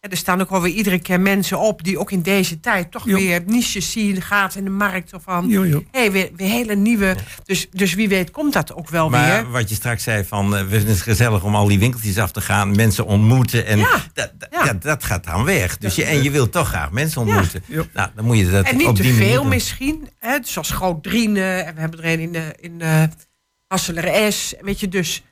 En 0.07 0.13
er 0.13 0.19
staan 0.19 0.41
ook 0.41 0.49
wel 0.49 0.61
weer 0.61 0.73
iedere 0.73 0.99
keer 0.99 1.19
mensen 1.21 1.59
op 1.59 1.83
die 1.83 1.99
ook 1.99 2.11
in 2.11 2.21
deze 2.21 2.59
tijd 2.59 2.91
toch 2.91 3.05
Jo. 3.05 3.15
weer 3.15 3.41
niches 3.45 3.91
zien, 3.91 4.21
gaat 4.21 4.55
in 4.55 4.63
de 4.63 4.69
markt 4.69 5.13
of 5.13 5.23
van. 5.23 5.47
Jo, 5.47 5.65
jo. 5.65 5.83
Hey, 5.91 6.11
weer, 6.11 6.29
weer 6.35 6.49
hele 6.49 6.75
nieuwe. 6.75 7.15
Dus, 7.43 7.67
dus 7.71 7.93
wie 7.93 8.07
weet 8.09 8.31
komt 8.31 8.53
dat 8.53 8.73
ook 8.73 8.89
wel 8.89 9.09
Maar 9.09 9.41
weer. 9.43 9.51
wat 9.51 9.69
je 9.69 9.75
straks 9.75 10.03
zei 10.03 10.23
van, 10.23 10.49
we 10.49 10.67
vinden 10.69 10.87
het 10.87 11.01
gezellig 11.01 11.43
om 11.43 11.55
al 11.55 11.67
die 11.67 11.79
winkeltjes 11.79 12.17
af 12.17 12.31
te 12.31 12.41
gaan, 12.41 12.75
mensen 12.75 13.05
ontmoeten 13.05 13.65
en 13.65 13.77
Ja, 13.79 14.03
dat, 14.13 14.31
ja. 14.51 14.63
ja, 14.65 14.73
dat 14.73 15.03
gaat 15.03 15.23
dan 15.23 15.43
weg. 15.43 15.77
Dus 15.77 15.95
je, 15.95 16.03
en 16.03 16.23
je 16.23 16.31
wilt 16.31 16.51
toch 16.51 16.67
graag 16.67 16.91
mensen 16.91 17.21
ontmoeten. 17.21 17.63
Ja. 17.65 17.83
Nou, 17.93 18.09
dan 18.15 18.25
moet 18.25 18.37
je 18.37 18.49
dat 18.49 18.65
En 18.65 18.75
op 18.75 18.85
niet 18.85 18.95
te 18.95 19.13
veel 19.13 19.41
doen. 19.41 19.47
misschien. 19.49 20.09
Hè, 20.19 20.37
zoals 20.41 20.69
Groot-Driene. 20.71 21.41
En 21.41 21.73
we 21.75 21.79
hebben 21.79 21.99
er 22.03 22.05
een 22.13 22.19
in, 22.19 22.31
de, 22.31 22.53
in 22.59 22.77
de 22.77 23.09
Hasseler 23.67 24.31
S. 24.33 24.53
Weet 24.61 24.79
je, 24.79 24.87
dus 24.87 25.23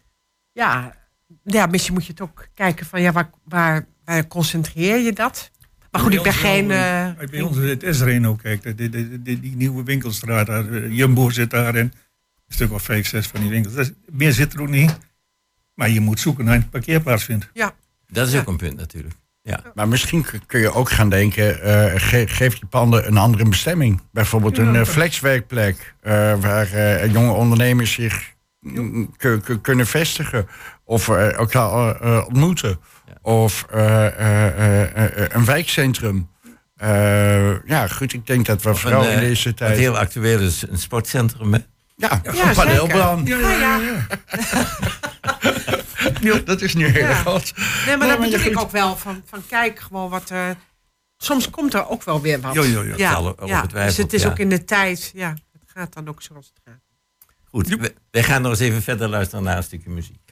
ja, 0.51 0.95
ja, 1.43 1.65
misschien 1.65 1.93
moet 1.93 2.05
je 2.05 2.11
het 2.11 2.21
ook 2.21 2.47
kijken 2.53 2.85
van 2.85 3.01
ja, 3.01 3.11
waar, 3.11 3.29
waar, 3.43 3.85
waar 4.05 4.27
concentreer 4.27 4.97
je 4.99 5.13
dat? 5.13 5.51
Maar 5.91 6.01
goed, 6.01 6.13
ik 6.13 6.21
ben 6.23 6.33
geen... 6.33 6.71
eh, 6.71 7.09
Bij 7.31 7.41
ons 7.41 7.57
is 7.57 7.69
het 7.69 7.83
Esreen 7.83 8.27
ook, 8.27 8.39
kijk. 8.41 8.77
Die, 8.77 8.89
die, 8.89 9.21
die, 9.21 9.39
die 9.39 9.55
nieuwe 9.55 9.83
winkelstraat, 9.83 10.45
daar, 10.47 10.73
eh, 10.73 10.91
Jumbo 10.95 11.29
zit 11.29 11.49
daar 11.49 11.75
en 11.75 11.85
een 11.85 11.91
stuk 12.47 12.71
of 12.71 12.81
vijf, 12.81 13.07
zes 13.07 13.27
van 13.27 13.39
die 13.41 13.49
winkels. 13.49 13.91
Meer 14.11 14.31
zit 14.33 14.53
er 14.53 14.61
ook 14.61 14.69
niet. 14.69 14.97
Maar 15.73 15.89
je 15.89 15.99
moet 15.99 16.19
zoeken 16.19 16.45
naar 16.45 16.55
een 16.55 16.69
parkeerplaats 16.69 17.23
vindt. 17.23 17.49
ja, 17.53 17.73
Dat 18.07 18.27
is 18.27 18.33
Ja. 18.33 18.39
ook 18.39 18.47
een 18.47 18.57
punt 18.57 18.77
natuurlijk. 18.77 19.15
Ja. 19.41 19.59
Maar 19.75 19.87
misschien 19.87 20.25
kun 20.45 20.59
je 20.59 20.73
ook 20.73 20.89
gaan 20.89 21.09
denken, 21.09 21.61
eh, 21.61 21.93
ge- 22.01 22.27
geef 22.27 22.55
je 22.55 22.65
panden 22.65 23.07
een 23.07 23.17
andere 23.17 23.45
bestemming. 23.49 24.01
Bijvoorbeeld 24.11 24.57
een 24.57 24.75
eh, 24.75 24.85
flexwerkplek, 24.85 25.95
eh, 26.01 26.11
waar 26.41 26.71
eh, 26.73 27.11
jonge 27.11 27.31
ondernemers 27.31 27.91
zich 27.93 28.33
ku- 29.17 29.39
ku- 29.39 29.59
kunnen 29.61 29.87
vestigen. 29.87 30.47
Of 30.85 31.09
eh, 31.09 31.33
elkaar 31.33 32.01
eh, 32.01 32.23
ontmoeten. 32.27 32.79
Of 33.21 33.65
eh, 33.71 34.05
eh, 34.05 34.47
eh, 34.47 35.17
eh, 35.23 35.29
een 35.29 35.45
wijkcentrum. 35.45 36.29
Eh, 36.75 37.67
ja, 37.67 37.87
goed, 37.87 38.13
ik 38.13 38.27
denk 38.27 38.45
dat 38.45 38.61
we 38.61 38.69
Of 38.69 38.79
vooral 38.79 39.03
een, 39.03 39.09
in 39.11 39.15
eh, 39.15 39.19
deze 39.19 39.47
Wat 39.47 39.57
tijd... 39.57 39.77
heel 39.77 39.97
actueel 39.97 40.39
is, 40.39 40.67
een 40.69 40.77
sportcentrum. 40.77 41.53
Hè? 41.53 41.59
Ja, 41.95 42.21
Ja, 42.23 42.49
een 42.49 42.55
paneelbaan. 42.55 43.25
Ja, 43.25 43.37
ja. 43.51 43.79
Ja, 46.21 46.39
dat 46.39 46.61
is 46.61 46.73
nu 46.75 46.85
heel 46.87 47.07
Ja. 47.07 47.13
groot. 47.13 47.53
Nee, 47.85 47.97
maar 47.97 48.07
je 48.07 48.17
bedoel 48.17 48.33
ik 48.33 48.41
goed. 48.41 48.55
ook 48.63 48.71
wel. 48.71 48.97
Van, 48.97 49.21
van 49.25 49.43
kijk 49.47 49.79
gewoon 49.79 50.09
wat 50.09 50.29
er... 50.29 50.55
Soms 51.17 51.49
komt 51.49 51.73
er 51.73 51.89
ook 51.89 52.03
wel 52.03 52.21
weer 52.21 52.41
wat. 52.41 52.53
Jo, 52.53 52.63
jo, 52.63 52.83
jo. 52.83 52.93
Ja, 52.97 53.33
ja. 53.45 53.61
Dus 53.61 53.97
het 53.97 54.13
is 54.13 54.21
ja. 54.21 54.29
ook 54.29 54.39
in 54.39 54.49
de 54.49 54.63
tijd. 54.63 55.11
Ja, 55.13 55.29
het 55.29 55.71
gaat 55.73 55.93
dan 55.93 56.07
ook 56.07 56.21
zoals 56.21 56.45
het 56.53 56.61
gaat. 56.65 56.81
Goed, 57.49 57.67
we, 57.67 57.93
wij 58.11 58.23
gaan 58.23 58.41
nog 58.41 58.51
eens 58.51 58.59
even 58.59 58.81
verder 58.81 59.09
luisteren 59.09 59.43
naar 59.43 59.57
een 59.57 59.63
stukje 59.63 59.89
muziek. 59.89 60.24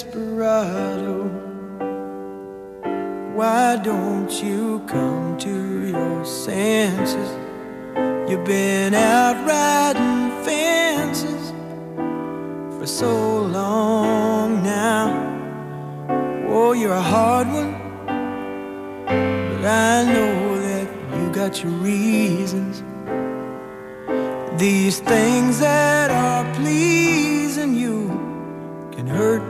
Desperado, 0.00 1.28
why 3.34 3.76
don't 3.84 4.32
you 4.42 4.82
come 4.86 5.36
to 5.36 5.88
your 5.88 6.24
senses? 6.24 7.28
You've 8.26 8.46
been 8.46 8.94
out 8.94 9.36
riding 9.46 10.42
fences 10.42 11.50
for 12.78 12.86
so 12.86 13.42
long 13.42 14.62
now. 14.62 15.10
Oh, 16.48 16.72
you're 16.72 16.94
a 16.94 17.02
hard 17.02 17.48
one, 17.48 17.72
but 18.06 19.66
I 19.66 20.04
know 20.14 20.60
that 20.62 20.88
you 21.18 21.30
got 21.30 21.62
your 21.62 21.72
reasons. 21.72 22.82
These 24.58 25.00
things 25.00 25.60
that 25.60 26.10
are 26.10 26.54
pleasing 26.54 27.74
you 27.74 28.08
can 28.92 29.06
hurt 29.06 29.49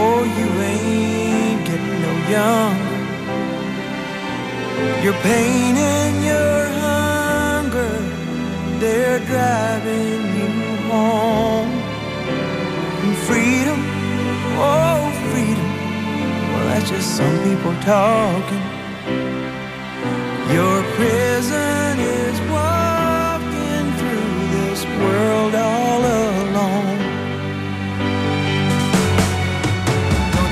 Oh, 0.01 0.21
you 0.37 0.47
ain't 0.73 1.61
getting 1.67 1.99
no 2.07 2.13
younger. 2.35 3.01
Your 5.05 5.17
pain 5.29 5.73
and 5.77 6.15
your 6.31 6.59
hunger, 6.85 7.95
they're 8.81 9.21
driving 9.31 10.21
you 10.39 10.49
home. 10.89 11.71
And 13.03 13.15
freedom, 13.27 13.79
oh, 14.69 15.01
freedom. 15.29 15.69
Well, 16.51 16.65
that's 16.69 16.87
just 16.89 17.07
some 17.19 17.37
people 17.47 17.75
talking. 17.93 18.65
Your 20.55 20.80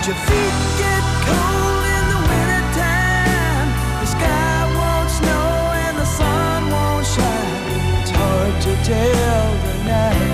your 0.10 0.18
feet 0.26 0.56
get 0.82 1.04
cold 1.30 1.84
in 1.96 2.04
the 2.14 2.20
wintertime? 2.30 3.70
The 4.02 4.08
sky 4.08 4.58
won't 4.78 5.10
snow 5.20 5.50
and 5.86 5.98
the 6.00 6.06
sun 6.06 6.72
won't 6.72 7.06
shine. 7.06 8.02
It's 8.02 8.10
hard 8.10 8.56
to 8.66 8.74
tell 8.90 9.46
the 9.66 9.76
nighttime 9.86 10.29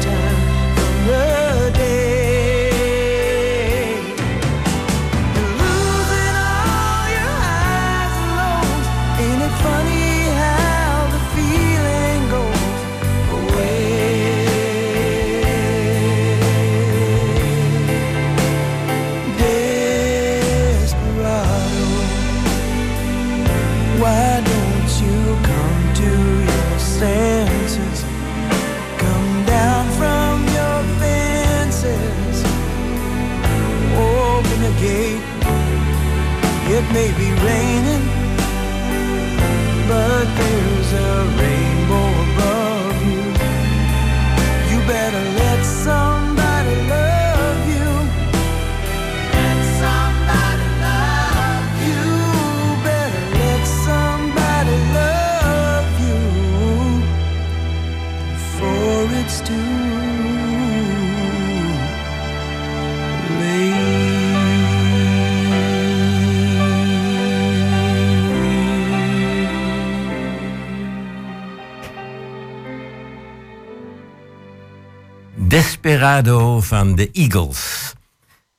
Desperado 75.85 76.61
van 76.61 76.95
de 76.95 77.09
Eagles. 77.11 77.93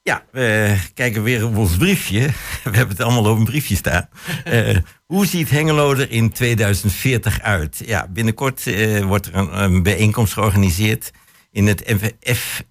Ja, 0.03 0.25
we 0.31 0.77
kijken 0.95 1.23
weer 1.23 1.47
op 1.47 1.57
ons 1.57 1.77
briefje. 1.77 2.21
We 2.65 2.77
hebben 2.77 2.89
het 2.89 3.01
allemaal 3.01 3.33
op 3.33 3.39
een 3.39 3.45
briefje 3.45 3.77
staan. 3.77 4.09
Eh, 4.45 4.77
hoe 5.07 5.27
ziet 5.27 5.51
Hengelo 5.51 5.93
er 5.93 6.11
in 6.11 6.33
2040 6.33 7.41
uit? 7.41 7.83
Ja, 7.87 8.09
binnenkort 8.09 8.67
eh, 8.67 9.05
wordt 9.05 9.27
er 9.27 9.35
een, 9.35 9.63
een 9.63 9.83
bijeenkomst 9.83 10.33
georganiseerd 10.33 11.11
in 11.51 11.67
het 11.67 12.01
MF, 12.01 12.63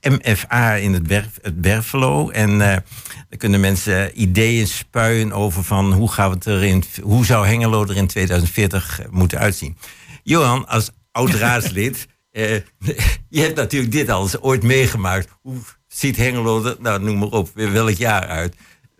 MFA 0.00 0.74
in 0.74 0.92
het, 0.92 1.06
Berf, 1.06 1.38
het 1.42 1.60
Berfelo. 1.60 2.30
En 2.30 2.50
uh, 2.50 2.58
daar 2.58 2.84
kunnen 3.38 3.60
mensen 3.60 4.20
ideeën 4.22 4.66
spuien 4.66 5.32
over 5.32 5.64
van 5.64 5.92
hoe, 5.92 6.12
gaan 6.12 6.28
we 6.28 6.34
het 6.34 6.44
er 6.44 6.64
in, 6.64 6.84
hoe 7.02 7.24
zou 7.24 7.46
Hengelo 7.46 7.82
er 7.82 7.96
in 7.96 8.06
2040 8.06 9.00
moeten 9.10 9.38
uitzien. 9.38 9.76
Johan, 10.22 10.68
als 10.68 10.90
oud 11.12 11.34
raadslid, 11.44 12.06
uh, 12.34 12.60
je 13.36 13.40
hebt 13.40 13.56
natuurlijk 13.56 13.92
dit 13.92 14.08
al 14.08 14.22
eens 14.22 14.40
ooit 14.40 14.62
meegemaakt. 14.62 15.28
Hoe 15.40 15.56
ziet 15.86 16.16
Hengelo 16.16 16.76
nou 16.80 17.02
noem 17.02 17.18
maar 17.18 17.28
op, 17.28 17.50
weer 17.54 17.72
welk 17.72 17.96
jaar 17.96 18.26
uit? 18.26 18.56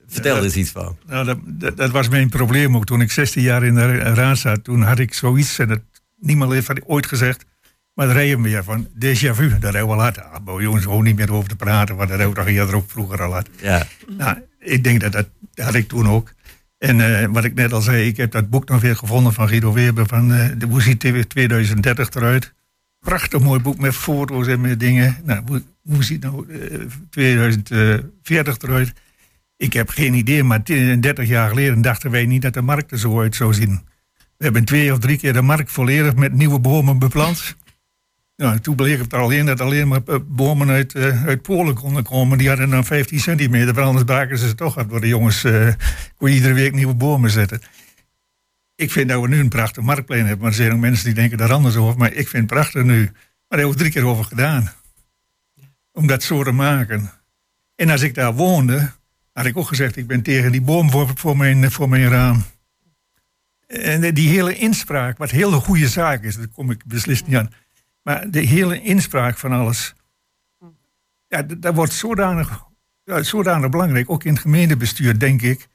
Vertel 0.06 0.36
er 0.36 0.42
eens 0.42 0.56
iets 0.56 0.70
van. 0.70 0.96
Nou, 1.06 1.24
dat, 1.24 1.38
dat, 1.44 1.76
dat, 1.76 1.90
was 1.90 2.08
mijn 2.08 2.28
probleem 2.28 2.76
ook. 2.76 2.84
Toen 2.84 3.00
ik 3.00 3.12
16 3.12 3.42
jaar 3.42 3.64
in 3.64 3.74
de 3.74 3.96
raad 3.96 4.38
zat, 4.38 4.64
toen 4.64 4.82
had 4.82 4.98
ik 4.98 5.14
zoiets, 5.14 5.58
en 5.58 5.68
dat, 5.68 5.80
niemand 6.18 6.52
heeft 6.52 6.66
dat 6.66 6.84
ooit 6.86 7.06
gezegd, 7.06 7.44
maar 7.94 8.06
daar 8.06 8.14
rijden 8.14 8.42
we 8.42 8.48
weer 8.48 8.64
van 8.64 8.88
déjà 8.98 9.30
vu. 9.34 9.58
Daar 9.58 9.72
hebben 9.72 9.96
we 9.96 10.02
al 10.02 10.02
had. 10.02 10.18
Ah, 10.18 10.60
jongens, 10.60 10.84
gewoon 10.84 11.04
niet 11.04 11.16
meer 11.16 11.32
over 11.32 11.48
te 11.48 11.56
praten, 11.56 11.96
want 11.96 12.08
dat 12.08 12.18
hebben 12.18 12.36
we 12.36 12.42
toch 12.42 12.52
eerder 12.54 12.74
ook 12.74 12.90
vroeger 12.90 13.22
al 13.22 13.32
had. 13.32 13.48
Ja. 13.60 13.86
Nou, 14.16 14.38
ik 14.58 14.84
denk 14.84 15.00
dat 15.00 15.12
dat, 15.12 15.28
dat 15.54 15.64
had 15.64 15.74
ik 15.74 15.88
toen 15.88 16.08
ook. 16.08 16.32
En 16.78 16.98
uh, 16.98 17.26
wat 17.30 17.44
ik 17.44 17.54
net 17.54 17.72
al 17.72 17.80
zei, 17.80 18.06
ik 18.06 18.16
heb 18.16 18.30
dat 18.30 18.50
boek 18.50 18.68
nog 18.68 18.80
weer 18.80 18.96
gevonden 18.96 19.32
van 19.32 19.48
Guido 19.48 19.72
Weber, 19.72 20.06
van 20.06 20.32
uh, 20.32 20.46
de 20.58 20.66
Hoe 20.66 20.82
ziet 20.82 21.28
2030 21.28 22.10
eruit? 22.10 22.53
Prachtig 23.04 23.40
mooi 23.40 23.60
boek 23.60 23.78
met 23.78 23.94
foto's 23.94 24.46
en 24.46 24.60
met 24.60 24.80
dingen. 24.80 25.16
Nou, 25.24 25.62
hoe, 25.82 26.04
ziet 26.04 26.22
nou 26.22 26.46
uh, 26.48 26.80
2040 27.10 28.58
eruit? 28.58 28.92
Ik 29.56 29.72
heb 29.72 29.88
geen 29.88 30.14
idee, 30.14 30.42
maar 30.42 30.64
30 30.64 31.28
jaar 31.28 31.48
geleden 31.48 31.82
dachten 31.82 32.10
wij 32.10 32.26
niet 32.26 32.42
dat 32.42 32.54
de 32.54 32.62
markt 32.62 32.90
er 32.90 32.98
zo 32.98 33.20
uit 33.20 33.36
zou 33.36 33.54
zien. 33.54 33.80
We 34.36 34.44
hebben 34.44 34.64
twee 34.64 34.92
of 34.92 34.98
drie 34.98 35.18
keer 35.18 35.32
de 35.32 35.42
markt 35.42 35.72
volledig 35.72 36.14
met 36.14 36.32
nieuwe 36.32 36.58
bomen 36.58 36.98
beplant. 36.98 37.56
Nou, 38.36 38.58
toen 38.58 38.74
bleek 38.74 38.98
het 38.98 39.14
al 39.14 39.30
in 39.30 39.46
dat 39.46 39.60
alleen 39.60 39.88
maar 39.88 40.00
bomen 40.26 40.68
uit, 40.68 40.94
uh, 40.94 41.26
uit 41.26 41.42
Polen 41.42 41.74
konden 41.74 42.02
komen. 42.02 42.38
Die 42.38 42.48
hadden 42.48 42.70
dan 42.70 42.84
15 42.84 43.20
centimeter, 43.20 43.80
anders 43.80 44.04
baken 44.04 44.38
ze 44.38 44.48
ze 44.48 44.54
toch. 44.54 44.86
Door 44.86 45.00
de 45.00 45.08
jongens 45.08 45.44
uh, 45.44 45.68
kon 46.16 46.28
iedere 46.28 46.54
week 46.54 46.74
nieuwe 46.74 46.94
bomen 46.94 47.30
zetten. 47.30 47.60
Ik 48.74 48.90
vind 48.90 49.08
dat 49.08 49.20
we 49.20 49.28
nu 49.28 49.38
een 49.38 49.48
prachtig 49.48 49.82
marktplein 49.82 50.26
hebben. 50.26 50.40
Maar 50.40 50.50
er 50.50 50.56
zijn 50.56 50.72
ook 50.72 50.78
mensen 50.78 51.04
die 51.04 51.14
denken 51.14 51.38
daar 51.38 51.52
anders 51.52 51.76
over. 51.76 51.98
Maar 51.98 52.12
ik 52.12 52.28
vind 52.28 52.50
het 52.50 52.52
prachtig 52.52 52.82
nu. 52.82 53.02
Maar 53.02 53.12
daar 53.48 53.58
hebben 53.58 53.70
we 53.70 53.76
drie 53.76 53.90
keer 53.90 54.06
over 54.06 54.24
gedaan. 54.24 54.72
Om 55.92 56.06
dat 56.06 56.22
zo 56.22 56.44
te 56.44 56.52
maken. 56.52 57.10
En 57.74 57.90
als 57.90 58.02
ik 58.02 58.14
daar 58.14 58.34
woonde, 58.34 58.92
had 59.32 59.46
ik 59.46 59.56
ook 59.56 59.68
gezegd... 59.68 59.96
ik 59.96 60.06
ben 60.06 60.22
tegen 60.22 60.52
die 60.52 60.62
boom 60.62 60.90
voor, 60.90 61.10
voor, 61.14 61.36
mijn, 61.36 61.70
voor 61.70 61.88
mijn 61.88 62.08
raam. 62.08 62.44
En 63.66 64.14
die 64.14 64.28
hele 64.28 64.54
inspraak, 64.54 65.18
wat 65.18 65.30
heel 65.30 65.52
een 65.52 65.60
goede 65.60 65.88
zaak 65.88 66.22
is... 66.22 66.36
daar 66.36 66.48
kom 66.48 66.70
ik 66.70 66.84
beslist 66.84 67.26
niet 67.26 67.36
aan... 67.36 67.50
Maar 68.04 68.30
de 68.30 68.40
hele 68.40 68.80
inspraak 68.80 69.38
van 69.38 69.52
alles, 69.52 69.94
ja, 71.28 71.42
dat 71.42 71.74
wordt 71.74 71.92
zodanig, 71.92 72.64
zodanig 73.04 73.70
belangrijk, 73.70 74.10
ook 74.10 74.24
in 74.24 74.32
het 74.32 74.42
gemeentebestuur, 74.42 75.18
denk 75.18 75.42
ik. 75.42 75.68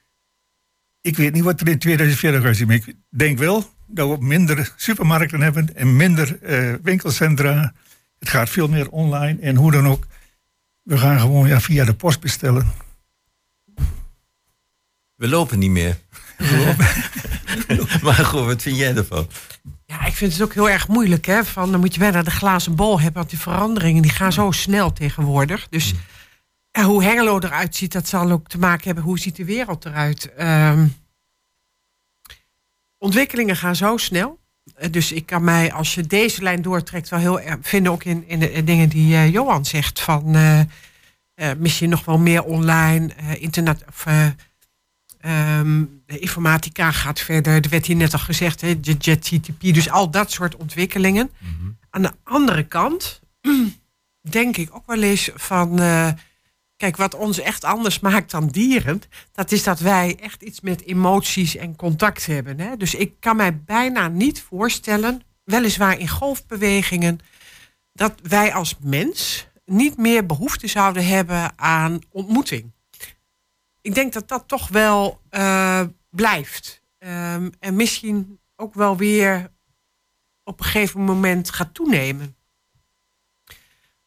Ik 1.02 1.18
weet 1.18 1.34
niet 1.34 1.44
wat 1.44 1.62
er 1.62 1.68
in 1.68 1.80
2040 1.80 2.44
uitziet, 2.44 2.68
maar 2.68 2.76
ik 2.76 2.96
denk 3.10 3.38
wel 3.38 3.74
dat 3.88 4.10
we 4.10 4.26
minder 4.26 4.74
supermarkten 4.76 5.42
hebben 5.42 5.76
en 5.76 5.96
minder 5.96 6.38
uh, 6.42 6.74
winkelcentra. 6.84 7.74
Het 8.20 8.30
gaat 8.30 8.50
veel 8.50 8.68
meer 8.68 8.90
online 8.90 9.42
en 9.42 9.56
hoe 9.56 9.72
dan 9.72 9.88
ook. 9.88 10.08
We 10.84 10.98
gaan 10.98 11.20
gewoon 11.20 11.48
ja, 11.48 11.62
via 11.62 11.86
de 11.86 11.94
post 11.94 12.20
bestellen. 12.20 12.72
We 15.16 15.28
lopen 15.28 15.60
niet 15.60 15.70
meer. 15.70 15.98
maar 18.04 18.14
goed, 18.14 18.46
wat 18.46 18.62
vind 18.62 18.78
jij 18.78 18.96
ervan? 18.96 19.28
Ja, 19.86 20.06
ik 20.06 20.14
vind 20.14 20.34
het 20.34 20.42
ook 20.42 20.54
heel 20.54 20.70
erg 20.70 20.88
moeilijk. 20.88 21.26
Hè? 21.26 21.46
Van, 21.46 21.72
dan 21.72 21.80
moet 21.80 21.94
je 21.94 22.00
bijna 22.00 22.24
de 22.24 22.32
glazen 22.32 22.76
bol 22.76 22.96
hebben. 22.96 23.18
Want 23.18 23.30
die 23.30 23.40
veranderingen 23.40 24.02
die 24.02 24.12
gaan 24.12 24.34
zo 24.34 24.52
snel 24.52 24.94
tegenwoordig. 24.94 25.68
Dus 25.70 25.94
ja, 26.80 26.86
hoe 26.86 27.04
Hengelo 27.04 27.40
eruit 27.40 27.76
ziet, 27.76 27.92
dat 27.92 28.08
zal 28.08 28.32
ook 28.32 28.48
te 28.48 28.60
maken 28.60 28.86
hebben. 28.86 29.04
Hoe 29.04 29.20
ziet 29.20 29.36
de 29.36 29.46
wereld 29.46 29.86
eruit? 29.86 30.32
Um, 30.40 30.96
ontwikkelingen 32.98 33.56
gaan 33.56 33.76
zo 33.76 33.98
snel. 33.98 34.40
Dus 34.92 35.12
ik 35.12 35.26
kan 35.26 35.44
mij, 35.44 35.74
als 35.74 35.96
je 35.96 36.08
deze 36.08 36.44
lijn 36.44 36.62
doortrekt, 36.62 37.10
wel 37.10 37.20
heel 37.20 37.40
erg 37.40 37.58
vinden. 37.62 37.92
Ook 37.92 38.04
in, 38.04 38.28
in 38.28 38.40
de 38.40 38.64
dingen 38.64 38.90
die 38.90 39.12
uh, 39.12 39.32
Johan 39.32 39.66
zegt. 39.66 40.02
Van 40.02 40.36
uh, 40.36 40.60
uh, 40.60 40.66
misschien 41.58 41.90
nog 41.90 42.06
wel 42.06 42.18
meer 42.18 42.44
online, 42.44 43.10
internet. 43.40 43.84
Of, 43.88 44.06
Um, 45.26 46.04
de 46.06 46.20
informatica 46.20 46.92
gaat 46.92 47.20
verder. 47.20 47.54
Er 47.54 47.70
werd 47.70 47.86
hier 47.86 47.96
net 47.96 48.14
al 48.14 48.20
gezegd, 48.20 48.62
hè, 48.62 48.76
JetGTP. 48.82 49.62
Dus 49.62 49.90
al 49.90 50.12
dat 50.12 50.32
soort 50.32 50.56
ontwikkelingen. 50.56 51.32
Mm 51.38 51.56
-hmm. 51.60 51.78
Aan 51.90 52.02
de 52.02 52.12
andere 52.24 52.64
kant 52.64 53.22
denk 54.22 54.58
ik 54.58 54.76
ook 54.76 54.86
wel 54.86 55.02
eens 55.02 55.30
van... 55.36 55.80
Kijk, 56.80 56.98
wat 56.98 57.16
ons 57.16 57.40
echt 57.40 57.64
anders 57.64 58.00
maakt 58.00 58.32
dan 58.32 58.48
dieren... 58.48 59.02
dat 59.32 59.52
is 59.52 59.64
dat 59.64 59.80
wij 59.80 60.18
echt 60.20 60.42
iets 60.42 60.62
met 60.62 60.86
emoties 60.86 61.56
en 61.56 61.76
contact 61.76 62.26
hebben. 62.26 62.60
Hè? 62.60 62.78
Dus 62.78 62.96
ik 62.96 63.20
kan 63.20 63.36
mij 63.36 63.64
bijna 63.64 64.08
niet 64.08 64.42
voorstellen... 64.42 65.22
weliswaar 65.44 66.00
in 66.00 66.10
golfbewegingen... 66.10 67.20
dat 67.94 68.14
wij 68.24 68.54
als 68.54 68.78
mens 68.82 69.48
niet 69.66 69.98
meer 69.98 70.26
behoefte 70.26 70.68
zouden 70.68 71.08
hebben 71.08 71.52
aan 71.56 72.00
ontmoeting 72.12 72.72
ik 73.82 73.96
denk 73.96 74.14
dat 74.14 74.28
dat 74.28 74.48
toch 74.48 74.68
wel 74.68 75.22
uh, 75.32 75.84
blijft. 76.10 76.84
Um, 77.00 77.52
en 77.60 77.76
misschien 77.76 78.40
ook 78.56 78.74
wel 78.74 78.98
weer 78.98 79.52
op 80.44 80.60
een 80.60 80.66
gegeven 80.66 81.02
moment 81.02 81.52
gaat 81.52 81.74
toenemen. 81.74 82.38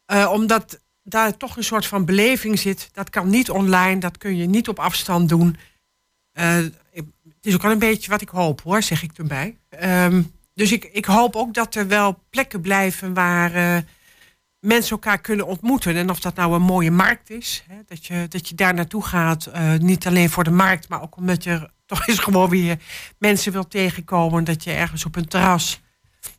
Uh, 0.07 0.29
omdat 0.31 0.82
daar 1.03 1.37
toch 1.37 1.57
een 1.57 1.63
soort 1.63 1.85
van 1.85 2.05
beleving 2.05 2.59
zit. 2.59 2.89
Dat 2.93 3.09
kan 3.09 3.29
niet 3.29 3.49
online, 3.49 3.99
dat 3.99 4.17
kun 4.17 4.35
je 4.35 4.45
niet 4.45 4.67
op 4.67 4.79
afstand 4.79 5.29
doen. 5.29 5.57
Uh, 6.39 6.55
het 6.93 7.51
is 7.51 7.53
ook 7.53 7.63
al 7.63 7.71
een 7.71 7.79
beetje 7.79 8.11
wat 8.11 8.21
ik 8.21 8.29
hoop 8.29 8.61
hoor, 8.61 8.81
zeg 8.81 9.03
ik 9.03 9.17
erbij. 9.17 9.57
Um, 9.83 10.31
dus 10.53 10.71
ik, 10.71 10.83
ik 10.83 11.05
hoop 11.05 11.35
ook 11.35 11.53
dat 11.53 11.75
er 11.75 11.87
wel 11.87 12.23
plekken 12.29 12.61
blijven 12.61 13.13
waar 13.13 13.83
mensen 14.63 14.91
elkaar 14.91 15.21
kunnen 15.21 15.47
ontmoeten. 15.47 15.95
En 15.95 16.09
of 16.09 16.19
dat 16.19 16.35
nou 16.35 16.53
een 16.53 16.61
mooie 16.61 16.91
markt 16.91 17.29
is, 17.29 17.63
hè, 17.67 17.75
dat, 17.85 18.05
je, 18.05 18.25
dat 18.29 18.49
je 18.49 18.55
daar 18.55 18.73
naartoe 18.73 19.05
gaat, 19.05 19.49
uh, 19.55 19.73
niet 19.73 20.07
alleen 20.07 20.29
voor 20.29 20.43
de 20.43 20.51
markt, 20.51 20.89
maar 20.89 21.01
ook 21.01 21.15
omdat 21.15 21.43
je 21.43 21.69
toch 21.85 22.07
eens 22.07 22.19
gewoon 22.19 22.49
weer 22.49 22.77
mensen 23.17 23.51
wilt 23.51 23.69
tegenkomen. 23.69 24.43
Dat 24.43 24.63
je 24.63 24.71
ergens 24.71 25.05
op 25.05 25.15
een 25.15 25.27
terras 25.27 25.81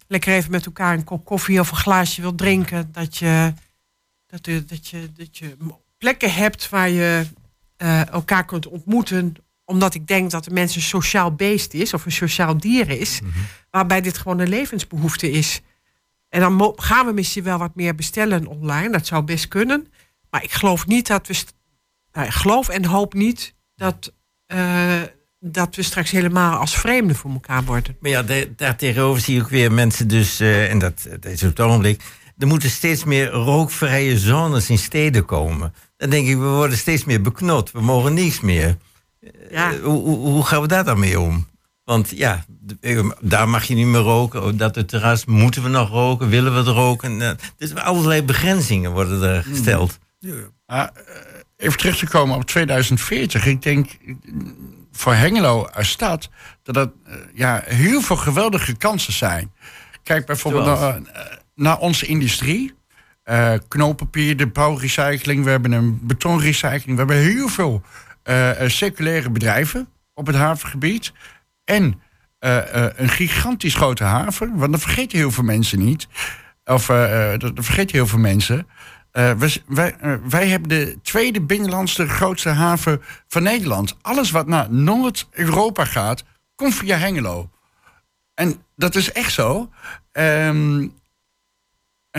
lekker 0.06 0.34
even 0.34 0.50
met 0.50 0.66
elkaar 0.66 0.94
een 0.94 1.04
kop 1.04 1.24
koffie 1.24 1.60
of 1.60 1.70
een 1.70 1.76
glaasje 1.76 2.20
wilt 2.20 2.38
drinken. 2.38 2.88
Dat 2.92 3.16
je, 3.16 3.52
dat, 4.34 4.46
je, 4.46 4.64
dat 4.64 4.88
je, 4.88 5.12
dat 5.12 5.38
je 5.38 5.56
plekken 5.98 6.32
hebt 6.32 6.68
waar 6.68 6.88
je 6.88 7.26
uh, 7.78 8.08
elkaar 8.08 8.44
kunt 8.44 8.66
ontmoeten. 8.66 9.34
Omdat 9.64 9.94
ik 9.94 10.06
denk 10.06 10.30
dat 10.30 10.44
de 10.44 10.50
mens 10.50 10.76
een 10.76 10.82
sociaal 10.82 11.34
beest 11.34 11.74
is 11.74 11.94
of 11.94 12.04
een 12.04 12.12
sociaal 12.12 12.58
dier 12.58 12.90
is. 12.90 13.20
Mm 13.20 13.30
-hmm. 13.32 13.42
Waarbij 13.70 14.00
dit 14.00 14.18
gewoon 14.18 14.38
een 14.38 14.48
levensbehoefte 14.48 15.30
is. 15.30 15.60
En 16.28 16.40
dan 16.40 16.72
gaan 16.76 17.06
we 17.06 17.12
misschien 17.12 17.44
wel 17.44 17.58
wat 17.58 17.74
meer 17.74 17.94
bestellen 17.94 18.46
online. 18.46 18.90
Dat 18.90 19.06
zou 19.06 19.22
best 19.22 19.48
kunnen. 19.48 19.86
Maar 20.30 20.42
ik 20.42 20.52
geloof 20.52 20.86
niet 20.86 21.06
dat 21.06 21.26
we. 21.26 21.44
Nou, 22.12 22.26
ik 22.26 22.32
geloof 22.32 22.68
en 22.68 22.84
hoop 22.84 23.14
niet 23.14 23.54
dat, 23.76 24.12
uh, 24.54 25.02
dat 25.40 25.76
we 25.76 25.82
straks 25.82 26.10
helemaal 26.10 26.58
als 26.58 26.76
vreemden 26.76 27.16
voor 27.16 27.30
elkaar 27.30 27.64
worden. 27.64 27.96
Maar 28.00 28.10
ja, 28.10 28.24
daar 28.56 28.76
tegenover 28.76 29.22
zie 29.22 29.36
ik 29.36 29.42
ook 29.42 29.48
weer 29.48 29.72
mensen 29.72 30.08
dus. 30.08 30.40
Uh, 30.40 30.70
en 30.70 30.78
dat, 30.78 31.06
dat 31.20 31.32
is 31.32 31.42
op 31.42 31.48
het 31.48 31.60
ogenblik. 31.60 32.02
Er 32.38 32.46
moeten 32.46 32.70
steeds 32.70 33.04
meer 33.04 33.30
rookvrije 33.30 34.18
zones 34.18 34.70
in 34.70 34.78
steden 34.78 35.24
komen. 35.24 35.74
Dan 35.96 36.10
denk 36.10 36.26
ik, 36.28 36.36
we 36.36 36.44
worden 36.44 36.78
steeds 36.78 37.04
meer 37.04 37.20
beknot. 37.20 37.70
We 37.70 37.80
mogen 37.80 38.14
niets 38.14 38.40
meer. 38.40 38.76
Ja. 39.50 39.72
Eh, 39.72 39.78
hoe, 39.82 40.02
hoe, 40.02 40.16
hoe 40.16 40.44
gaan 40.44 40.60
we 40.60 40.68
daar 40.68 40.84
dan 40.84 40.98
mee 40.98 41.20
om? 41.20 41.46
Want 41.84 42.10
ja, 42.10 42.44
daar 43.20 43.48
mag 43.48 43.64
je 43.64 43.74
niet 43.74 43.86
meer 43.86 44.00
roken. 44.00 44.42
Op 44.44 44.58
Dat 44.58 44.74
het 44.74 44.88
terras 44.88 45.24
moeten 45.24 45.62
we 45.62 45.68
nog 45.68 45.88
roken, 45.90 46.28
willen 46.28 46.52
we 46.52 46.58
het 46.58 46.66
roken? 46.68 47.22
Eh, 47.22 47.30
Dus 47.56 47.74
allerlei 47.74 48.22
begrenzingen 48.22 48.92
worden 48.92 49.22
er 49.22 49.42
gesteld. 49.42 49.98
Ah, 50.66 50.80
eh, 50.80 50.88
even 51.56 51.78
terug 51.78 51.96
te 51.96 52.06
komen 52.06 52.36
op 52.36 52.44
2040. 52.44 53.46
Ik 53.46 53.62
denk 53.62 53.86
eh, 54.06 54.14
voor 54.92 55.14
Hengelo 55.14 55.64
als 55.64 55.88
stad 55.90 56.28
dat 56.62 56.74
dat 56.74 56.90
eh, 57.06 57.14
ja, 57.34 57.62
heel 57.64 58.00
veel 58.00 58.16
geweldige 58.16 58.76
kansen 58.76 59.12
zijn. 59.12 59.52
Kijk 60.02 60.26
bijvoorbeeld 60.26 60.64
naar, 60.64 61.00
naar 61.54 61.78
onze 61.78 62.06
industrie. 62.06 62.74
Eh 63.22 63.54
knooppapier, 63.68 64.36
de 64.36 64.46
bouwrecycling, 64.46 65.44
we 65.44 65.50
hebben 65.50 65.72
een 65.72 65.98
betonrecycling. 66.02 66.84
We 66.84 66.96
hebben 66.96 67.16
heel 67.16 67.48
veel 67.48 67.82
eh, 68.22 68.50
circulaire 68.66 69.30
bedrijven 69.30 69.88
op 70.14 70.26
het 70.26 70.36
havengebied. 70.36 71.12
En 71.64 72.00
een 72.38 73.08
gigantisch 73.08 73.74
grote 73.74 74.04
haven. 74.04 74.56
Want 74.56 74.72
dat 74.72 74.80
vergeten 74.80 75.18
heel 75.18 75.30
veel 75.30 75.44
mensen 75.44 75.78
niet. 75.78 76.08
Of 76.64 76.86
dat 77.38 77.52
vergeten 77.54 77.96
heel 77.96 78.06
veel 78.06 78.18
mensen. 78.18 78.66
Wij, 79.66 79.96
wij, 80.28 80.48
hebben 80.48 80.68
de 80.68 80.98
tweede 81.02 81.40
binnenlandse 81.40 82.08
grootste 82.08 82.48
haven 82.48 83.02
van 83.28 83.42
Nederland. 83.42 83.96
Alles 84.02 84.30
wat 84.30 84.46
naar 84.46 84.70
Noord-Europa 84.70 85.84
gaat, 85.84 86.24
komt 86.54 86.74
via 86.74 86.96
Hengelo. 86.96 87.50
En 88.34 88.62
dat 88.76 88.94
is 88.94 89.12
echt 89.12 89.32
zo. 89.32 89.70
Eh, 90.12 90.50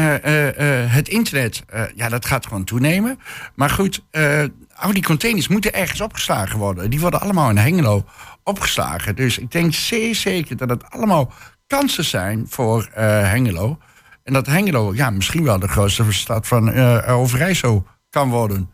het 0.02 1.08
internet, 1.08 1.64
eh, 1.68 1.84
ja, 1.96 2.10
dat 2.10 2.26
gaat 2.26 2.46
gewoon 2.46 2.64
toenemen. 2.64 3.20
Maar 3.56 3.70
goed, 3.70 4.04
eh, 4.12 4.44
al 4.76 4.94
die 4.94 5.04
containers 5.04 5.48
moeten 5.48 5.74
ergens 5.74 6.02
opgeslagen 6.02 6.60
worden. 6.60 6.90
Die 6.90 7.00
worden 7.00 7.22
allemaal 7.22 7.50
in 7.50 7.58
Hengelo 7.58 8.06
opgeslagen. 8.44 9.16
Dus 9.16 9.38
ik 9.38 9.52
denk 9.52 9.74
zeer 9.74 10.16
zeker 10.16 10.58
dat 10.58 10.70
het 10.70 10.90
allemaal 10.90 11.32
kansen 11.68 12.06
zijn 12.06 12.46
voor 12.50 12.90
eh, 12.94 13.06
Hengelo. 13.06 13.78
En 14.24 14.34
dat 14.34 14.46
Hengelo 14.46 14.94
ja, 14.94 15.10
misschien 15.10 15.44
wel 15.44 15.60
de 15.60 15.68
grootste 15.68 16.12
stad 16.12 16.48
van 16.48 16.72
eh 16.72 17.20
Overijssel 17.20 17.88
kan 18.10 18.30
worden. 18.30 18.74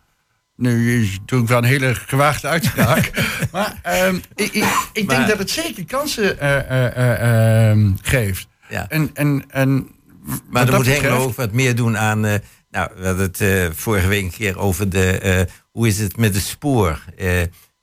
Nu 0.55 1.07
doe 1.26 1.41
ik 1.41 1.47
wel 1.47 1.57
een 1.57 1.63
hele 1.63 1.95
gewaagde 1.95 2.47
uitspraak. 2.47 3.11
maar 3.51 3.80
ehm, 3.82 4.15
ik, 4.36 4.53
ik, 4.53 4.89
ik 4.93 5.09
denk 5.09 5.28
dat 5.28 5.38
het 5.38 5.49
zeker 5.49 5.86
kansen 5.86 6.39
eh, 6.39 6.57
eh, 6.57 6.97
eh, 6.97 7.69
ehm, 7.69 7.91
geeft. 8.01 8.47
Ja. 8.69 8.86
En, 8.89 9.09
en, 9.13 9.43
en 9.47 9.88
Maar 10.49 10.65
dat 10.65 10.76
moet 10.76 10.86
Hengelo 10.86 11.17
ook 11.24 11.36
wat 11.36 11.51
meer 11.51 11.76
doen 11.76 11.97
aan. 11.97 12.26
eh, 12.26 12.34
nou, 12.69 12.89
we 12.97 13.05
hadden 13.05 13.26
het 13.26 13.41
eh, 13.41 13.65
vorige 13.74 14.07
week 14.07 14.24
een 14.24 14.32
keer 14.32 14.57
over 14.59 14.89
de. 14.89 15.09
eh, 15.19 15.41
hoe 15.72 15.88
is 15.88 15.99
het 15.99 16.17
met 16.17 16.34
het 16.36 16.43
spoor? 16.43 17.03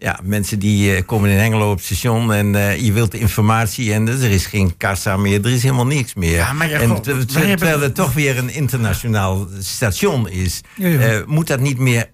Ja, 0.01 0.20
mensen 0.22 0.59
die 0.59 1.03
komen 1.03 1.30
in 1.30 1.36
Hengelo 1.36 1.70
op 1.70 1.76
het 1.76 1.84
station 1.86 2.32
en 2.32 2.47
je 2.84 2.93
wilt 2.93 3.11
de 3.12 3.18
informatie 3.18 3.93
en 3.93 4.09
er 4.09 4.30
is 4.30 4.47
geen 4.47 4.76
kassa 4.76 5.16
meer, 5.16 5.45
er 5.45 5.51
is 5.53 5.62
helemaal 5.62 5.86
niks 5.86 6.14
meer. 6.14 6.34
Ja, 6.36 6.53
maar 6.53 6.68
ja, 6.70 6.78
en 6.80 6.89
goh, 6.89 6.99
ter- 6.99 7.14
wij 7.16 7.57
terwijl 7.57 7.80
het 7.80 7.95
toch 7.95 8.12
weer 8.12 8.39
een 8.39 8.51
internationaal 8.51 9.49
station 9.61 10.28
is, 10.28 10.61
Ja, 10.76 11.22
moet 11.26 11.47
dat 11.47 11.61
niet 11.61 11.78
meer 11.78 12.11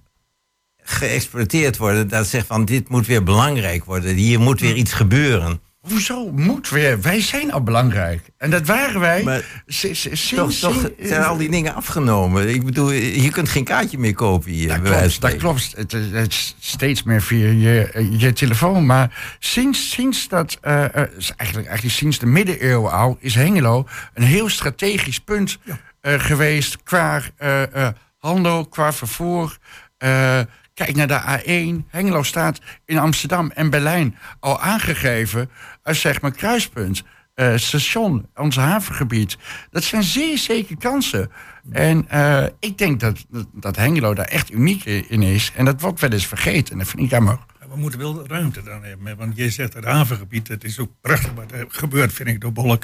geëxploiteerd 0.82 1.76
worden? 1.76 2.08
Dat 2.08 2.26
zegt 2.26 2.46
van 2.46 2.64
dit 2.64 2.88
moet 2.88 3.06
weer 3.06 3.22
belangrijk 3.22 3.84
worden, 3.84 4.14
hier 4.14 4.40
moet 4.40 4.60
weer 4.60 4.74
iets 4.74 4.92
gebeuren. 4.92 5.60
Hoezo 5.88 6.30
moet 6.32 6.68
weer? 6.68 7.00
Wij 7.00 7.20
zijn 7.20 7.52
al 7.52 7.62
belangrijk. 7.62 8.30
En 8.38 8.50
dat 8.50 8.66
waren 8.66 9.00
wij. 9.00 9.22
Maar 9.22 9.62
si- 9.66 9.94
si- 9.94 10.16
sinds, 10.16 10.60
Toch, 10.60 10.90
zijn 11.00 11.22
al 11.24 11.36
die 11.36 11.50
dingen 11.50 11.74
afgenomen. 11.74 12.48
Ik 12.48 12.64
bedoel, 12.64 12.90
je 12.90 13.30
kunt 13.30 13.48
geen 13.48 13.64
kaartje 13.64 13.98
meer 13.98 14.14
kopen 14.14 14.50
hier. 14.50 14.68
Dat 14.68 15.36
klopt, 15.36 15.76
dat. 15.76 15.90
Het, 15.92 16.12
het 16.12 16.32
is 16.32 16.56
steeds 16.60 17.02
meer 17.02 17.22
via 17.22 17.46
je, 17.48 18.08
je 18.18 18.32
telefoon. 18.32 18.86
Maar 18.86 19.36
sinds, 19.38 19.90
sinds 19.90 20.28
dat, 20.28 20.58
eh, 20.60 20.84
eh, 20.84 21.08
is 21.18 21.32
eigenlijk, 21.36 21.68
eigenlijk 21.68 21.96
sinds 21.98 22.18
de 22.18 22.26
middeleeuwen 22.26 22.92
al, 22.92 23.16
is 23.20 23.34
Hengelo 23.34 23.86
een 24.14 24.22
heel 24.22 24.48
strategisch 24.48 25.18
punt 25.20 25.58
eh, 26.00 26.14
geweest 26.20 26.82
qua 26.82 27.20
eh, 27.36 27.62
eh, 27.86 27.92
handel, 28.18 28.66
qua 28.66 28.92
vervoer. 28.92 29.58
Eh, 29.98 30.40
kijk 30.74 30.94
naar 30.96 31.06
de 31.06 31.20
A1. 31.20 31.84
Hengelo 31.90 32.22
staat 32.22 32.58
in 32.84 32.98
Amsterdam 32.98 33.50
en 33.54 33.70
Berlijn 33.70 34.16
al 34.40 34.60
aangegeven 34.60 35.50
als 35.84 36.00
zeg 36.00 36.20
maar 36.20 36.30
kruispunt. 36.30 37.02
Eh, 37.34 37.56
station, 37.56 38.28
ons 38.34 38.56
havengebied. 38.56 39.36
Dat 39.70 39.82
zijn 39.82 40.02
zeer 40.02 40.38
zeker 40.38 40.76
kansen. 40.76 41.30
En 41.70 42.08
eh, 42.08 42.46
ik 42.60 42.78
denk 42.78 43.00
dat, 43.00 43.26
dat, 43.52 43.76
Hengelo 43.76 44.14
daar 44.14 44.24
echt 44.24 44.52
uniek 44.52 44.84
in 44.84 45.22
is. 45.22 45.52
En 45.56 45.64
dat 45.64 45.80
wordt 45.80 46.00
wel 46.00 46.10
eens 46.10 46.26
vergeten. 46.26 46.72
En 46.72 46.78
dat 46.78 46.88
vind 46.88 47.02
ik 47.02 47.10
jammer. 47.10 47.38
Ja, 47.60 47.68
We 47.68 47.76
moeten 47.76 47.98
wel 47.98 48.26
ruimte 48.26 48.62
dan 48.62 48.84
hebben. 48.84 49.16
Want 49.16 49.36
je 49.36 49.50
zegt 49.50 49.74
het 49.74 49.84
havengebied, 49.84 50.48
het 50.48 50.64
is 50.64 50.78
ook 50.78 50.90
prachtig 51.00 51.32
wat 51.32 51.52
er 51.52 51.64
gebeurt, 51.68 52.12
vind 52.12 52.28
ik, 52.28 52.40
door 52.40 52.52
Bolk. 52.52 52.82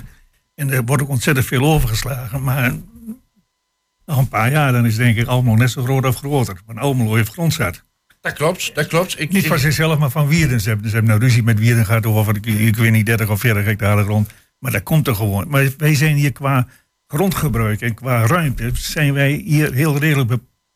En 0.54 0.70
er 0.70 0.84
wordt 0.84 1.02
ook 1.02 1.08
ontzettend 1.08 1.46
veel 1.46 1.64
overgeslagen. 1.64 2.42
Maar 2.42 2.72
nog 4.06 4.18
een 4.18 4.28
paar 4.28 4.50
jaar, 4.50 4.72
dan 4.72 4.86
is 4.86 4.96
denk 4.96 5.16
ik 5.16 5.26
Almelo 5.26 5.56
net 5.56 5.70
zo 5.70 5.82
groot 5.82 6.04
of 6.04 6.16
groter. 6.16 6.60
Want 6.66 6.78
Almelo 6.78 7.14
heeft 7.14 7.32
grondzat. 7.32 7.82
Dat 8.20 8.32
klopt, 8.32 8.74
dat 8.74 8.86
klopt. 8.86 9.20
Ik, 9.20 9.32
Niet 9.32 9.46
van 9.46 9.58
zichzelf, 9.58 9.98
maar 9.98 10.10
van 10.10 10.28
Wierden. 10.28 10.60
Ze 10.60 10.68
hebben, 10.68 10.86
ze 10.88 10.92
hebben 10.94 11.10
nou 11.10 11.24
ruzie 11.24 11.42
met 11.42 11.58
Wierden 11.58 11.84
gehad 11.86 12.06
over, 12.06 12.36
ik, 12.36 12.46
ik 12.46 12.76
weet 12.76 12.92
niet, 12.92 13.06
30 13.06 13.28
of 13.30 13.40
40 13.40 13.64
hectare 13.64 14.02
grond. 14.04 14.30
Maar 14.58 14.72
dat 14.72 14.82
komt 14.82 15.06
er 15.06 15.14
gewoon. 15.14 15.48
Maar 15.48 15.68
wij 15.76 15.94
zijn 15.94 16.16
hier 16.16 16.32
qua 16.32 16.66
grondgebruik 17.06 17.80
en 17.80 17.94
qua 17.94 18.26
ruimte, 18.26 18.70
zijn 18.74 19.12
wij 19.12 19.32
hier 19.32 19.72
heel 19.72 19.98
redelijk 19.98 20.28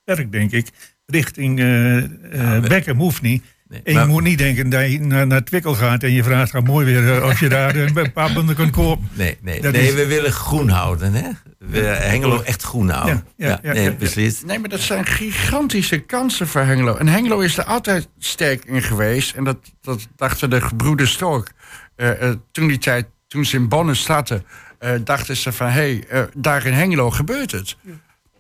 beperkt, 0.05 0.33
denk 0.33 0.51
ik. 0.53 0.69
Richting 1.07 1.59
we- 1.59 2.61
Beckham 2.69 2.99
hoeft 2.99 3.23
niet. 3.23 3.45
Nee, 3.69 3.81
En 3.85 3.93
je 3.93 3.99
maar- 3.99 4.09
moet 4.09 4.23
niet 4.23 4.39
denken 4.39 4.69
dat 4.71 4.91
je 4.93 5.01
naar, 5.01 5.27
naar 5.27 5.45
Twikkel 5.45 5.75
gaat 5.75 6.03
en 6.03 6.13
je 6.13 6.23
vraagt 6.25 6.51
gaat 6.51 6.65
mooi 6.67 6.87
weer 6.87 7.17
eh, 7.17 7.25
of 7.25 7.41
je 7.41 7.49
daar 7.49 7.75
eh, 7.77 7.87
een 7.95 8.13
paar 8.13 8.33
bundel 8.33 8.55
kunt 8.55 8.71
kopen. 8.71 9.09
Nee, 9.13 9.39
nee, 9.43 9.61
Dat 9.61 9.73
nee 9.73 9.87
is- 9.89 9.95
we 9.95 10.07
willen 10.07 10.33
groen 10.33 10.69
houden. 10.69 11.13
Hè? 11.13 11.29
We, 11.59 11.79
Hengelo 11.81 12.41
echt 12.43 12.63
groen 12.63 12.89
houden. 12.89 13.25
Ja, 13.37 13.49
ja, 13.49 13.59
ja, 13.63 13.73
nee, 13.73 13.83
ja. 13.83 13.91
beslist. 13.91 14.47
Nee, 14.47 14.59
maar 14.59 14.69
dat 14.69 14.81
zijn 14.81 15.07
gigantische 15.07 15.99
kansen 15.99 16.47
voor 16.49 16.61
Hengelo. 16.61 16.95
En 16.97 17.09
Hengelo 17.09 17.39
is 17.41 17.59
er 17.59 17.65
altijd 17.65 18.09
sterk 18.19 18.65
in 18.65 18.83
geweest. 18.83 19.35
En 19.35 19.45
dat, 19.45 19.59
dat 19.81 20.09
dachten 20.17 20.51
de 20.51 20.61
gebroeders 20.61 21.13
Stork. 21.13 21.51
eh, 21.97 22.29
eh, 22.29 22.35
toen 22.53 22.67
die 22.69 22.79
tijd, 22.79 23.07
toen 23.29 23.45
ze 23.45 23.57
in 23.57 23.69
Bonn 23.69 23.95
zaten, 23.95 24.45
eh, 24.79 24.91
dachten 25.05 25.37
ze 25.37 25.53
van... 25.53 25.67
hé, 25.67 25.73
hey, 25.73 26.05
eh, 26.09 26.23
daar 26.37 26.67
in 26.67 26.73
Hengelo 26.73 27.11
gebeurt 27.11 27.51
het. 27.53 27.77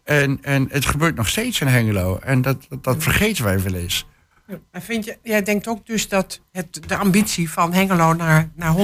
En, 0.04 0.38
en 0.42 0.66
het 0.70 0.86
gebeurt 0.86 1.16
nog 1.16 1.28
steeds 1.28 1.60
in 1.60 1.66
Hengelo. 1.66 2.18
En 2.22 2.42
dat, 2.42 2.66
dat, 2.68 2.84
dat 2.84 3.02
vergeten 3.02 3.44
wij 3.44 3.62
wel 3.62 3.74
eens. 3.74 4.06
En 4.70 4.82
vind 4.82 5.04
je, 5.04 5.18
jij 5.22 5.42
denkt 5.42 5.68
ook 5.68 5.86
dus 5.86 6.08
dat 6.08 6.40
het, 6.52 6.80
de 6.88 6.96
ambitie 6.96 7.50
van 7.50 7.72
Hengelo 7.72 8.12
naar, 8.12 8.50
naar 8.54 8.74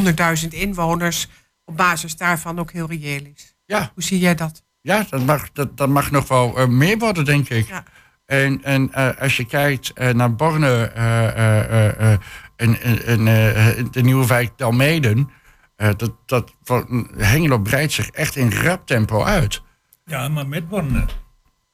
100.000 0.43 0.49
inwoners 0.49 1.29
op 1.65 1.77
basis 1.77 2.17
daarvan 2.17 2.59
ook 2.59 2.73
heel 2.73 2.87
reëel 2.89 3.23
is. 3.35 3.55
Ja, 3.67 3.91
Hoe 3.95 4.03
zie 4.03 4.19
jij 4.19 4.35
dat? 4.35 4.63
ja 4.81 5.07
dat, 5.11 5.25
mag, 5.25 5.53
dat, 5.53 5.77
dat 5.77 5.89
mag 5.89 6.11
nog 6.11 6.29
wel 6.29 6.59
eh, 6.59 6.67
meer 6.67 6.99
worden, 6.99 7.25
denk 7.25 7.49
ik. 7.49 7.69
Ja. 7.69 7.85
En, 8.27 8.65
en 8.65 8.93
eh, 8.93 9.21
als 9.21 9.37
je 9.37 9.45
kijkt 9.47 9.93
eh, 9.93 10.09
naar 10.15 10.35
Borne 10.35 10.85
eh, 10.85 11.27
eh, 11.29 11.59
eh, 11.89 12.13
eh, 12.13 12.19
en, 12.57 12.81
en, 13.05 13.27
eh, 13.29 13.85
de 13.91 14.03
nieuwe 14.03 14.27
wijk 14.27 14.51
Dalmeden... 14.59 15.31
eh, 15.77 15.89
dat, 15.97 16.13
dat, 16.27 16.55
van- 16.63 17.11
Hengelo 17.17 17.59
breidt 17.59 17.93
zich 17.93 18.11
echt 18.11 18.37
in 18.37 18.53
rap 18.53 18.87
tempo 18.87 19.23
uit. 19.23 19.63
Ja, 20.05 20.29
maar 20.29 20.49
met 20.49 20.69
Borne. 20.69 21.05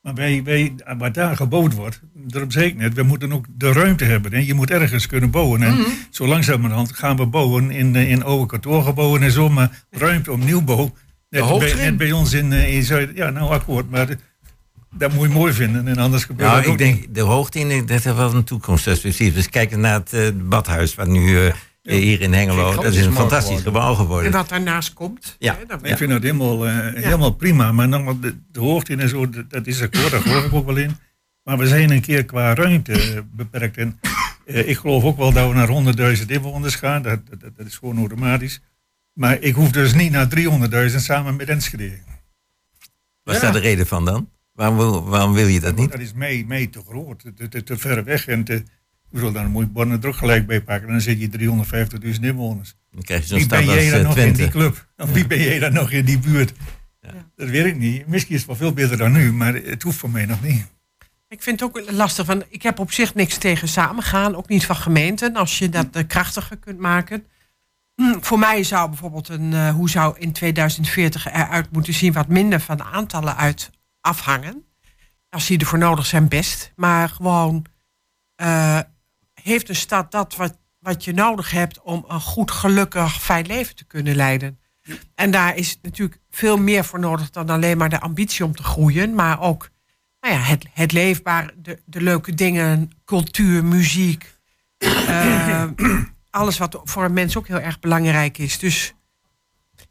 Maar 0.06 0.14
wij, 0.14 0.40
wij, 0.44 0.74
wat 0.98 1.14
daar 1.14 1.36
gebouwd 1.36 1.74
wordt, 1.74 2.00
daarom 2.14 2.50
zei 2.50 2.66
ik 2.66 2.76
net, 2.76 2.94
we 2.94 3.02
moeten 3.02 3.32
ook 3.32 3.44
de 3.56 3.72
ruimte 3.72 4.04
hebben. 4.04 4.32
Hè. 4.32 4.38
Je 4.38 4.54
moet 4.54 4.70
ergens 4.70 5.06
kunnen 5.06 5.30
bouwen. 5.30 5.62
En 5.62 5.72
Mhm. 5.74 5.82
zo 6.10 6.26
langzamerhand 6.26 6.92
gaan 6.96 7.16
we 7.16 7.26
bouwen 7.26 7.70
in, 7.70 7.96
eh, 7.96 8.10
in 8.10 8.24
oude 8.24 8.46
kantoorgebouwen 8.46 9.22
en 9.22 9.30
zo, 9.30 9.48
maar 9.48 9.84
ruimte 9.90 10.32
om 10.32 10.44
nieuwbouw. 10.44 10.94
Net, 11.30 11.42
hoogte 11.42 11.74
bij, 11.74 11.84
net 11.84 11.96
bij 11.96 12.12
ons 12.12 12.32
in, 12.32 12.52
eh, 12.52 12.74
in 12.74 12.82
Zuid. 12.82 13.10
Ja, 13.14 13.30
nou 13.30 13.50
akkoord, 13.50 13.90
maar 13.90 14.06
de- 14.06 14.18
dat 14.96 15.12
moet 15.12 15.28
je 15.28 15.34
mooi 15.34 15.52
vinden. 15.52 15.88
En 15.88 15.96
anders 15.98 16.24
gebeurt 16.24 16.48
Nou, 16.50 16.58
ook 16.58 16.64
ik 16.64 16.70
niet. 16.70 16.78
denk 16.78 17.14
de 17.14 17.20
hoogte 17.20 17.58
in, 17.58 17.68
dat 17.86 17.88
heeft 17.88 18.04
wel 18.16 18.34
een 18.34 18.44
toekomstperspectief. 18.44 19.34
Dus 19.34 19.48
kijk 19.48 19.76
naar 19.76 19.94
het 19.94 20.12
eh, 20.12 20.28
badhuis, 20.34 20.94
wat 20.94 21.08
nu 21.08 21.38
eh, 21.46 21.52
hier 21.94 22.20
in 22.20 22.32
Hengelo. 22.32 22.74
Dat 22.74 22.94
is 22.94 23.04
een 23.04 23.12
fantastisch 23.12 23.56
geworden. 23.56 23.72
gebouw 23.72 23.90
En 23.90 23.96
geworden. 23.96 24.32
wat 24.32 24.48
daarnaast 24.48 24.92
komt. 24.92 25.36
Ja. 25.38 25.56
hè, 25.58 25.64
dat- 25.66 25.86
Ik 25.86 25.96
vind 25.96 26.10
dat 26.10 26.22
helemaal, 26.22 26.66
eh, 26.66 26.74
helemaal 27.02 27.30
prima. 27.34 27.72
Maar 27.72 27.88
nogmaals, 27.88 28.20
de, 28.20 28.36
de 28.52 28.60
hoogte 28.60 28.92
in 28.92 29.00
en 29.00 29.08
zo, 29.08 29.28
dat, 29.28 29.50
dat 29.50 29.66
is 29.66 29.82
akkoord, 29.82 30.10
daar 30.10 30.20
geloof 30.20 30.44
ik 30.44 30.52
ook 30.52 30.66
wel 30.66 30.76
in. 30.76 30.96
Maar 31.42 31.58
we 31.58 31.66
zijn 31.66 31.90
een 31.90 32.00
keer 32.00 32.24
qua 32.24 32.54
ruimte 32.54 33.24
beperkt. 33.32 33.76
En 33.76 34.00
eh, 34.46 34.68
ik 34.68 34.76
geloof 34.76 35.04
ook 35.04 35.16
wel 35.16 35.32
dat 35.32 35.48
we 35.48 35.54
naar 35.54 35.68
100.000 36.18 36.30
inwoners 36.30 36.74
gaan. 36.74 37.02
Dat, 37.02 37.20
dat, 37.40 37.56
dat 37.56 37.66
is 37.66 37.76
gewoon 37.76 37.98
automatisch. 37.98 38.60
Maar 39.12 39.40
ik 39.40 39.54
hoef 39.54 39.70
dus 39.70 39.94
niet 39.94 40.10
naar 40.10 40.28
300.000 40.90 40.96
samen 40.96 41.36
met 41.36 41.48
Enschede. 41.48 41.98
Wat 43.22 43.34
is 43.34 43.40
daar 43.40 43.52
de 43.52 43.58
reden 43.58 43.86
van 43.86 44.04
dan? 44.04 44.30
Waarom 44.52 44.76
wil, 44.76 45.04
waarom 45.04 45.32
wil 45.32 45.46
je 45.46 45.60
dat 45.60 45.76
niet? 45.76 45.90
Dat 45.90 46.00
is 46.00 46.12
mij, 46.12 46.44
mij 46.48 46.66
te 46.66 46.80
groot, 46.88 47.24
te, 47.36 47.48
te, 47.48 47.62
te 47.62 47.76
ver 47.76 48.04
weg. 48.04 48.26
En 48.26 48.44
te, 48.44 48.62
ik 49.10 49.12
bedoel, 49.12 49.32
dan 49.32 49.50
moet 49.50 49.64
je 49.64 49.70
Borne 49.70 49.98
er 49.98 50.08
ook 50.08 50.16
gelijk 50.16 50.46
bij 50.46 50.60
pakken. 50.62 50.88
Dan 50.88 51.00
zit 51.00 51.20
je 51.20 51.28
350.000 52.14 52.20
inwoners. 52.20 52.74
Dan 52.90 53.02
krijg 53.02 53.20
je 53.20 53.26
zo'n 53.26 53.38
Wie 53.38 53.48
ben 53.48 53.64
jij 53.64 53.90
dan 53.90 54.00
eh, 54.00 54.06
nog 54.06 54.16
in 54.16 54.32
die 54.32 54.48
club? 54.48 54.86
Of 54.96 55.10
wie 55.12 55.26
ben 55.26 55.40
jij 55.42 55.58
dan 55.58 55.72
nog 55.72 55.90
in 55.90 56.04
die 56.04 56.18
buurt? 56.18 56.52
Dat 57.36 57.48
weet 57.48 57.64
ik 57.66 57.76
niet. 57.76 58.06
Misschien 58.06 58.34
is 58.34 58.40
het 58.40 58.48
wel 58.48 58.56
veel 58.56 58.72
beter 58.72 58.96
dan 58.96 59.12
nu, 59.12 59.32
maar 59.32 59.54
het 59.54 59.82
hoeft 59.82 59.98
voor 59.98 60.10
mij 60.10 60.26
nog 60.26 60.42
niet. 60.42 60.66
Ik 61.28 61.42
vind 61.42 61.60
het 61.60 61.68
ook 61.68 61.90
lastig. 61.90 62.26
Van, 62.26 62.44
ik 62.48 62.62
heb 62.62 62.78
op 62.78 62.92
zich 62.92 63.14
niks 63.14 63.38
tegen 63.38 63.68
samengaan. 63.68 64.36
Ook 64.36 64.48
niet 64.48 64.66
van 64.66 64.76
gemeenten. 64.76 65.36
Als 65.36 65.58
je 65.58 65.68
dat 65.68 65.86
eh, 65.92 66.06
krachtiger 66.06 66.56
kunt 66.56 66.78
maken. 66.78 67.26
Hm, 67.94 68.20
voor 68.20 68.38
mij 68.38 68.62
zou 68.62 68.88
bijvoorbeeld 68.88 69.28
een... 69.28 69.52
eh, 69.52 69.70
hoe 69.70 69.90
zou 69.90 70.18
in 70.18 70.32
2040 70.32 71.26
eruit 71.26 71.72
moeten 71.72 71.94
zien... 71.94 72.12
wat 72.12 72.28
minder 72.28 72.60
van 72.60 72.76
de 72.76 72.84
aantallen 72.84 73.36
uit 73.36 73.70
afhangen. 74.00 74.64
Als 75.30 75.46
die 75.46 75.58
ervoor 75.58 75.78
nodig 75.78 76.06
zijn, 76.06 76.28
best. 76.28 76.72
Maar 76.76 77.08
gewoon... 77.08 77.64
eh, 78.34 78.78
heeft 79.46 79.68
een 79.68 79.74
stad 79.74 80.10
dat 80.10 80.36
wat, 80.36 80.56
wat 80.78 81.04
je 81.04 81.12
nodig 81.12 81.50
hebt... 81.50 81.82
om 81.82 82.04
een 82.08 82.20
goed, 82.20 82.50
gelukkig, 82.50 83.22
fijn 83.22 83.46
leven 83.46 83.76
te 83.76 83.84
kunnen 83.84 84.16
leiden? 84.16 84.60
En 85.14 85.30
daar 85.30 85.56
is 85.56 85.78
natuurlijk 85.82 86.20
veel 86.30 86.56
meer 86.56 86.84
voor 86.84 87.00
nodig... 87.00 87.30
dan 87.30 87.50
alleen 87.50 87.78
maar 87.78 87.88
de 87.88 88.00
ambitie 88.00 88.44
om 88.44 88.54
te 88.54 88.62
groeien. 88.62 89.14
Maar 89.14 89.40
ook 89.40 89.70
nou 90.20 90.34
ja, 90.34 90.40
het, 90.40 90.66
het 90.72 90.92
leefbaar, 90.92 91.52
de, 91.56 91.82
de 91.84 92.00
leuke 92.00 92.34
dingen, 92.34 92.90
cultuur, 93.04 93.64
muziek. 93.64 94.34
eh, 94.78 95.64
alles 96.30 96.58
wat 96.58 96.80
voor 96.84 97.04
een 97.04 97.12
mens 97.12 97.36
ook 97.36 97.46
heel 97.46 97.60
erg 97.60 97.80
belangrijk 97.80 98.38
is. 98.38 98.58
Dus 98.58 98.94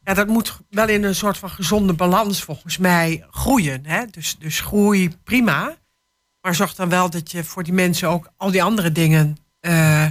ja, 0.03 0.13
dat 0.13 0.27
moet 0.27 0.59
wel 0.69 0.87
in 0.87 1.03
een 1.03 1.15
soort 1.15 1.37
van 1.37 1.49
gezonde 1.49 1.93
balans 1.93 2.43
volgens 2.43 2.77
mij 2.77 3.25
groeien. 3.29 3.85
Hè? 3.85 4.05
Dus, 4.05 4.35
dus 4.39 4.59
groei 4.59 5.17
prima. 5.23 5.77
Maar 6.41 6.55
zorg 6.55 6.75
dan 6.75 6.89
wel 6.89 7.09
dat 7.09 7.31
je 7.31 7.43
voor 7.43 7.63
die 7.63 7.73
mensen 7.73 8.09
ook 8.09 8.29
al 8.37 8.51
die 8.51 8.63
andere 8.63 8.91
dingen 8.91 9.37
eh, 9.65 10.05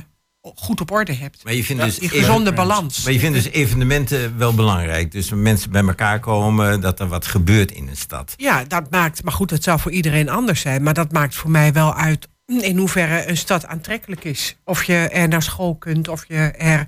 goed 0.54 0.80
op 0.80 0.90
orde 0.90 1.14
hebt. 1.14 1.44
Maar 1.44 1.54
je 1.54 1.64
vindt 1.64 1.82
dus 1.82 1.98
Die 1.98 2.08
gezonde 2.08 2.52
balans. 2.52 3.02
Maar 3.02 3.12
je 3.12 3.18
vindt 3.18 3.42
dus 3.42 3.52
evenementen 3.52 4.38
wel 4.38 4.54
belangrijk. 4.54 5.12
Dus 5.12 5.30
mensen 5.30 5.70
bij 5.70 5.82
elkaar 5.82 6.20
komen, 6.20 6.80
dat 6.80 7.00
er 7.00 7.08
wat 7.08 7.26
gebeurt 7.26 7.72
in 7.72 7.88
een 7.88 7.96
stad. 7.96 8.34
Ja, 8.36 8.64
dat 8.64 8.90
maakt, 8.90 9.24
maar 9.24 9.32
goed, 9.32 9.48
dat 9.48 9.62
zou 9.62 9.80
voor 9.80 9.90
iedereen 9.90 10.28
anders 10.28 10.60
zijn. 10.60 10.82
Maar 10.82 10.94
dat 10.94 11.12
maakt 11.12 11.34
voor 11.34 11.50
mij 11.50 11.72
wel 11.72 11.94
uit 11.94 12.28
in 12.46 12.78
hoeverre 12.78 13.28
een 13.28 13.36
stad 13.36 13.66
aantrekkelijk 13.66 14.24
is. 14.24 14.56
Of 14.64 14.84
je 14.84 14.94
er 14.94 15.28
naar 15.28 15.42
school 15.42 15.76
kunt, 15.76 16.08
of 16.08 16.24
je 16.28 16.34
er 16.50 16.84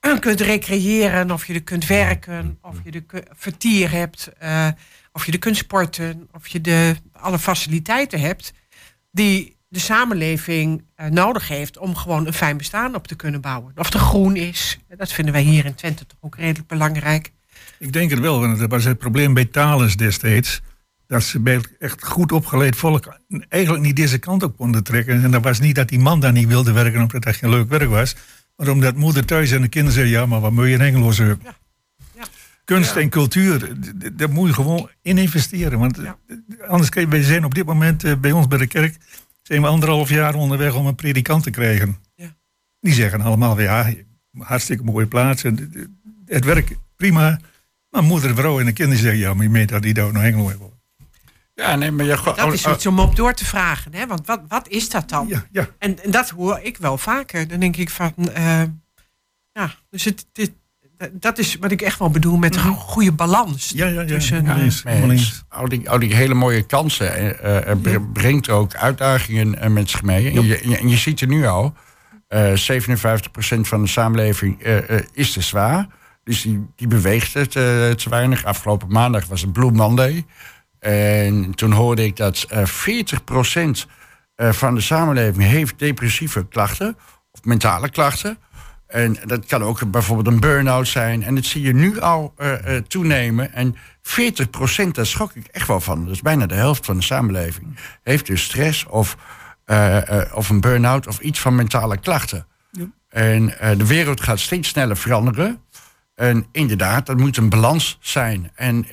kunt 0.20 0.40
recreëren, 0.40 1.30
of 1.30 1.46
je 1.46 1.54
er 1.54 1.62
kunt 1.62 1.86
werken, 1.86 2.58
of 2.62 2.76
je 2.84 3.02
er 3.08 3.24
vertier 3.36 3.90
hebt, 3.90 4.32
eh, 4.38 4.68
of 5.12 5.26
je 5.26 5.32
er 5.32 5.38
kunt 5.38 5.56
sporten, 5.56 6.28
of 6.32 6.48
je 6.48 6.60
de, 6.60 6.96
alle 7.12 7.38
faciliteiten 7.38 8.20
hebt 8.20 8.52
die 9.10 9.56
de 9.72 9.78
samenleving 9.78 10.84
eh, 10.94 11.06
nodig 11.06 11.48
heeft 11.48 11.78
om 11.78 11.96
gewoon 11.96 12.26
een 12.26 12.32
fijn 12.32 12.56
bestaan 12.56 12.94
op 12.94 13.06
te 13.06 13.14
kunnen 13.14 13.40
bouwen. 13.40 13.72
Of 13.76 13.92
er 13.92 14.00
groen 14.00 14.36
is, 14.36 14.78
dat 14.96 15.12
vinden 15.12 15.34
wij 15.34 15.42
hier 15.42 15.64
in 15.64 15.74
Twente 15.74 16.06
toch 16.06 16.18
ook 16.20 16.36
redelijk 16.36 16.68
belangrijk. 16.68 17.32
Ik 17.78 17.92
denk 17.92 18.10
het 18.10 18.20
wel, 18.20 18.40
want 18.40 18.58
dat 18.58 18.70
was 18.70 18.84
het 18.84 18.98
probleem 18.98 19.34
bij 19.34 19.44
Thales 19.44 19.96
destijds. 19.96 20.60
Dat 21.06 21.22
ze 21.22 21.40
bij 21.40 21.60
echt 21.78 22.04
goed 22.04 22.32
opgeleid 22.32 22.76
volk 22.76 23.18
eigenlijk 23.48 23.84
niet 23.84 23.96
deze 23.96 24.18
kant 24.18 24.42
op 24.42 24.56
konden 24.56 24.82
trekken. 24.82 25.22
En 25.22 25.30
dat 25.30 25.42
was 25.42 25.60
niet 25.60 25.74
dat 25.74 25.88
die 25.88 25.98
man 25.98 26.20
daar 26.20 26.32
niet 26.32 26.48
wilde 26.48 26.72
werken 26.72 27.00
omdat 27.00 27.22
dat 27.22 27.36
geen 27.36 27.50
leuk 27.50 27.68
werk 27.68 27.88
was. 27.88 28.14
Maar 28.56 28.68
omdat 28.68 28.96
moeder 28.96 29.24
thuis 29.24 29.50
en 29.50 29.60
de 29.60 29.68
kinderen 29.68 29.94
zeiden, 29.94 30.20
ja, 30.20 30.26
maar 30.26 30.40
wat 30.40 30.52
moet 30.52 30.66
je 30.66 30.76
in 30.76 31.12
zoeken? 31.12 31.38
Ja. 31.42 31.54
Ja. 32.14 32.24
Kunst 32.64 32.96
en 32.96 33.08
cultuur, 33.08 33.72
daar 34.12 34.30
moet 34.30 34.48
je 34.48 34.54
gewoon 34.54 34.90
in 35.02 35.18
investeren. 35.18 35.78
Want 35.78 35.98
anders 36.68 36.90
kun 36.90 37.00
je, 37.00 37.08
wij 37.08 37.22
zijn 37.22 37.44
op 37.44 37.54
dit 37.54 37.66
moment 37.66 38.04
eh, 38.04 38.16
bij 38.16 38.32
ons 38.32 38.48
bij 38.48 38.58
de 38.58 38.66
kerk, 38.66 38.96
zijn 39.42 39.62
we 39.62 39.66
anderhalf 39.68 40.08
jaar 40.08 40.34
onderweg 40.34 40.74
om 40.74 40.86
een 40.86 40.94
predikant 40.94 41.42
te 41.42 41.50
krijgen. 41.50 41.96
Ja. 42.14 42.36
Die 42.80 42.92
zeggen 42.94 43.20
allemaal, 43.20 43.60
ja, 43.60 43.92
hartstikke 44.38 44.84
mooie 44.84 45.06
plaats. 45.06 45.44
En, 45.44 45.72
het 46.26 46.44
werk 46.44 46.76
prima. 46.96 47.40
Maar 47.88 48.02
moeder, 48.02 48.34
vrouw 48.34 48.60
en 48.60 48.66
de 48.66 48.72
kinderen 48.72 49.02
zeggen, 49.02 49.20
ja, 49.20 49.34
maar 49.34 49.44
je 49.44 49.50
meent 49.50 49.68
dat 49.68 49.82
die 49.82 49.94
daar 49.94 50.12
naar 50.12 50.24
Engelo 50.24 50.48
hebben. 50.48 50.70
Ja, 51.54 51.76
nee, 51.76 51.90
maar 51.90 52.04
je 52.04 52.12
oh, 52.12 52.36
Dat 52.36 52.52
is 52.52 52.66
iets 52.66 52.86
om 52.86 52.98
op 52.98 53.16
door 53.16 53.34
te 53.34 53.44
vragen. 53.44 53.94
Hè? 53.94 54.06
Want 54.06 54.26
wat, 54.26 54.40
wat 54.48 54.68
is 54.68 54.88
dat 54.88 55.08
dan? 55.08 55.28
Ja, 55.28 55.46
ja. 55.50 55.68
En, 55.78 56.02
en 56.02 56.10
dat 56.10 56.30
hoor 56.30 56.58
ik 56.62 56.76
wel 56.76 56.98
vaker. 56.98 57.48
Dan 57.48 57.60
denk 57.60 57.76
ik 57.76 57.90
van... 57.90 58.14
eh, 58.16 58.62
ja, 59.52 59.74
dus 59.90 60.04
het, 60.04 60.26
dit- 60.32 60.52
dat 61.12 61.38
is 61.38 61.56
wat 61.60 61.70
ik 61.70 61.82
echt 61.82 61.98
wel 61.98 62.10
bedoel 62.10 62.36
met 62.36 62.56
een 62.56 62.62
goede 62.74 63.12
balans. 63.12 63.72
Ja, 63.74 63.86
ja, 63.86 64.00
ja. 64.00 64.06
Tussen, 64.06 64.44
Ja, 64.44 64.56
eh. 64.84 65.00
Al 65.48 65.68
die, 65.68 65.90
al 65.90 65.98
die 65.98 66.14
hele 66.14 66.34
mooie 66.34 66.62
kansen 66.62 67.40
eh, 67.42 67.70
eh, 67.70 67.78
br- 67.82 68.00
brengt 68.12 68.48
ook 68.48 68.74
uitdagingen 68.74 69.58
eh, 69.60 69.70
met 69.70 69.90
zich 69.90 70.02
mee. 70.02 70.30
En 70.30 70.44
je, 70.46 70.76
en 70.78 70.88
ziet 70.98 71.20
er 71.20 71.26
nu 71.26 71.46
al, 71.46 71.74
eh 72.28 72.52
57% 72.52 72.54
van 73.60 73.82
de 73.82 73.88
samenleving 73.88 74.62
eh, 74.62 74.90
eh, 74.96 75.04
is 75.12 75.32
te 75.32 75.40
zwaar. 75.40 75.86
Dus 76.24 76.42
die, 76.42 76.66
die 76.76 76.86
beweegt 76.86 77.34
het 77.34 77.56
eh, 77.56 77.62
te 77.90 78.06
weinig. 78.08 78.44
Afgelopen 78.44 78.88
maandag 78.88 79.26
was 79.26 79.40
het 79.40 79.52
Blue 79.52 79.70
Monday. 79.72 80.24
En 80.78 81.54
toen 81.54 81.72
hoorde 81.72 82.04
ik 82.04 82.16
dat 82.16 82.46
eh 82.48 82.62
40% 82.66 83.86
eh, 84.34 84.52
van 84.52 84.74
de 84.74 84.80
samenleving 84.80 85.42
heeft 85.48 85.78
depressieve 85.78 86.46
klachten. 86.48 86.96
Of 87.32 87.44
mentale 87.44 87.90
klachten. 87.90 88.38
En 88.92 89.16
dat 89.26 89.46
kan 89.46 89.62
ook 89.62 89.90
bijvoorbeeld 89.90 90.26
een 90.26 90.40
burn-out 90.40 90.88
zijn. 90.88 91.22
En 91.22 91.34
dat 91.34 91.44
zie 91.44 91.62
je 91.62 91.74
nu 91.74 92.00
al 92.00 92.32
eh, 92.36 92.76
eh, 92.76 92.82
toenemen. 92.84 93.52
En 93.52 93.76
40% 94.02 94.94
daar 94.94 95.06
schrok 95.06 95.34
ik 95.34 95.46
echt 95.46 95.66
wel 95.66 95.80
van. 95.80 96.04
Dat 96.04 96.14
is 96.14 96.22
bijna 96.22 96.46
de 96.46 96.54
helft 96.54 96.84
van 96.86 96.96
de 96.96 97.02
samenleving. 97.02 97.78
Heeft 98.02 98.26
dus 98.26 98.42
stress 98.44 98.86
of, 98.86 99.16
eh, 99.64 99.98
of 100.34 100.48
een 100.48 100.60
burn-out 100.60 101.06
of 101.06 101.20
iets 101.20 101.40
van 101.40 101.54
mentale 101.54 101.98
klachten. 101.98 102.46
En 103.08 103.58
eh, 103.58 103.78
de 103.78 103.86
wereld 103.86 104.20
gaat 104.20 104.38
steeds 104.40 104.68
sneller 104.68 104.96
veranderen. 104.96 105.60
En 106.14 106.46
inderdaad, 106.52 107.06
dat 107.06 107.16
moet 107.16 107.36
een 107.36 107.48
balans 107.48 107.98
zijn. 108.00 108.50
En 108.54 108.86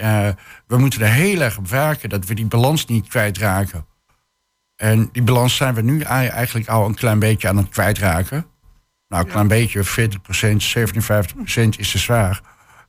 we 0.67 0.77
moeten 0.77 1.01
er 1.01 1.11
heel 1.11 1.41
erg 1.41 1.57
op 1.57 1.67
werken 1.67 2.09
dat 2.09 2.25
we 2.25 2.33
die 2.35 2.45
balans 2.45 2.85
niet 2.85 3.07
kwijtraken. 3.07 3.85
En 4.75 5.09
die 5.11 5.23
balans 5.23 5.55
zijn 5.55 5.73
we 5.73 5.81
nu 5.81 6.01
ei- 6.01 6.27
eigenlijk 6.27 6.67
al 6.69 6.85
een 6.85 6.95
klein 6.95 7.19
beetje 7.19 7.47
aan 7.47 7.57
het 7.57 7.69
kwijtraken. 7.69 8.45
Nou, 9.09 9.23
een 9.23 9.31
klein 9.31 9.47
beetje, 9.47 9.83
40%, 9.83 9.87
57% 9.87 11.69
is 11.77 11.91
te 11.91 11.97
zwaar. 11.97 12.41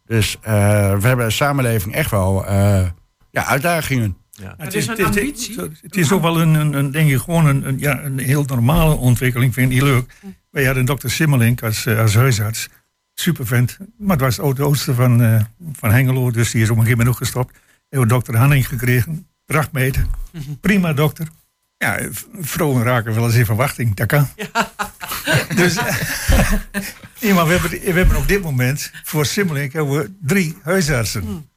Dus 0.05 0.37
eh, 0.41 0.53
we 0.99 1.07
hebben 1.07 1.25
een 1.25 1.33
samenleving 1.33 1.95
echt 1.95 2.11
wel 2.11 2.47
eh, 2.47 2.87
ja, 3.31 3.47
uitdagingen. 3.47 4.17
Ja. 4.31 4.55
Het 4.57 4.75
is 4.75 4.87
een 4.87 5.05
ambitie. 5.05 5.61
Het, 5.61 5.79
het 5.83 5.97
is 5.97 6.13
ook 6.13 6.23
wel 6.23 6.41
een, 6.41 6.55
een, 6.55 6.73
een 6.73 6.91
denk 6.91 7.11
ik, 7.11 7.19
gewoon 7.19 7.47
een, 7.47 7.69
een, 7.69 7.79
ja, 7.79 8.03
een 8.03 8.19
heel 8.19 8.45
normale 8.45 8.95
ontwikkeling, 8.95 9.55
vind 9.55 9.73
ik 9.73 9.83
leuk. 9.83 10.15
Wij 10.51 10.65
hadden 10.65 10.85
dokter 10.85 11.11
Simmelink 11.11 11.63
als, 11.63 11.87
eh, 11.87 11.99
als 11.99 12.15
huisarts. 12.15 12.69
Super 13.15 13.47
vent. 13.47 13.79
Maar 13.99 14.11
het 14.11 14.21
was 14.21 14.37
het 14.37 14.45
oude 14.45 14.63
oosten 14.63 14.95
van, 14.95 15.23
eh, 15.23 15.41
van 15.73 15.91
Hengelo, 15.91 16.31
dus 16.31 16.51
die 16.51 16.63
is 16.63 16.71
op 16.71 16.77
een 16.77 16.83
gegeven 16.83 16.99
moment 16.99 17.17
ook 17.17 17.23
gestopt. 17.23 17.53
We 17.53 17.59
hebben 17.89 18.09
dokter 18.09 18.37
Hanning 18.37 18.69
gekregen. 18.69 19.27
Prachtmeter. 19.45 20.07
Prima 20.61 20.93
dokter. 20.93 21.29
Ja, 21.77 21.99
vrouwen 22.41 22.83
raken 22.83 23.15
wel 23.15 23.25
eens 23.25 23.35
in 23.35 23.45
verwachting. 23.45 23.95
Dat 23.95 24.07
kan. 24.07 24.29
Dus, 25.57 25.75
ja, 27.21 27.35
maar 27.35 27.47
we 27.47 27.53
hebben, 27.53 27.71
we 27.71 27.93
hebben 27.93 28.17
op 28.17 28.29
dit 28.29 28.43
moment 28.43 28.91
voor 29.05 29.27
Simmelink 29.27 29.73
hebben 29.73 29.99
we 29.99 30.11
drie 30.23 30.57
huisartsen. 30.63 31.49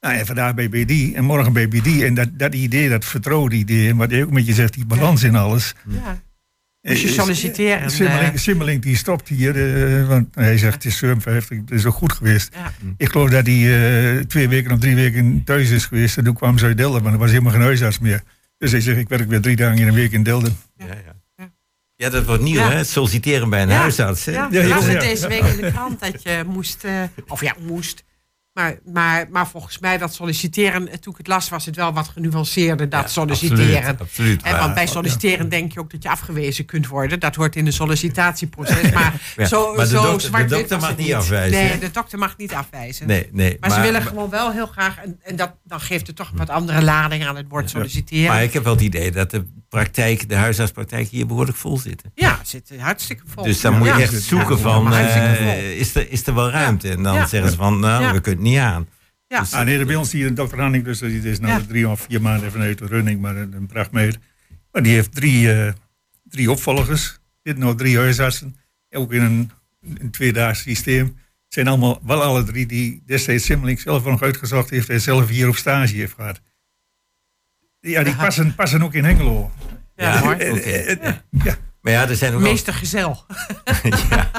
Nou, 0.00 0.14
en 0.14 0.26
vandaag 0.26 0.54
bij 0.54 0.68
BD 0.68 1.14
en 1.14 1.24
morgen 1.24 1.52
bij 1.52 1.68
BD. 1.68 2.02
En 2.02 2.14
dat, 2.14 2.28
dat 2.32 2.54
idee, 2.54 2.88
dat 2.88 3.04
vertrouwde-idee, 3.04 3.88
en 3.88 3.96
wat 3.96 4.10
je 4.10 4.24
ook 4.24 4.30
met 4.30 4.46
je 4.46 4.52
zegt, 4.54 4.72
die 4.74 4.86
balans 4.86 5.22
in 5.22 5.36
alles. 5.36 5.74
ja. 5.88 6.20
Dus 6.80 7.02
je 7.02 7.08
Eh, 7.08 7.14
solliciteren. 7.14 7.90
Simmelink, 7.90 8.32
eh, 8.32 8.38
Simmelink 8.38 8.82
die 8.82 8.96
stopt 8.96 9.28
hier, 9.28 9.56
eh, 10.00 10.08
want 10.08 10.34
hij 10.34 10.58
zegt 10.58 10.74
het 10.74 10.84
is 10.84 10.96
57, 10.96 11.58
het 11.58 11.70
is 11.70 11.84
ook 11.84 11.94
goed 11.94 12.12
geweest. 12.12 12.54
ja. 12.54 12.72
Ik 12.96 13.08
geloof 13.10 13.30
dat 13.30 13.46
hij 13.46 14.16
eh, 14.16 14.24
twee 14.24 14.48
weken 14.48 14.72
of 14.72 14.78
drie 14.78 14.94
weken 14.94 15.44
thuis 15.44 15.70
is 15.70 15.86
geweest. 15.86 16.16
En 16.18 16.24
toen 16.24 16.34
kwam 16.34 16.58
ze 16.58 16.64
uit 16.64 16.76
Delden, 16.76 17.02
maar 17.02 17.12
er 17.12 17.18
was 17.18 17.30
helemaal 17.30 17.52
geen 17.52 17.60
huisarts 17.60 17.98
meer. 17.98 18.22
Dus 18.58 18.70
hij 18.70 18.80
zegt, 18.80 18.98
ik 18.98 19.08
werk 19.08 19.28
weer 19.28 19.40
drie 19.40 19.56
dagen 19.56 19.78
in 19.78 19.88
een 19.88 19.94
week 19.94 20.12
in 20.12 20.22
Delden. 20.22 20.56
Ja, 20.76 20.86
ja. 20.86 21.16
Ja, 21.98 22.10
dat 22.10 22.24
wordt 22.24 22.42
nieuw, 22.42 22.58
Ja. 22.60 22.68
hè? 22.70 22.76
Het 22.76 22.88
solliciteren 22.88 23.50
bij 23.50 23.62
een 23.62 23.68
Ja. 23.68 23.76
huisarts. 23.78 24.24
Hè? 24.24 24.32
Ja. 24.32 24.48
het 24.50 25.00
deze 25.00 25.28
week 25.28 25.42
in 25.44 25.56
de 25.60 25.72
krant 25.72 26.00
dat 26.00 26.22
je 26.22 26.42
moest, 26.46 26.84
eh, 26.84 26.92
of 27.28 27.40
ja, 27.40 27.54
moest. 27.60 28.04
Maar, 28.58 28.78
maar, 28.92 29.26
maar 29.30 29.48
volgens 29.48 29.78
mij 29.78 29.98
dat 29.98 30.14
solliciteren, 30.14 30.88
eh, 30.88 30.94
toen 30.96 31.12
ik 31.12 31.18
het 31.18 31.26
las, 31.26 31.48
was 31.48 31.66
het 31.66 31.76
wel 31.76 31.92
wat 31.92 32.08
genuanceerder, 32.08 32.88
dat 32.88 33.00
Ja, 33.02 33.06
solliciteren. 33.08 33.76
Absoluut, 33.76 34.00
absoluut 34.00 34.42
En 34.42 34.50
want 34.52 34.64
waar. 34.64 34.74
bij 34.74 34.86
solliciteren 34.86 35.48
denk 35.48 35.72
je 35.72 35.80
ook 35.80 35.90
dat 35.90 36.02
je 36.02 36.08
afgewezen 36.08 36.64
kunt 36.64 36.86
worden. 36.86 37.20
Dat 37.20 37.34
hoort 37.34 37.56
in 37.56 37.66
een 37.66 37.72
sollicitatieproces. 37.72 38.90
Maar 38.98 39.14
Ja, 39.36 39.46
zo, 39.46 39.74
maar 39.74 39.84
de 39.84 39.90
zo 39.90 40.02
dokter- 40.02 40.20
de 40.20 40.26
zwart-wit 40.26 40.58
dokter 40.58 40.78
mag 40.80 40.88
het 40.88 40.98
niet 40.98 41.14
afwijzen, 41.14 41.50
Nee, 41.64 41.78
de 41.78 41.90
dokter 41.90 42.18
mag 42.18 42.36
niet 42.36 42.54
afwijzen. 42.54 43.06
Nee, 43.06 43.28
nee. 43.32 43.56
Maar, 43.60 43.70
ze 43.70 43.80
willen 43.80 44.02
gewoon 44.02 44.30
wel 44.30 44.52
heel 44.52 44.66
graag, 44.66 44.96
en, 44.98 45.18
en 45.22 45.36
dat, 45.36 45.52
dan 45.64 45.80
geeft 45.80 46.06
het 46.06 46.16
toch 46.16 46.30
wat 46.34 46.50
andere 46.50 46.82
lading 46.82 47.26
aan 47.26 47.36
het 47.36 47.46
woord 47.48 47.70
solliciteren. 47.70 48.28
Maar 48.28 48.42
ik 48.42 48.52
heb 48.52 48.64
wel 48.64 48.72
het 48.72 48.82
idee 48.82 49.10
dat 49.10 49.30
de 49.30 49.44
praktijk, 49.68 50.28
de 50.28 50.34
huisartspraktijk 50.34 51.08
hier 51.08 51.26
behoorlijk 51.26 51.56
vol 51.56 51.78
zit. 51.78 52.02
Ja, 52.14 52.36
het 52.38 52.48
zit 52.48 52.72
hartstikke 52.78 53.22
vol. 53.34 53.44
Dus 53.44 53.60
dan 53.60 53.78
moet 53.78 53.86
je 53.86 53.92
Ja. 53.94 54.00
echt 54.00 54.22
zoeken 54.22 54.56
Ja, 54.56 54.62
van, 54.62 54.92
eh, 54.92 55.78
is, 55.78 55.94
er, 55.94 56.10
is 56.10 56.26
er 56.26 56.34
wel 56.34 56.50
ruimte? 56.50 56.88
En 56.90 57.02
dan 57.02 57.14
Ja. 57.14 57.26
zeggen 57.26 57.50
ze 57.50 57.56
van, 57.56 57.80
nou, 57.80 58.02
Ja. 58.02 58.12
we 58.12 58.20
kunnen 58.20 58.44
het 58.44 58.47
niet 58.48 58.58
aan. 58.58 58.88
Ja. 59.26 59.46
Ah, 59.50 59.64
nee, 59.64 59.84
bij 59.84 59.94
ons 59.94 60.12
hier 60.12 60.34
dokter 60.34 60.60
Hanning, 60.60 60.84
dus 60.84 60.98
die 60.98 61.20
is 61.22 61.40
nou 61.40 61.52
Ja. 61.60 61.66
drie 61.66 61.88
of 61.88 62.00
vier 62.00 62.22
maanden 62.22 62.52
vanuit 62.52 62.78
de 62.78 62.86
running, 62.86 63.20
maar 63.20 63.36
een, 63.36 63.52
een 63.52 63.66
prachtmeter. 63.66 64.20
Maar 64.72 64.82
die 64.82 64.92
heeft 64.92 65.14
drie, 65.14 65.52
eh, 65.52 65.72
drie 66.24 66.50
opvolgers. 66.50 67.18
Dit 67.42 67.58
nou 67.58 67.76
drie 67.76 67.96
huisartsen, 67.96 68.56
ook 68.90 69.12
in 69.12 69.22
een, 69.22 69.50
een 69.98 70.10
tweedaags 70.10 70.60
systeem. 70.62 71.04
Het 71.06 71.54
zijn 71.56 71.68
allemaal, 71.68 72.00
wel 72.04 72.22
alle 72.22 72.44
drie 72.44 72.66
die 72.66 73.02
destijds 73.06 73.44
Simmelink 73.44 73.78
zelf 73.80 74.04
nog 74.04 74.22
uitgezocht 74.22 74.70
heeft 74.70 74.88
en 74.88 75.00
zelf 75.00 75.28
hier 75.28 75.48
op 75.48 75.56
stage 75.56 75.94
heeft 75.94 76.14
gehad. 76.14 76.40
Ja, 77.80 78.02
die 78.02 78.12
Ja. 78.12 78.18
passen, 78.22 78.54
passen 78.54 78.82
ook 78.82 78.94
in 78.94 79.04
Hengelo. 79.04 79.50
Ja, 79.96 80.20
hoor. 80.20 80.32
oké. 80.32 81.20
Ja. 81.44 81.56
Maar 81.88 81.96
ja, 81.96 82.08
er 82.08 82.16
zijn 82.16 82.34
ook 82.34 82.40
wel- 82.40 82.50
Meester 82.50 82.74
gezel. 82.74 83.24
ja. 84.10 84.30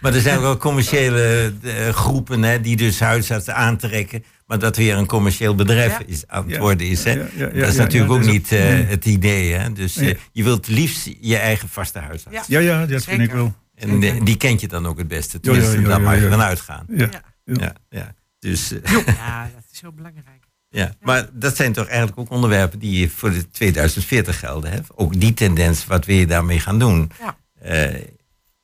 Maar 0.00 0.14
er 0.14 0.20
zijn 0.20 0.36
ook 0.36 0.42
wel 0.42 0.56
commerciële 0.56 1.52
eh, 1.62 1.88
groepen 1.88 2.42
hè, 2.42 2.60
die 2.60 2.76
dus 2.76 3.00
huisartsen 3.00 3.54
aantrekken. 3.54 4.24
Maar 4.46 4.58
dat 4.58 4.76
weer 4.76 4.96
een 4.96 5.06
commercieel 5.06 5.54
bedrijf 5.54 5.98
Ja. 5.98 6.06
is, 6.06 6.26
aan 6.26 6.42
het 6.42 6.52
Ja. 6.52 6.60
worden 6.60 6.86
is. 6.86 7.04
Hè? 7.04 7.10
Ja, 7.10 7.16
ja, 7.36 7.46
ja, 7.46 7.48
dat 7.60 7.68
is 7.68 7.74
ja, 7.74 7.82
natuurlijk 7.82 8.10
ja, 8.12 8.16
ook 8.16 8.22
is 8.24 8.32
niet 8.32 8.52
eh, 8.52 8.58
nee. 8.60 8.84
het 8.84 9.04
idee. 9.04 9.52
Hè? 9.52 9.72
Dus 9.72 9.96
eh, 9.96 10.14
je 10.32 10.42
wilt 10.44 10.66
liefst 10.68 11.08
je 11.20 11.36
eigen 11.36 11.68
vaste 11.68 11.98
huisarts. 11.98 12.46
Ja. 12.48 12.60
Ja, 12.60 12.78
ja, 12.80 12.86
dat 12.86 13.04
vind 13.04 13.20
ik 13.20 13.32
wel. 13.32 13.54
En 13.74 14.24
die 14.24 14.36
kent 14.36 14.60
je 14.60 14.68
dan 14.68 14.86
ook 14.86 14.98
het 14.98 15.08
beste. 15.08 15.38
Ja, 15.40 15.42
Tenminste, 15.42 15.74
ja, 15.76 15.80
ja, 15.82 15.88
daar 15.88 15.98
ja, 16.00 16.04
mag 16.04 16.14
je 16.14 16.20
ja. 16.22 16.28
van 16.30 16.40
uitgaan. 16.42 16.84
Ja. 16.88 17.08
Ja. 17.44 17.54
Ja, 17.54 17.72
ja. 17.88 18.14
Dus, 18.38 18.68
Ja, 18.68 19.48
dat 19.54 19.64
is 19.72 19.80
heel 19.80 19.92
belangrijk. 19.92 20.46
Ja. 20.68 20.94
Maar 21.00 21.28
dat 21.32 21.56
zijn 21.56 21.72
toch 21.72 21.86
eigenlijk 21.86 22.18
ook 22.18 22.30
onderwerpen 22.30 22.78
die 22.78 23.10
voor 23.10 23.30
de 23.30 23.50
2040 23.50 24.38
gelden. 24.38 24.70
Hè? 24.70 24.78
Ook 24.94 25.20
die 25.20 25.34
tendens, 25.34 25.86
wat 25.86 26.04
wil 26.04 26.16
je 26.16 26.26
daarmee 26.26 26.60
gaan 26.60 26.78
doen? 26.78 27.10
Ja. 27.20 27.36
Eh, 27.60 28.02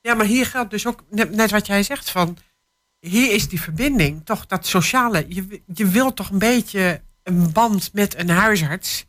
Ja, 0.01 0.13
maar 0.13 0.25
hier 0.25 0.45
geldt 0.45 0.69
dus 0.71 0.87
ook 0.87 1.03
net, 1.09 1.51
wat 1.51 1.65
jij 1.67 1.83
zegt 1.83 2.09
van... 2.09 2.37
Hier 2.99 3.31
is 3.33 3.47
die 3.47 3.61
verbinding, 3.61 4.25
toch 4.25 4.45
dat 4.45 4.67
sociale. 4.67 5.25
Je, 5.27 5.61
je 5.73 5.87
wilt 5.87 6.15
toch 6.15 6.29
een 6.29 6.39
beetje 6.39 7.01
een 7.23 7.51
band 7.51 7.93
met 7.93 8.15
een 8.17 8.29
huisarts. 8.29 9.05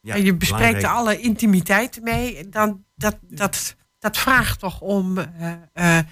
ja, 0.00 0.14
en 0.14 0.24
je 0.24 0.34
bespreekt 0.34 0.62
er 0.74 0.80
belangrijk. 0.80 0.96
alle 0.96 1.20
intimiteit 1.20 2.00
mee. 2.02 2.48
Dan, 2.48 2.84
dat, 2.94 3.16
dat, 3.20 3.76
dat 3.98 4.16
vraagt 4.16 4.58
toch 4.58 4.80
om... 4.80 5.18
eh, 5.18 5.52
eh, 5.72 6.04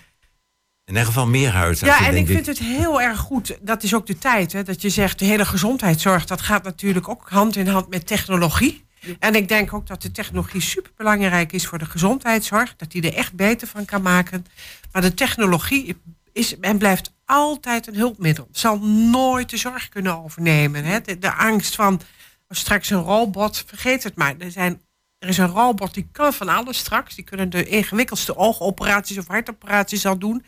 In 0.92 0.98
ieder 0.98 1.12
geval 1.12 1.28
meer 1.30 1.50
huisartsen, 1.50 2.04
ja, 2.04 2.10
en 2.10 2.16
ik 2.16 2.26
vind 2.26 2.46
het 2.46 2.58
heel 2.58 3.00
erg 3.00 3.18
goed. 3.18 3.58
Dat 3.60 3.82
is 3.82 3.94
ook 3.94 4.06
de 4.06 4.18
tijd. 4.18 4.52
Hè, 4.52 4.62
dat 4.62 4.82
je 4.82 4.90
zegt, 4.90 5.18
de 5.18 5.24
hele 5.24 5.44
gezondheidszorg... 5.44 6.24
dat 6.24 6.40
gaat 6.40 6.64
natuurlijk 6.64 7.08
ook 7.08 7.28
hand 7.28 7.56
in 7.56 7.66
hand 7.66 7.88
met 7.88 8.06
technologie. 8.06 8.84
En 9.18 9.34
ik 9.34 9.48
denk 9.48 9.72
ook 9.72 9.86
dat 9.86 10.02
de 10.02 10.10
technologie 10.10 10.60
superbelangrijk 10.60 11.52
is 11.52 11.66
voor 11.66 11.78
de 11.78 11.84
gezondheidszorg. 11.84 12.76
Dat 12.76 12.90
die 12.90 13.02
er 13.02 13.14
echt 13.14 13.32
beter 13.32 13.68
van 13.68 13.84
kan 13.84 14.02
maken. 14.02 14.46
Maar 14.92 15.02
de 15.02 15.14
technologie 15.14 15.96
is 16.32 16.58
en 16.60 16.78
blijft 16.78 17.14
altijd 17.24 17.86
een 17.86 17.96
hulpmiddel. 17.96 18.48
Zal 18.50 18.78
nooit 18.88 19.50
de 19.50 19.56
zorg 19.56 19.88
kunnen 19.88 20.24
overnemen. 20.24 20.84
Hè. 20.84 21.00
De, 21.00 21.18
de 21.18 21.32
angst 21.32 21.74
van 21.74 21.94
oh, 21.94 22.00
straks 22.48 22.90
een 22.90 23.02
robot, 23.02 23.64
vergeet 23.66 24.02
het 24.02 24.16
maar. 24.16 24.34
Er, 24.38 24.50
zijn, 24.50 24.80
er 25.18 25.28
is 25.28 25.38
een 25.38 25.46
robot 25.46 25.94
die 25.94 26.08
kan 26.12 26.32
van 26.32 26.48
alles 26.48 26.78
straks. 26.78 27.14
Die 27.14 27.24
kunnen 27.24 27.50
de 27.50 27.64
ingewikkeldste 27.64 28.36
oogoperaties 28.36 29.18
of 29.18 29.26
hartoperaties 29.26 30.06
al 30.06 30.18
doen. 30.18 30.44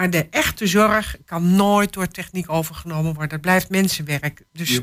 Maar 0.00 0.10
de 0.10 0.26
echte 0.30 0.66
zorg 0.66 1.16
kan 1.24 1.54
nooit 1.56 1.92
door 1.92 2.08
techniek 2.08 2.50
overgenomen 2.50 3.12
worden. 3.14 3.30
Het 3.32 3.40
blijft 3.40 3.70
mensenwerk. 3.70 4.42
Dus 4.52 4.80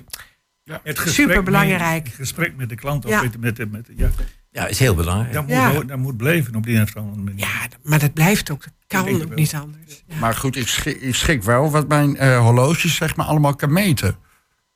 Het 0.84 1.00
Superbelangrijk. 1.06 2.04
Met, 2.04 2.12
het 2.12 2.16
gesprek 2.16 2.56
met 2.56 2.70
de 2.70 2.76
klant 2.76 3.06
of 3.06 3.12
Ja. 3.12 3.24
met, 3.40 3.72
met, 3.72 3.90
ja, 3.96 4.10
Ja, 4.52 4.68
is 4.68 4.80
heel 4.80 4.96
belangrijk. 4.96 5.34
dat, 5.34 5.44
Ja. 5.48 5.72
moet, 5.72 5.88
dat 5.88 5.98
moet 5.98 6.18
blijven 6.18 6.56
op 6.56 6.64
die 6.64 6.76
een 6.76 6.84
of 6.84 6.96
andere 6.96 7.22
manier. 7.22 7.40
ja, 7.40 7.68
maar 7.84 8.00
dat 8.00 8.14
blijft 8.14 8.52
ook. 8.52 8.64
Dat 8.64 8.74
kan 8.88 9.00
ook 9.14 9.24
wel. 9.28 9.28
niet 9.38 9.54
anders. 9.54 10.04
Ja. 10.08 10.16
Maar 10.20 10.36
goed, 10.36 10.56
ik 10.56 10.68
schrik, 10.68 11.02
ik 11.02 11.16
schrik 11.16 11.44
wel 11.44 11.72
wat 11.72 11.88
mijn 11.88 12.18
eh 12.18 12.40
horloges 12.40 12.96
zeg 12.96 13.16
maar 13.16 13.26
allemaal 13.26 13.56
kan 13.56 13.74
meten. 13.74 14.18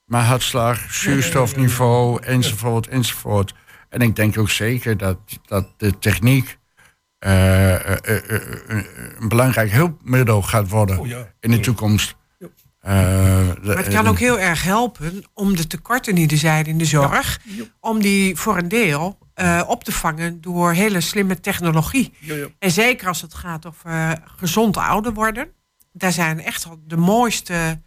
Mijn 0.06 0.26
hartslag, 0.26 0.94
zuurstofniveau, 0.94 2.24
enzovoort, 2.24 2.88
enzovoort. 2.88 3.54
En 3.90 4.00
ik 4.02 4.16
denk 4.16 4.38
ook 4.38 4.50
zeker 4.50 4.98
dat, 4.98 5.18
dat 5.46 5.74
de 5.78 6.00
techniek 6.00 6.58
een 9.20 9.28
belangrijk 9.28 9.72
hulpmiddel 9.72 10.42
gaat 10.42 10.70
worden 10.70 11.00
Oh, 11.00 11.08
ja. 11.08 11.34
in 11.40 11.52
de 11.52 11.60
toekomst. 11.60 12.16
Eh, 12.80 12.92
de- 12.92 13.58
Maar 13.64 13.78
het 13.78 13.88
kan 13.94 14.08
ook 14.08 14.20
heel 14.20 14.40
erg 14.40 14.64
helpen 14.64 15.24
om 15.34 15.56
de 15.56 15.68
tekorten 15.68 16.16
die 16.16 16.30
er 16.30 16.38
zijn 16.38 16.66
in 16.66 16.78
de 16.78 16.86
zorg, 16.86 17.40
om 17.80 18.02
die 18.02 18.36
voor 18.36 18.58
een 18.58 18.68
deel 18.68 19.18
eh, 19.34 19.62
op 19.68 19.84
te 19.84 19.92
vangen 19.92 20.42
door 20.42 20.72
hele 20.74 21.02
slimme 21.02 21.40
technologie. 21.40 22.14
Ja, 22.20 22.36
ja. 22.36 22.48
En 22.60 22.72
zeker 22.72 23.08
als 23.08 23.22
het 23.22 23.34
gaat 23.34 23.66
over 23.66 23.90
eh, 23.90 24.12
gezond 24.38 24.78
ouder 24.78 25.14
worden. 25.14 25.48
Daar 25.94 26.12
zijn 26.12 26.40
echt 26.44 26.64
wel 26.66 26.82
de 26.88 26.98
mooiste, 26.98 27.82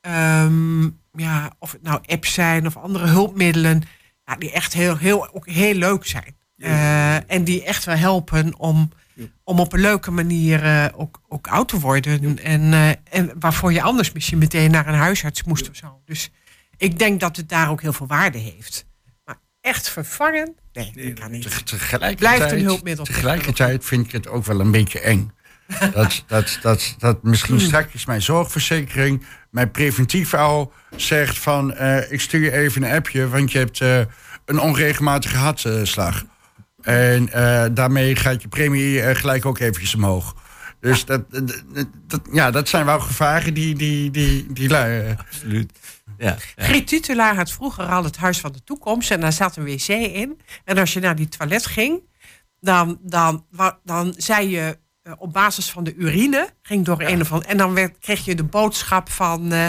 ehm, 0.00 0.82
ja, 1.12 1.50
of 1.58 1.72
het 1.72 1.82
nou 1.82 2.00
apps 2.06 2.32
zijn 2.34 2.66
of 2.66 2.76
andere 2.76 3.06
hulpmiddelen, 3.06 3.82
ja, 4.24 4.36
die 4.36 4.52
echt 4.52 4.72
heel, 4.72 4.96
heel, 4.96 5.34
ook 5.34 5.48
heel 5.48 5.74
leuk 5.74 6.06
zijn. 6.06 6.36
Eh, 6.60 7.30
en 7.30 7.44
die 7.44 7.64
echt 7.64 7.84
wel 7.84 7.96
helpen 7.96 8.58
om, 8.58 8.90
om 9.44 9.60
op 9.60 9.72
een 9.72 9.80
leuke 9.80 10.10
manier 10.10 10.64
eh, 10.64 10.86
ook, 10.94 11.20
ook 11.28 11.46
oud 11.48 11.68
te 11.68 11.80
worden. 11.80 12.38
En, 12.38 12.72
eh, 12.72 12.88
en 13.20 13.32
waarvoor 13.38 13.72
je 13.72 13.82
anders 13.82 14.12
misschien 14.12 14.38
meteen 14.38 14.70
naar 14.70 14.86
een 14.88 14.94
huisarts 14.94 15.42
moest 15.42 15.68
of 15.70 15.76
zo. 15.76 16.00
Dus 16.04 16.30
ik 16.76 16.98
denk 16.98 17.20
dat 17.20 17.36
het 17.36 17.48
daar 17.48 17.70
ook 17.70 17.82
heel 17.82 17.92
veel 17.92 18.06
waarde 18.06 18.38
heeft. 18.38 18.84
Maar 19.24 19.38
echt 19.60 19.88
vervangen? 19.90 20.54
Nee, 20.72 20.92
dat 20.94 21.18
kan 21.20 21.30
niet. 21.30 21.42
Te- 21.42 21.62
tegelijkertijd, 21.62 22.16
Blijft 22.38 22.52
een 22.52 22.64
hulpmiddel. 22.64 23.04
Tegelijkertijd 23.04 23.84
vind 23.84 24.06
ik 24.06 24.12
het 24.12 24.28
ook 24.28 24.44
wel 24.44 24.60
een 24.60 24.70
beetje 24.70 25.00
eng. 25.00 25.32
Dat, 25.92 26.24
dat, 26.26 26.58
dat, 26.62 26.94
dat 26.98 27.22
misschien 27.22 27.56
Hmm. 27.56 27.66
straks 27.66 28.04
mijn 28.06 28.22
zorgverzekering 28.22 29.24
mij 29.50 29.66
preventief 29.66 30.34
al 30.34 30.72
zegt 30.96 31.38
van... 31.38 31.78
ik 32.08 32.20
stuur 32.20 32.40
je 32.40 32.52
even 32.52 32.82
een 32.82 32.94
appje, 32.94 33.28
want 33.28 33.52
je 33.52 33.58
hebt 33.58 33.80
een 34.44 34.58
onregelmatige 34.60 35.36
hartslag. 35.36 36.24
En 36.82 37.32
eh, 37.32 37.64
daarmee 37.72 38.16
gaat 38.16 38.42
je 38.42 38.48
premie 38.48 39.00
eh, 39.02 39.16
gelijk 39.16 39.46
ook 39.46 39.58
eventjes 39.58 39.94
omhoog. 39.94 40.34
Dus 40.80 41.04
dat, 41.04 41.30
dat, 41.30 41.62
dat- 42.06 42.28
ja, 42.32 42.50
dat 42.50 42.68
zijn 42.68 42.84
wel 42.84 43.00
gevaren 43.00 43.54
die... 43.54 43.74
die, 43.74 44.10
die, 44.10 44.52
die, 44.52 44.68
lui- 44.68 45.16
Absoluut. 45.18 45.72
Ja, 46.18 46.36
ja. 46.56 46.64
Griet 46.64 46.86
Tutelaar 46.86 47.36
had 47.36 47.50
vroeger 47.52 47.84
al 47.84 48.04
het 48.04 48.16
Huis 48.16 48.40
van 48.40 48.52
de 48.52 48.64
Toekomst. 48.64 49.10
En 49.10 49.20
daar 49.20 49.32
zat 49.32 49.56
een 49.56 49.64
wc 49.64 49.88
in. 49.88 50.40
En 50.64 50.78
als 50.78 50.92
je 50.92 51.00
naar 51.00 51.16
die 51.16 51.28
toilet 51.28 51.66
ging, 51.66 52.00
dan, 52.60 52.98
dan, 53.02 53.46
dan 53.84 54.14
zei 54.16 54.48
je 54.48 54.78
eh, 55.02 55.12
op 55.18 55.32
basis 55.32 55.70
van 55.70 55.84
de 55.84 55.94
urine, 55.94 56.48
ging 56.62 56.84
door 56.84 57.00
een 57.02 57.20
of 57.20 57.32
andere. 57.32 57.50
En 57.50 57.56
dan 57.56 57.74
werd, 57.74 57.98
kreeg 57.98 58.24
je 58.24 58.34
de 58.34 58.44
boodschap 58.44 59.10
van. 59.10 59.52
eh 59.52 59.68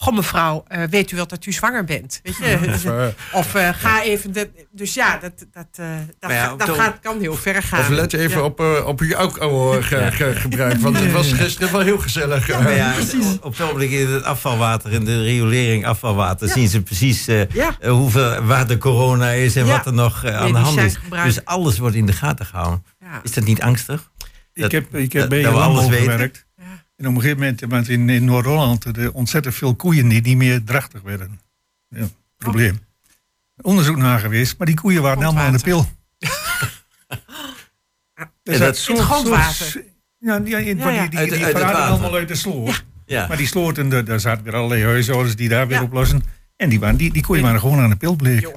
Goh, 0.00 0.14
mevrouw, 0.14 0.64
eh, 0.68 0.82
weet 0.90 1.10
u 1.10 1.16
wel 1.16 1.26
dat 1.26 1.46
u 1.46 1.52
zwanger 1.52 1.84
bent? 1.84 2.20
Weet 2.22 2.36
je? 2.36 2.58
Of, 2.74 2.84
eh, 2.84 3.06
Of 3.32 3.54
eh, 3.54 3.68
ga 3.72 4.02
even. 4.02 4.32
De, 4.32 4.50
dus 4.70 4.94
ja, 4.94 5.18
dat, 5.18 5.32
dat, 5.52 5.66
eh, 5.74 5.86
dat, 6.18 6.30
Maar 6.30 6.32
ja, 6.32 6.54
dat 6.56 6.68
gaat, 6.70 6.98
kan 7.00 7.20
heel 7.20 7.34
ver 7.34 7.62
gaan. 7.62 7.80
Of 7.80 7.88
let 7.88 8.12
even 8.12 8.38
Ja. 8.38 8.42
op, 8.44 8.60
eh, 8.60 8.86
op 8.86 9.02
alcohol 9.16 9.82
ge, 9.82 10.08
ge- 10.12 10.34
gebruik. 10.34 10.80
Want 10.80 10.98
het 10.98 11.12
was 11.12 11.32
gisteren 11.32 11.72
wel 11.72 11.80
heel 11.80 11.98
gezellig. 11.98 12.48
Maar 12.48 12.74
ja, 12.74 12.94
op 13.42 13.52
het 13.52 13.60
ogenblik 13.60 13.90
in 13.90 14.06
het 14.08 14.24
afvalwater, 14.24 14.92
in 14.92 15.04
de 15.04 15.22
riolering 15.22 15.86
afvalwater, 15.86 16.48
zien 16.48 16.68
ze 16.68 16.82
precies 16.82 17.24
Ja. 17.52 17.76
hoeveel, 17.90 18.42
waar 18.42 18.66
de 18.66 18.78
corona 18.78 19.30
is 19.30 19.56
en 19.56 19.66
Ja. 19.66 19.76
wat 19.76 19.86
er 19.86 19.92
nog 19.94 20.26
aan 20.26 20.52
de 20.52 20.58
hand 20.58 20.78
is. 20.80 20.96
Dus 21.24 21.44
alles 21.44 21.78
wordt 21.78 21.96
in 21.96 22.06
de 22.06 22.12
gaten 22.12 22.46
gehouden. 22.46 22.84
Ja. 23.00 23.20
Is 23.22 23.32
dat 23.32 23.44
niet 23.44 23.62
angstig? 23.62 24.10
Ik 24.52 24.62
Dat- 24.62 24.72
heb, 24.72 24.94
ik 24.94 25.12
heb 25.12 25.20
dat- 25.20 25.30
bij 25.30 25.42
dat 25.42 25.52
we 25.52 25.58
landbouw 25.58 25.82
alles 25.84 25.98
weten. 25.98 26.32
En 26.98 27.06
op 27.06 27.14
een 27.14 27.20
gegeven 27.20 27.38
moment, 27.38 27.60
want 27.60 27.88
in, 27.88 28.08
in 28.08 28.24
Noord-Holland, 28.24 28.84
er 28.96 29.12
ontzettend 29.12 29.54
veel 29.54 29.74
koeien 29.74 30.08
die 30.08 30.20
niet 30.22 30.36
meer 30.36 30.64
drachtig 30.64 31.02
werden. 31.02 31.40
Ja, 31.88 32.08
probleem. 32.36 32.78
Onderzoek 33.60 33.96
naar 33.96 34.18
geweest, 34.20 34.58
maar 34.58 34.66
die 34.66 34.76
koeien 34.76 35.02
waren 35.02 35.24
allemaal 35.24 35.44
aan 35.46 35.52
de 35.52 35.58
pil. 35.62 35.86
Dat- 36.18 36.28
In 38.54 38.60
het 38.62 38.78
grondwater. 38.78 39.66
zo- 39.66 39.80
Ja, 40.18 40.40
ja, 40.44 40.58
Ja, 40.58 40.90
ja. 40.90 41.06
die, 41.06 41.18
die, 41.20 41.28
die 41.28 41.38
verraden 41.38 41.62
water. 41.62 41.80
allemaal 41.82 42.14
uit 42.14 42.28
de 42.28 42.34
sloot. 42.34 42.84
Ja. 43.06 43.26
Maar 43.26 43.36
die 43.36 43.46
sloten, 43.46 43.88
daar, 43.88 44.04
daar 44.04 44.20
zaten 44.20 44.44
weer 44.44 44.54
allerlei 44.54 44.84
huishoudens 44.84 45.36
die 45.36 45.48
daar 45.48 45.66
weer 45.68 45.76
Ja. 45.76 45.82
oplossen. 45.82 46.22
En 46.56 46.68
die, 46.68 46.80
waren, 46.80 46.96
die, 46.96 47.12
die 47.12 47.22
koeien 47.22 47.42
waren 47.42 47.60
gewoon 47.60 47.78
aan 47.78 47.90
de 47.90 47.96
pil 47.96 48.16
bleek. 48.16 48.48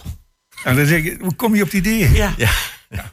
En 0.64 0.76
dan 0.76 0.86
zeg 0.86 1.04
je, 1.04 1.18
hoe 1.22 1.36
kom 1.36 1.56
je 1.56 1.62
op 1.62 1.68
het 1.68 1.78
idee? 1.78 2.12
Ja. 2.12 2.34
Ja. 2.38 2.52
ja. 2.89 3.10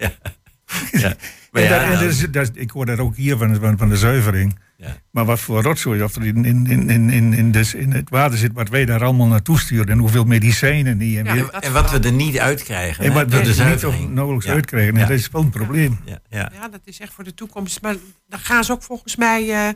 Maar 1.00 1.16
En 1.64 2.00
en 2.00 2.30
dat 2.32 2.50
ik 2.54 2.70
hoor 2.70 2.86
dat 2.86 2.98
ook 2.98 3.16
hier 3.16 3.36
van, 3.36 3.56
van, 3.60 3.78
van 3.78 3.88
de 3.88 3.96
zuivering. 3.96 4.58
Ja. 4.76 4.96
Maar 5.10 5.24
wat 5.24 5.40
voor 5.40 5.62
rotzooi 5.62 6.02
of 6.02 6.14
er 6.16 6.26
in, 6.26 6.44
in, 6.44 6.66
in, 6.66 7.10
in, 7.10 7.32
in, 7.32 7.50
dus 7.52 7.74
in 7.74 7.92
het 7.92 8.10
water 8.10 8.38
zit, 8.38 8.52
wat 8.52 8.68
wij 8.68 8.84
daar 8.84 9.04
allemaal 9.04 9.26
naartoe 9.26 9.58
sturen. 9.58 9.86
En 9.88 9.98
hoeveel 9.98 10.24
medicijnen 10.24 10.98
die 10.98 11.18
en 11.22 11.36
Ja. 11.36 11.70
wat 11.72 11.90
we 11.90 11.98
er 11.98 12.12
niet 12.12 12.38
uitkrijgen 12.38 13.04
En 13.04 13.12
wat 13.12 13.30
we 13.30 13.40
de 13.40 13.64
niet 13.64 13.84
of 13.84 14.08
nauwelijks 14.08 14.46
Ja. 14.46 14.52
uitkrijgen. 14.52 14.94
En 14.94 15.00
Ja. 15.00 15.06
dat 15.06 15.18
is 15.18 15.28
wel 15.30 15.42
een 15.42 15.50
probleem. 15.50 15.98
Ja, 16.04 16.18
ja. 16.28 16.50
Ja, 16.54 16.68
dat 16.68 16.80
is 16.84 17.00
echt 17.00 17.12
voor 17.12 17.24
de 17.24 17.34
toekomst. 17.34 17.82
Maar 17.82 17.94
dan 18.26 18.38
gaan 18.40 18.64
ze 18.64 18.72
ook 18.72 18.82
volgens 18.82 19.16
mij. 19.16 19.50
eh, 19.50 19.68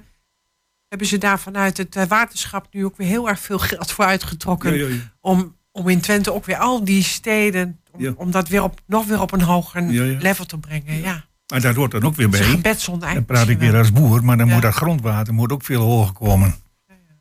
hebben 0.88 1.06
ze 1.06 1.18
daar 1.18 1.40
vanuit 1.40 1.76
het 1.76 1.96
eh, 1.96 2.04
waterschap 2.06 2.66
nu 2.70 2.84
ook 2.84 2.96
weer 2.96 3.06
heel 3.08 3.28
erg 3.28 3.40
veel 3.40 3.58
geld 3.58 3.92
voor 3.92 4.04
uitgetrokken. 4.04 4.74
Ja, 4.76 4.86
ja, 4.86 4.94
ja. 4.94 5.00
Om, 5.20 5.56
om 5.72 5.88
in 5.88 6.00
Twente 6.00 6.32
ook 6.32 6.44
weer 6.44 6.56
al 6.56 6.84
die 6.84 7.02
steden. 7.02 7.80
Om, 7.92 8.00
Ja. 8.02 8.12
om 8.16 8.30
dat 8.30 8.48
weer 8.48 8.62
op, 8.62 8.80
nog 8.86 9.06
weer 9.06 9.20
op 9.20 9.32
een 9.32 9.42
hoger 9.42 9.82
Ja, 9.90 10.04
ja. 10.04 10.18
level 10.20 10.44
te 10.44 10.58
brengen. 10.58 11.00
Ja. 11.00 11.24
Maar 11.52 11.60
daar 11.60 11.74
hoort 11.74 11.90
dan 11.90 12.02
ook 12.02 12.16
weer 12.16 12.26
Het 12.26 12.34
is 12.76 12.86
een 12.86 12.98
bij. 12.98 13.14
Dan 13.14 13.24
praat 13.24 13.48
ik 13.48 13.58
weer 13.58 13.76
als 13.76 13.92
boer, 13.92 14.24
maar 14.24 14.36
dan 14.36 14.46
Ja. 14.46 14.52
moet 14.52 14.62
dat 14.62 14.74
grondwater 14.74 15.34
moet 15.34 15.52
ook 15.52 15.64
veel 15.64 15.80
hoger 15.82 16.12
komen. 16.12 16.54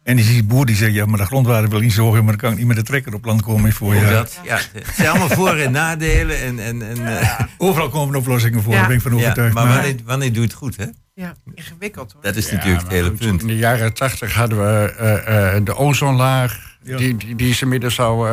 En 0.04 0.16
die 0.16 0.26
ziet 0.26 0.48
boer 0.48 0.66
die 0.66 0.76
zegt, 0.76 0.94
ja, 0.94 1.06
maar 1.06 1.18
dat 1.18 1.28
grondwater 1.28 1.70
wil 1.70 1.80
niet 1.80 1.94
zo 1.94 2.04
hoog, 2.04 2.14
maar 2.14 2.24
dan 2.26 2.36
kan 2.36 2.52
ik 2.52 2.58
niet 2.58 2.68
met 2.68 2.76
de 2.76 2.84
trekker 2.84 3.14
op 3.14 3.26
land 3.26 3.42
komen 3.42 3.74
voor 3.74 3.96
je. 3.96 4.10
dat, 4.10 4.40
ja. 4.44 4.56
Het 4.74 4.96
zijn 4.96 5.08
allemaal 5.10 5.30
voor- 5.30 5.56
en 5.58 5.72
nadelen. 5.72 6.40
En, 6.42 6.60
en, 6.60 6.82
en, 6.90 7.20
eh, 7.20 7.40
Overal 7.58 7.90
komen 7.90 8.16
oplossingen 8.16 8.62
voor, 8.64 8.72
Ja. 8.74 8.78
daar 8.80 8.88
ben 8.88 8.96
ik 8.96 9.02
van 9.02 9.14
overtuigd. 9.14 9.54
maar 9.54 9.66
maar 9.66 9.74
wanneer, 9.76 9.96
wanneer 10.06 10.34
doe 10.34 10.42
je 10.42 10.48
het 10.48 10.54
goed, 10.58 10.78
hè? 10.78 10.86
Ja, 11.14 11.34
ingewikkeld 11.56 12.12
hoor. 12.12 12.22
Dat 12.22 12.36
is 12.36 12.50
Ja, 12.50 12.56
natuurlijk 12.56 12.82
het 12.84 12.92
hele 12.92 13.10
goed, 13.10 13.18
punt. 13.20 13.42
In 13.42 13.48
de 13.48 13.56
jaren 13.58 13.94
tachtig 13.94 14.34
hadden 14.34 14.58
we 14.58 14.92
eh, 14.98 15.56
eh, 15.56 15.66
de 15.66 15.76
ozonlaag. 15.76 16.78
Ja. 16.84 16.98
Die, 16.98 17.18
die, 17.18 17.36
die 17.36 17.50
is 17.50 17.62
inmiddels 17.62 18.00
al 18.00 18.28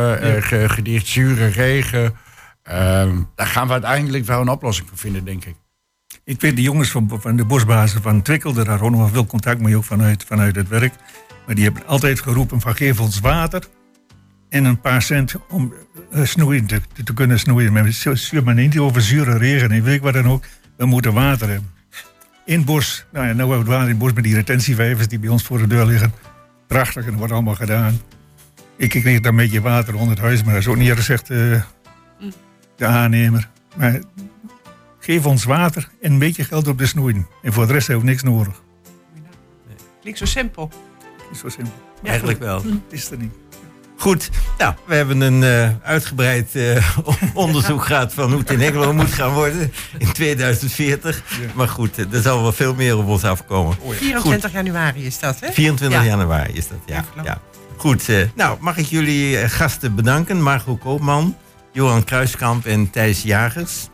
gedicht. 0.67 1.07
Zure 1.07 1.47
regen. 1.47 2.15
Ehm, 2.63 3.17
daar 3.35 3.47
gaan 3.47 3.67
we 3.67 3.73
uiteindelijk 3.73 4.25
wel 4.25 4.41
een 4.41 4.49
oplossing 4.49 4.89
voor 4.89 4.99
vinden, 4.99 5.25
denk 5.25 5.45
ik. 5.45 5.55
Ik 6.29 6.41
weet 6.41 6.57
de 6.57 6.63
jongens 6.63 6.91
van, 6.91 7.21
van 7.21 7.37
de 7.37 7.45
bosbazen 7.45 8.03
van 8.03 8.23
Twikkel, 8.23 8.53
daar 8.53 8.69
had 8.69 8.91
nog 8.91 9.11
veel 9.11 9.27
contact 9.27 9.61
mee, 9.61 9.77
ook 9.77 9.85
vanuit, 9.85 10.25
vanuit 10.25 10.57
het 10.57 10.69
werk. 10.69 10.95
Maar 11.47 11.55
die 11.55 11.65
hebben 11.65 11.87
altijd 11.87 12.21
geroepen 12.21 12.61
van 12.61 12.77
geef 12.77 13.01
ons 13.01 13.21
water 13.21 13.63
en 14.49 14.65
een 14.65 14.81
paar 14.81 15.03
cent 15.03 15.35
om 15.49 15.73
eh, 16.13 16.25
snoeien 16.25 16.67
te, 16.67 16.81
te, 17.05 17.15
kunnen 17.15 17.39
snoeien. 17.39 17.73
Maar 17.73 17.93
zuur 18.13 18.45
maar 18.45 18.55
niet 18.55 18.79
over 18.79 19.03
zure 19.03 19.39
regen 19.39 19.71
en 19.71 19.83
weet 19.83 19.95
ik 19.95 20.03
wat 20.03 20.13
dan 20.13 20.29
ook. 20.29 20.45
We 20.77 20.87
moeten 20.87 21.13
water 21.13 21.49
hebben. 21.49 21.71
In 22.45 22.57
het 22.57 22.65
bos, 22.65 23.07
nou 23.13 23.27
ja, 23.27 23.33
nou 23.33 23.49
hebben 23.49 23.67
we 23.67 23.73
het 23.73 23.73
water 23.73 23.85
in 23.85 23.91
het 23.91 23.99
bos 23.99 24.13
met 24.13 24.25
die 24.25 24.35
retentievijvers 24.35 25.09
die 25.09 25.19
bij 25.19 25.29
ons 25.29 25.43
voor 25.43 25.59
de 25.59 25.67
deur 25.67 25.87
liggen. 25.87 26.13
Prachtig 26.67 27.03
en 27.05 27.11
dat 27.11 27.19
wordt 27.19 27.33
allemaal 27.33 27.55
gedaan. 27.55 28.01
Ik 28.77 28.89
kreeg 28.89 29.21
dan 29.21 29.33
een 29.33 29.37
beetje 29.37 29.61
water 29.61 29.95
onder 29.95 30.11
het 30.11 30.25
huis, 30.25 30.43
maar 30.43 30.53
dat 30.53 30.63
is 30.63 30.69
ook 30.69 30.77
niet 30.77 30.89
erg, 30.89 31.03
zegt 31.03 31.31
eh, 31.31 31.63
de 32.77 32.87
aannemer. 32.87 33.49
Maar 33.77 34.01
geef 35.13 35.27
ons 35.27 35.45
water 35.45 35.89
en 36.01 36.13
een 36.13 36.19
beetje 36.19 36.45
geld 36.45 36.69
op 36.69 36.79
de 36.79 36.87
snoeien. 36.87 37.27
En 37.43 37.53
voor 37.53 37.67
de 37.67 37.73
rest 37.73 37.87
hebben 37.87 38.05
we 38.05 38.11
niks 38.11 38.23
nodig. 38.23 38.63
Klinkt 40.01 40.19
zo 40.19 40.25
simpel. 40.25 40.71
Is 41.33 41.39
zo 41.39 41.49
simpel. 41.49 41.73
Eigenlijk 42.05 42.39
wel. 42.39 42.63
Het 42.63 42.73
is 42.91 43.11
er 43.11 43.19
niet. 43.19 43.33
Goed, 43.97 44.31
nou, 44.59 44.75
we 44.85 44.95
hebben 44.95 45.21
een 45.21 45.43
eh, 45.43 45.71
uitgebreid 45.83 46.55
eh, 46.55 46.99
onderzoek 47.35 47.85
gehad 47.85 48.15
van 48.15 48.31
hoe 48.31 48.39
het 48.39 48.51
in 48.51 48.61
Hengelo 48.61 48.93
moet 48.93 49.13
gaan 49.13 49.33
worden 49.35 49.73
in 49.99 50.13
2040. 50.13 51.23
Maar 51.55 51.69
goed, 51.69 51.99
eh, 51.99 52.13
er 52.13 52.23
zal 52.23 52.43
wel 52.43 52.53
veel 52.53 52.75
meer 52.75 52.97
op 52.99 53.07
ons 53.07 53.25
afkomen. 53.25 53.77
24 53.91 54.53
januari 54.53 55.07
is 55.07 55.19
dat, 55.19 55.41
hè? 55.41 55.53
24 55.53 55.99
Ja. 55.99 56.05
januari 56.07 56.53
is 56.53 56.69
dat, 56.69 56.79
ja. 56.87 57.05
Ja. 57.25 57.41
Goed, 57.77 58.09
eh, 58.09 58.17
nou 58.35 58.57
mag 58.61 58.77
ik 58.77 58.87
jullie 58.87 59.49
gasten 59.49 59.95
bedanken. 59.95 60.43
Margot 60.43 60.79
Koopman, 60.79 61.37
Johan 61.73 62.05
Kruiskamp 62.05 62.67
en 62.67 62.91
Thijs 62.91 63.23
Jagers. 63.23 63.89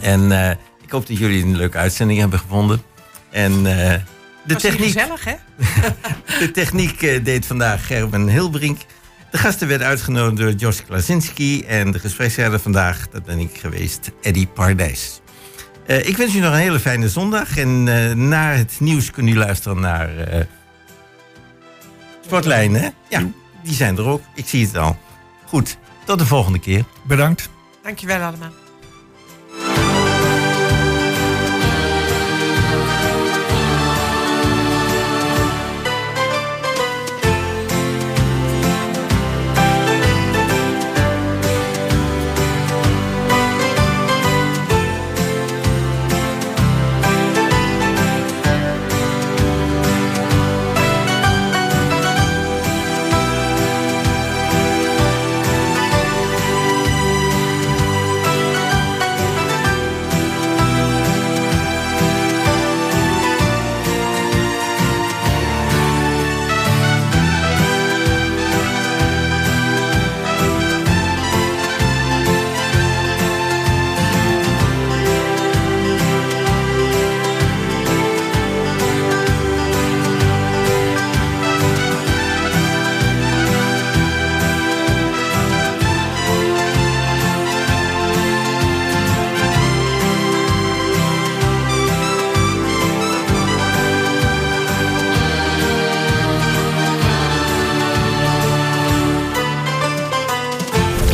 En 0.00 0.32
eh, 0.32 0.50
ik 0.82 0.90
hoop 0.90 1.06
dat 1.06 1.18
jullie 1.18 1.42
een 1.42 1.56
leuke 1.56 1.78
uitzending 1.78 2.18
hebben 2.18 2.38
gevonden. 2.38 2.82
En 3.30 3.52
eh, 3.52 4.00
de 4.44 4.56
techniek... 4.56 4.92
gezellig, 4.92 5.24
hè? 5.24 5.34
De 6.40 6.50
techniek 6.50 7.02
eh, 7.02 7.24
deed 7.24 7.46
vandaag 7.46 7.86
Gerben 7.86 8.28
Hilbrink. 8.28 8.78
De 9.30 9.38
gasten 9.38 9.68
werden 9.68 9.86
uitgenodigd 9.86 10.36
door 10.36 10.52
Jos 10.52 10.84
Klasinski. 10.84 11.64
En 11.64 11.90
de 11.90 11.98
gespreksleider 11.98 12.60
vandaag, 12.60 13.08
dat 13.08 13.24
ben 13.24 13.38
ik 13.38 13.58
geweest, 13.58 14.10
Eddy 14.22 14.46
Pardijs. 14.46 15.20
Eh, 15.86 16.08
ik 16.08 16.16
wens 16.16 16.34
u 16.34 16.38
nog 16.38 16.52
een 16.52 16.58
hele 16.58 16.80
fijne 16.80 17.08
zondag. 17.08 17.56
En 17.56 17.88
eh, 17.88 18.14
na 18.14 18.52
het 18.52 18.76
nieuws 18.80 19.10
kunt 19.10 19.28
u 19.28 19.36
luisteren 19.36 19.80
naar 19.80 20.16
eh 20.16 20.44
Sportlijn, 22.24 22.74
hè? 22.74 22.88
Ja, 23.08 23.22
die 23.62 23.74
zijn 23.74 23.96
er 23.96 24.06
ook. 24.06 24.22
Ik 24.34 24.48
zie 24.48 24.66
het 24.66 24.76
al. 24.76 24.98
Goed, 25.46 25.76
tot 26.04 26.18
de 26.18 26.26
volgende 26.26 26.58
keer. 26.58 26.84
Bedankt. 27.02 27.48
Dankjewel 27.82 28.20
allemaal. 28.20 28.59